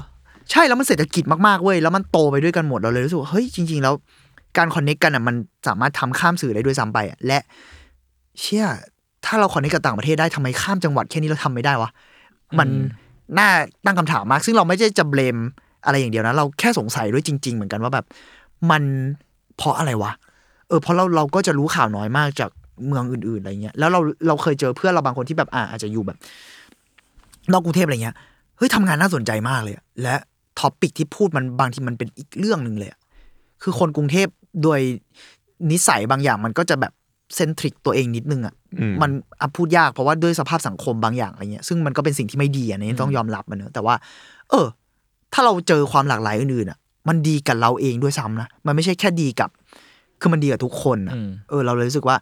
[0.51, 3.95] ใช่แล้วมันเศรษฐกิจมากๆเว้ยแล้วมันโตไปด้วยกันหมดเราเลยรู้สึกว่าเฮ้ยจริง ๆ แล้ว
[4.59, 5.35] การคอนเน็กกันอะมัน
[5.69, 7.39] สามารถทำข้ามสื่อได้ด้วยซ้ำไปอะและ
[8.41, 8.65] เชื่อ
[9.25, 11.91] ถ้าเราคอนเน็กกับต่างประเทศได้ทำไมข้ามจังหวัดแค่นี้เราทำไม่ได้วะ
[12.59, 12.69] มัน
[13.39, 13.49] น่า
[13.85, 15.37] ตั้งคำถามมาก ซึ่งเราไม่ได้จะเบลม
[15.85, 18.07] อะไรอย่างเดียวนะ เราแค่สงสัยด้วยจริง ๆ เหมือนกันว่าแบบ
[18.71, 18.83] มัน
[19.57, 20.13] เพราะอะไรวะ
[20.69, 22.51] เออเพราะเราเราก็จะรู้ข่าวน้อยมากจาก
[22.87, 26.19] เมืองอื่นๆอะไรเงี้ยแล้วเราเราเคยเจอเพื่อนเราบางคนที่แบบอ่าอาจจะอยู่แบบ
[27.53, 28.17] นอกกรุงเทพอะไรเงี้ย
[28.57, 30.15] เฮ้ยทำงานน่าสนใจมากเลยอะและ
[30.61, 33.01] topic ที่พูดมันบางทีมันเป็นอีกเรื่องหนึ่งเลยอะ
[33.63, 34.29] คือคนกรุงเทพ
[34.63, 34.81] โดย
[35.71, 36.93] นิสัยบางอย่างมันก็จะแบบ
[37.37, 43.95] centric ตัวเองนิดนึงอะอืมมันอะพูดยากเพราะว่าด้วยสภาพสังคมบางอย่างอะไรเงี้ยซึ่งมันก็เป็นสิ่งที่ไม่ดีอันนี้ต้องยอมรับมันเนอะแต่ว่า
[44.51, 44.67] เออ
[45.33, 46.79] ถ้าเราเจอความหลากหลายอื่นๆอะ
[47.09, 49.51] มันดีกับเราเองด้วยซ้ำนะมันไม่ใช่แค่ดีกับ
[50.21, 52.17] คือมันดีกับทุกคนอะอืมเออ เราเลยรู้สึกว่า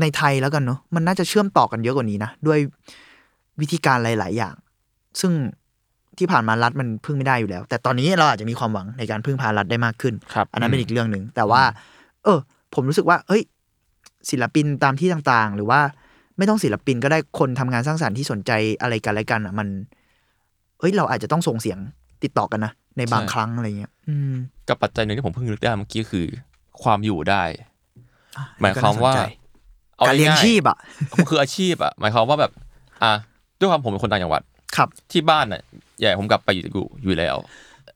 [0.00, 2.58] ในไทยแล้วกันเนอะมันน่าจะเชื่อมต่อกันเยอะกว่านี้นะด้วย
[3.60, 4.54] วิธีการหลาย ๆ อย่าง
[5.20, 5.32] ซึ่ง
[6.18, 11.62] ที่ผ่านมารัฐมันพึ่งไม่ได้อยู่แล้ว แต่ตอนนี้เราอาจจะมีความหวังในการพึ่งพารัฐได้มากขึ้นครับอันนั้นเป็นอีกเรื่องหนึ่งแต่ว่า
[12.24, 12.38] เออ
[12.74, 13.42] ผมรู้สึกว่า เอ้ย
[14.30, 15.80] ศิลปินตามที่ต่างๆ หรือว่า
[16.38, 18.50] ไม่ต้องศิลปินก็ได้คนทำงานสร้างสรรค์ที่สนใจ
[18.82, 19.68] อะไรกันอะไรกันอะมัน
[20.78, 21.78] เอ้ย เราอาจจะต้องส่งเสียง
[22.22, 24.34] ติดต่อกันนะในบางใช่ครั้งอะไรเงี้ยอืม
[24.68, 26.26] กับปัจจัยหนึ่งที่ผมเพิ่งนึกได้เมื่อกี้คือ
[26.82, 27.68] ความอยู่ได้อะ
[28.60, 29.30] หมายความว่าก็น่สนใจ
[30.00, 30.76] อการเลี้ยงๆชีพอะ
[31.28, 32.52] คืออาชีพอะหมายความว่าแบบ
[33.02, 33.12] อะ
[33.58, 34.42] ด้วยความผมเป็นคนต่างจังหวัด
[34.76, 35.62] ครับที่บ้านน่ะ
[36.00, 37.36] ใหญ่ผมกลับไปอยู่อยู่อยู่แล้ว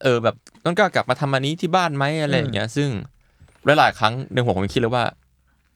[0.03, 2.89] เออแบบต้องกล้ากลับมาทำอันนี้ที่บ้านไหมอะไรอย่างเงี้ย ซึ่ง
[3.79, 5.05] หลายๆครั้งในหัวผมคิดเลยว่า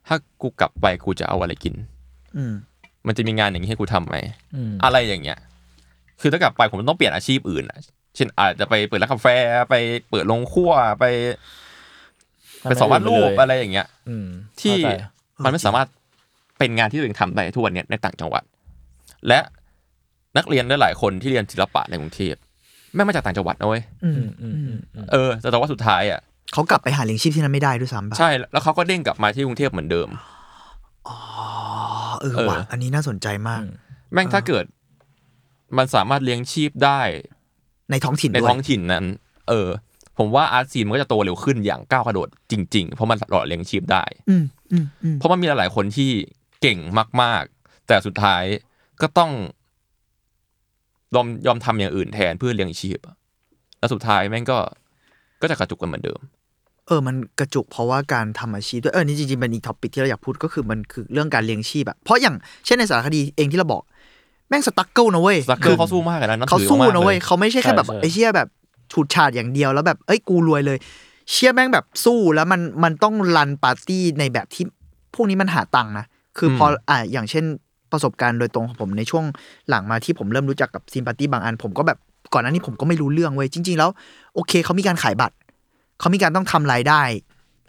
[0.07, 1.75] ถ้ากูกลับไปกูจะเอาอะไรกิน
[2.37, 2.53] อืม
[3.07, 4.17] มันจะมีงานอย่างนี้ให้กูทำไหม
[4.55, 5.39] อืมอะไรอย่างเงี้ย
[6.21, 7.79] คือถ้ากลับไปผมต้องเปลี่ยนอาชีพอื่นอะ
[8.15, 9.27] เช่นอาจจะไปเปิดร้านกาแฟ
[9.71, 9.75] ไป
[10.11, 11.05] เปิดโรงครัวไป
[12.63, 14.27] ไปสอนวาดรูปอะไรอย่างเงี้ย อืม
[14.61, 14.89] ที่เข้าใจ
[15.45, 15.89] มันไม่สามารถ
[16.59, 18.43] เป็นงานที่ตัวเองทำได้ทุกวันเนี้ยในต่างจังหวัด
[19.29, 19.41] และ
[20.37, 22.35] นักเรียนได้หลายคนที่เรียนศิลปะในกรุงเทพ
[22.95, 26.21] แม่งมาจากต่างจังหวัดนะเว้ยอืมอืมอืมอืมอืมเออแต่แต่ว่าสุดท้ายอะ
[26.53, 30.09] เขากลับไปหาเลี้ยงชีพที่นั่นไม่ได้ด้วยซ้ำป่ะใช่แล้วเขาก็เด้งกลับมาที่กรุงเทพเหมือนเดิม
[31.09, 31.19] อ๋อ
[32.21, 33.63] เออเออว่ะอันนี้น่าสนใจมาก
[34.13, 34.65] แม่งถ้าเกิด
[35.77, 37.01] มันสามารถเลี้ยงชีพได้
[37.91, 39.05] ในท้องถิ่นในด้วยท้องถิ่นนั้น
[39.49, 39.69] เออ
[40.19, 46.11] ผมว่า art scene มันก็จะโตเร็วขึ้นอย่างก้าวกระโดดจริง ๆ เพราะมันหล่อเลี้ยงชีพได้ อืมอืมอืมเพราะมันมีหลายๆคนที่
[46.63, 46.79] เก่ง
[47.23, 48.43] มาก ๆ แต่สุดท้าย
[49.03, 49.31] ก็ต้อง
[51.15, 53.17] ยอมยอมทำอย่างอื่นแทนเพื่อเลี้ยงชีพอะ
[53.79, 54.59] แล้วสุดท้ายแม่งก็
[55.43, 56.21] ก็จะกระจุกกันเหมือนเดิม
[56.87, 62.35] เออ มันกระจุกเพราะว่าการทำอาชีพด้วย เออ นี่จริงๆเป็นอีก topic ที่เราอยากพูดก็คือมันคือเรื่องการเลี้ยงชีพอะเพราะอย่าง
[62.67, 63.83] เช่นในสารคดีเองที่เราบอก
[64.49, 68.49] แม่ง struggle นะเว้ย struggle เขาสู้มากเลยนะนับถือเขาสู้มากเลยนะเว้ยเขาไม่ใช่แค่แบบใช่ใช่ไอ้เชี่ยแบบ
[68.93, 70.79] ฉูดฉาดอย่างเดียวแล้วแบบเอ้ยกูรวยเลย
[71.31, 74.65] เชี่ยแม่งแบบสู้แล้วมันมันต้อง run ปาร์ตี้ในแบบที่
[75.15, 76.07] พวกนี้มันหาตังค์นะ
[76.39, 77.45] คือพออ่าอย่างเช่น
[77.93, 79.25] ประสบการณ์โดยตรงของผมในช่วง
[79.69, 81.99] หลังมาที่ผมเริ่มรู้จักกับ scene ปาร์ตี้บางอัน ผมก็แบบ
[82.33, 83.91] ก่อนหน้านี้ผมก็ไม่รู้เรื่องเว้ยจริง ๆ แล้ว
[84.35, 85.35] โอเคเขามีการขายบัตร
[86.01, 87.03] เขามีการต้องทำรายได้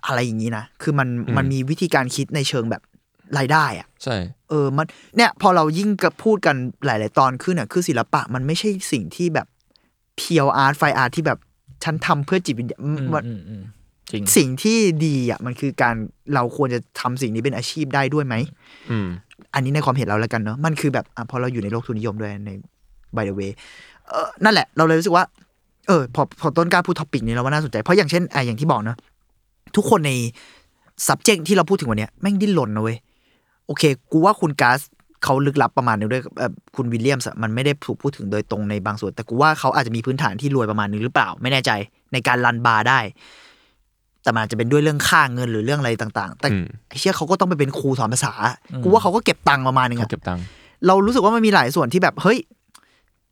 [0.06, 2.82] อะไรอย่างนี้นะคือมันอืมมันมีวิธีการคิดในเชิงแบบ
[3.38, 4.18] รายได้อะใช่
[4.50, 6.56] เออมันเนี่ยพอเรายิ่งกับพูดกัน
[6.86, 9.48] หลาย ๆ ตอนขึ้นอะคือศิลปะมันไม่ใช่สิ่งที่แบบ
[10.18, 11.40] เพียวอาร์ตไฟอาร์ตที่แบบ
[11.84, 13.64] ฉันทำเพื่อจิตวิญญาณอืมมันอืมอืม
[14.12, 15.96] จริงสิ่งที่ดีอะมันคือการ
[16.34, 18.36] เราควรจะทำสิ่งนี้เป็นอาชีพได้ด้วยไหม
[19.54, 22.52] อันนี้ในความเห็นเราแล้วกันเนาะมันคือแบบอพอเราอยู่ในโลกทุนนิยมด้วยใน
[23.16, 23.52] by the way
[24.08, 25.26] เออนั่นแหละ เราเลยรู้สึกว่า
[25.88, 28.97] เออ พอพอต้นกล้าพูด topic นี้เราว่าน่าสนใจ เพราะอย่างเช่นอะอย่างที่บอกเนาะ
[29.76, 30.12] ทุกคนใน
[31.08, 32.97] subject ที่เราพูดถึงวันนี้แม่งดิ้นรนนะเว้ย
[33.68, 34.80] โอเค กูว่าคุณกาซ
[35.24, 36.24] เขาลึกลับประมาณนึงด้วย
[36.76, 41.72] คุณวิลเลียมส์มันไม่ได้ถูกพูดถึงโดยตรงในบางส่วน แต่กูว่าเขาอาจจะมีพื้นฐานที่รวยประมาณนึงหรือเปล่า ไม่แน่ใจ
[42.14, 43.00] ในการ run บาร์ได้
[44.24, 48.34] แต่มันอาจจะเป็นด้วยเรื่องค่าเงินหรือเรื่องอะไรต่างๆ แต่อืมไอ้เชี่ยเขาก็ต้องไปเป็นครูสอนภาษา
[48.84, 50.44] กูว่าเขาก็เก็บตังค์ประมาณนึงเขาอะเก็บตังค์
[50.88, 52.40] เรารู้สึกว่ามันมีหลายส่วนที่แบบเฮ้ย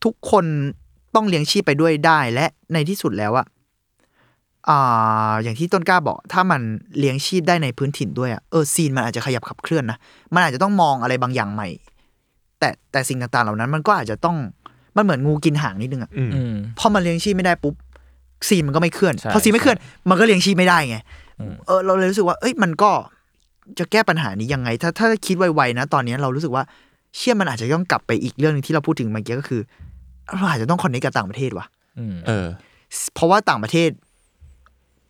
[0.04, 0.46] ทุกคน
[1.16, 3.46] ต้องเลี้ยงชีพไปด้วยได้ และในที่สุดแล้วอะ
[4.70, 6.62] อ่าอย่างที่ต้นกล้าบอก ถ้ามัน
[7.00, 9.98] เลี้ยงชีพได้ในพื้นถิ่นด้วยอะเออซีนมันอาจจะขยับขับเคลื่อนนะ
[10.34, 11.68] มันอาจจะต้องมองอะไรบางอย่างใหม่
[12.60, 14.38] แต่แต่สิ่งต่างๆเหล่านั้น มันก็อาจจะต้อง
[14.96, 17.74] มันเหมือนงูกินหางนิดนึงอะอืมอืมพอมันเลี้ยงชีพไม่ได้ปุ๊บ
[18.48, 19.78] ซีนมันก็ไม่เคลื่อนใช่พอซีนไม่เคลื่อน
[20.10, 20.98] มันก็เลี้ยงชีพไม่ได้ไง
[21.40, 22.92] อืมเออเราเลยรู้สึกว่า เอ้ยมันก็
[23.80, 26.64] จะแก้ปัญหานี้ยังไง ถ้าถ้าคิดไวๆนะ ตอนนี้เรารู้สึกว่า
[27.18, 29.62] เชื่อมันอาจจะต้องกลับไปอีกเรื่องหนึงที่เราพูดถึงเมื่อกี้ก็คือ
[30.36, 31.66] เราอาจจะต้องคอนเนคกับต่างประเทศว่ะ
[32.00, 32.48] อืมเออ
[33.16, 33.90] เพราะว่าต่างประเทศ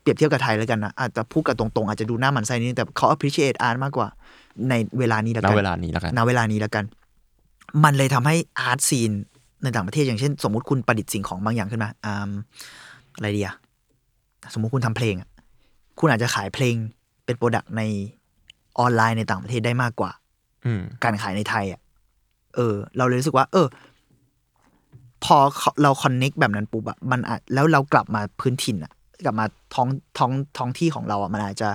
[0.02, 4.08] เปรียบเทียบกับไทยแล้วกันนะอาจจะพูดกับตรงๆ อาจจะดูหน้าหมันไส้นิดนึงแต่เขา appreciate art มากกว่า
[4.70, 6.86] ในเวลานี้แล้วณกันเวลานี้แล้วกันณเวลานี้แล้วกัน
[7.84, 9.12] มันเลยทำให้อาร์ตซีน
[9.64, 12.32] ในต่างประเทศอย่างเช่น สมมุติคุณประดิษฐ์สิ่งของบางอย่างขึ้นมาอ่า
[13.18, 13.56] อะไรดีอะ
[14.54, 15.30] สมมุติคุณทำเพลงอะ
[16.00, 16.76] คุณอาจจะขายเพลง
[17.26, 17.82] เป็น product ใน
[18.80, 20.12] ออนไลน์ในต่างประเทศได้มากกว่า
[20.66, 21.80] อืมการขายในไทยอะ
[22.56, 23.68] เออ เราเลยรู้สึกว่า เออ
[25.24, 25.38] พอ
[25.84, 28.92] เรา connect แบบนั้นปุ๊บอะมันอาจแล้วเรากลับมาพื้นถิ่นอะ
[29.26, 29.88] กลับมาท้อง
[30.18, 31.70] ท้องท้องที่ของเราอะมันอาจจะ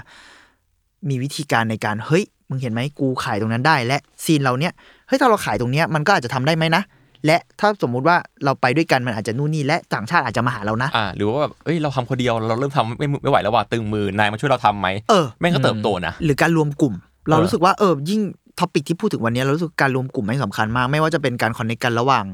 [1.08, 4.72] มีวิธีการในการเฮ้ยมึงเห็นไหมกูขายตรงนั้นได้ และ scene เราเนี้ย
[5.06, 6.82] เฮ้ยถ้าเราขายตรงเนี้ยมันก็อาจจะทำได้ไหมนะ
[7.26, 16.94] และถ้าสมมุติว่าเราไปด้วยกันมันอาจจะนู่นนี่และต่างชาติอาจจะมาหาเรานะอ่าหรือว่าแบบเอ้ยเราทำคนเดียวเราเริ่มทำไม่ไม่ไหวแล้วว่ะตึงมือนายมาช่วยเราทำไหมเออแม่งก็เติบโตนะหรือการรวมกลุ่ม
[17.28, 18.20] เราเออรู้สึกว่าเออยิ่ง
[18.60, 22.24] topic ที่พูดถึงวันนี้เรารู้สึกการรวมกลุ่มแม่งสำคัญมาก ไม่ว่าจะเป็นการ connect กันระหว่าง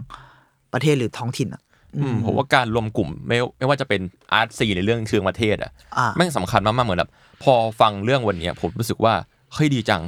[0.72, 1.62] ประเทศหรือท้องถิ่นอะ
[1.96, 4.00] อืมผมว่าการรวมกลุ่มไม่ไม่ว่าจะเป็น
[4.32, 7.10] art scene ในเรื่องเชิงประเทศอะอ่าแม่งสำคัญมากๆเหมือนแบบ
[7.42, 9.14] พอฟังเรื่องวันเนี้ยผมรู้สึกว่า
[9.54, 10.02] เฮ้ยดีจัง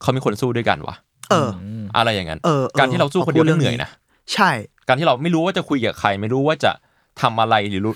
[0.00, 0.96] เขามีคนสู้ด้วยกันวะ
[1.30, 1.50] เออ
[1.96, 3.90] อะไรอย่างนั้นเออเออการที่เราสู้คนเดียวพอพูดเรื่องเหนื่อยนะ
[4.34, 4.50] ใช่
[4.86, 6.72] การที่เราไม่รู้ว่าจะคุยกับใคร ไม่รู้ว่าจะ
[7.20, 7.94] ทำอะไรหรือรู้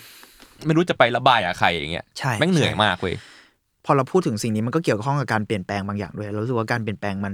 [0.67, 3.15] ไม่รู้จะไประบายกับใครอย่างเงี้ยใช่แม่งเหนื่อยใช่มากเว้ย
[3.85, 7.33] พอเราพูดถึงสิ่งนี้มันก็เกี่ยวข้องกับการเปลี่ยนแปลงบางอย่างด้วยเรารู้สึกว่าการเปลี่ยนแปลงมัน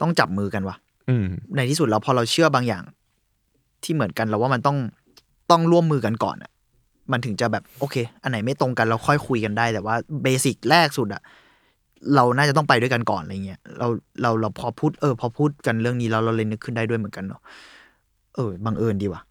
[0.00, 0.76] ต้องจับมือกันว่ะ
[1.08, 2.84] อืมในที่สุดเราพอเราเชื่อบางอย่าง
[3.84, 4.78] ที่เหมือนกันเราว่ามันต้อง
[5.50, 6.50] ต้องร่วมมือกันก่อนอะ
[7.12, 11.22] มันถึงจะแบบโอเค อันไหนไม่ตรงกันเราค่อยคุยกันได้ แต่ว่าเบสิกแรกสุดอะ
[12.14, 13.88] เราน่าจะต้องไปด้วยกันก่อนอะไรเงี้ยเรา
[14.22, 17.40] เราเราพอพูดเออ พอพูดกันเรื่องนี้เราเราเลยนึกขึ้นได้ด้วยเหมือนกันเนาะ
[18.34, 19.22] เออบังเอิญดีว่ะ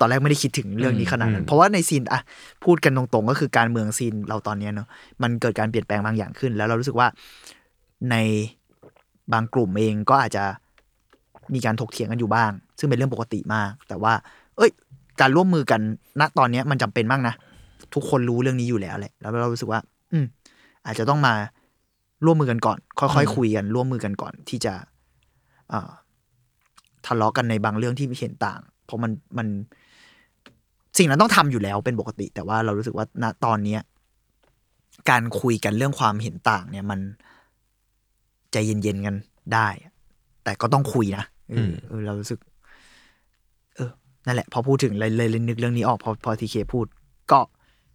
[0.00, 2.20] ตอนแรกไม่ได้คิดถึงเรื่องนี้ขนาดนั้น เพราะว่าในซีนอะ
[2.64, 4.88] พูดกันตรงๆ ก็คือการเมืองซีนเราตอนเนี้ยเนาะ
[5.22, 7.08] มันเกิดการเปลี่ยนแปลงบางอย่างขึ้น แล้วเรารู้สึกว่า
[8.10, 8.16] ใน
[9.32, 10.44] บางกลุ่มเองก็อาจจะ
[11.54, 14.12] มีการถกเถียงกันอยู่บ้าง ซึ่งเป็นเรื่องปกติมาก แต่ว่า
[14.56, 14.70] เอ้ย
[15.20, 15.80] การร่วมมือกัน
[16.20, 17.34] ณตอนเนี้ยมันจำเป็นมากนะ
[17.94, 19.80] ทุกคนรู้เรื่องนี้อยู่แล้วแหละแล้วเรารู้สึกว่า
[20.12, 20.26] อืม
[20.86, 21.34] อาจจะต้องมา
[22.24, 24.74] ร่วมมือกันก่อน ค่อยๆคุยกันร่วมมือกันก่อนที่จะ
[25.70, 25.90] เอ่อ
[27.06, 29.46] ทะเลาะกันในบางเรื่องที่เห็นต่าง เพราะมันมัน
[30.98, 33.80] สิ่งนั้นต้องทำอยู่แล้วเป็นปกติ แต่ว่าเรารู้สึกว่าณตอนเนี้ย
[35.10, 37.00] การคุยกันเรื่องความเห็นต่าง เนี่ยมัน
[38.52, 39.14] ใจเย็นๆกัน
[39.54, 39.68] ได้
[40.44, 42.38] แต่ก็ต้องคุยนะเออเออเรารู้สึก
[43.74, 43.90] เออ
[44.26, 46.86] นั่นแหละ พอพูดถึงเลยเลยเลยนึกเรื่องนี้ออกพอพอทีเคพูด
[47.30, 47.40] ก็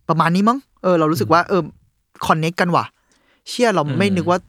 [0.09, 1.62] ประมาณนี้มั้งเออเรารู้สึกว่าเออ
[2.28, 2.86] connect กันว่ะ
[3.49, 4.39] เชี่ยเราไม่นึกว่า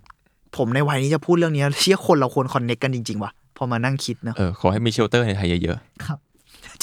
[0.56, 6.18] ผมในวัยนี้จะพูดเรื่องนี้เชี่ยคนเราควร connect กันจริงๆว่ะ พอมานั่งคิดเนอะเออขอให้มี shelter ในไทยเยอะครับ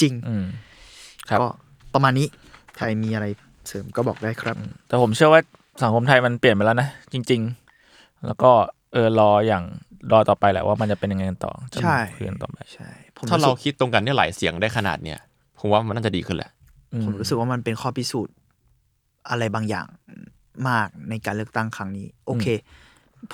[0.00, 0.44] จริงอืม
[1.30, 1.48] ครับก็
[1.94, 2.26] ประมาณนี้
[2.76, 3.26] ใครมีอะไร
[3.68, 4.56] เสริมก็บอกได้ครับ
[4.88, 5.40] แต่ผมเชื่อว่า
[5.82, 7.40] สังคมไทยมันเปลี่ยนไปแล้วนะ จริง
[7.82, 8.50] ๆ แล้วก็
[8.92, 9.64] เออรออย่าง
[10.12, 15.18] รอต่อไปแหละว่ามันจะเป็นยังไงกันต่อจะใช่คุยกันต่อไปใช่ผมๆถ้าเราสึกคิดตรงกันเนี่ยหลายเสียงได้ขนาดเนี้ย
[15.60, 16.50] ผมว่ามันน่าจะดีขึ้นแหละ
[16.92, 18.34] อืมผมรู้สึกว่ามันเป็นข้อพิสูจน์
[19.30, 19.86] อะไรบางอย่าง
[20.68, 22.46] มากในการเลือกตั้งครั้งนี้ โอเค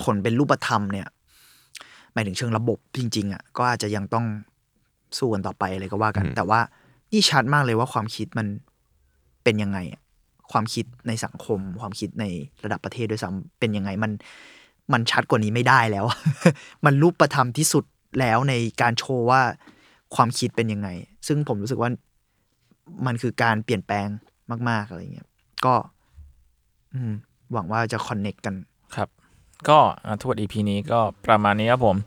[0.03, 1.16] ผลเป็นรูปธรรมเนี่ยห
[2.17, 4.25] มายถึงเชิงระบบจริง ๆอะก็อาจจะยังต้อง
[5.17, 6.59] สู้กันต่อไปอะไรก็ว่ากันอืมแต่ว่า
[7.11, 8.47] นี่ชัดมากเลยว่าความคิดมัน
[9.43, 10.01] เป็นยังไงอะ
[10.51, 12.25] ความคิดในสังคม ความคิดใน
[12.63, 14.11] ระดับประเทศด้วยซ้ำเป็นยังไงมัน
[14.93, 16.05] มันชัดกว่านี้ไม่ได้แล้ว
[16.85, 17.85] มันรูปธรรมที่สุด
[18.19, 19.41] แล้วในการโชว์ว่า
[20.15, 20.89] ความคิดเป็นยังไง
[21.27, 21.89] ซึ่งผมรู้สึกว่า
[23.05, 24.07] มันคือการเปลี่ยนแปลง
[24.69, 25.27] มาก ๆ อะไรเงี้ย
[25.65, 25.73] ก็
[26.93, 27.13] อืม
[27.53, 28.76] หวังว่าจะคอนเน็กกันครับ
[29.69, 31.97] ก็อาทวด EP นี้ก็ประมาณนี้ครับผม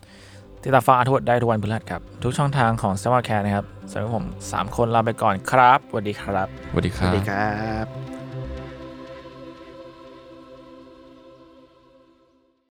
[0.63, 7.49] ติดตามฟังอาทวดได้ทุกวันพฤหัสครับ ทุกช่องทางของ s ซ m ม r แคร์นะครับสำหรับผม 3 คนลาไปก่อนครับสวัสดีครับสวัสดีคสรัวัสบดีครั
[7.85, 8.10] บ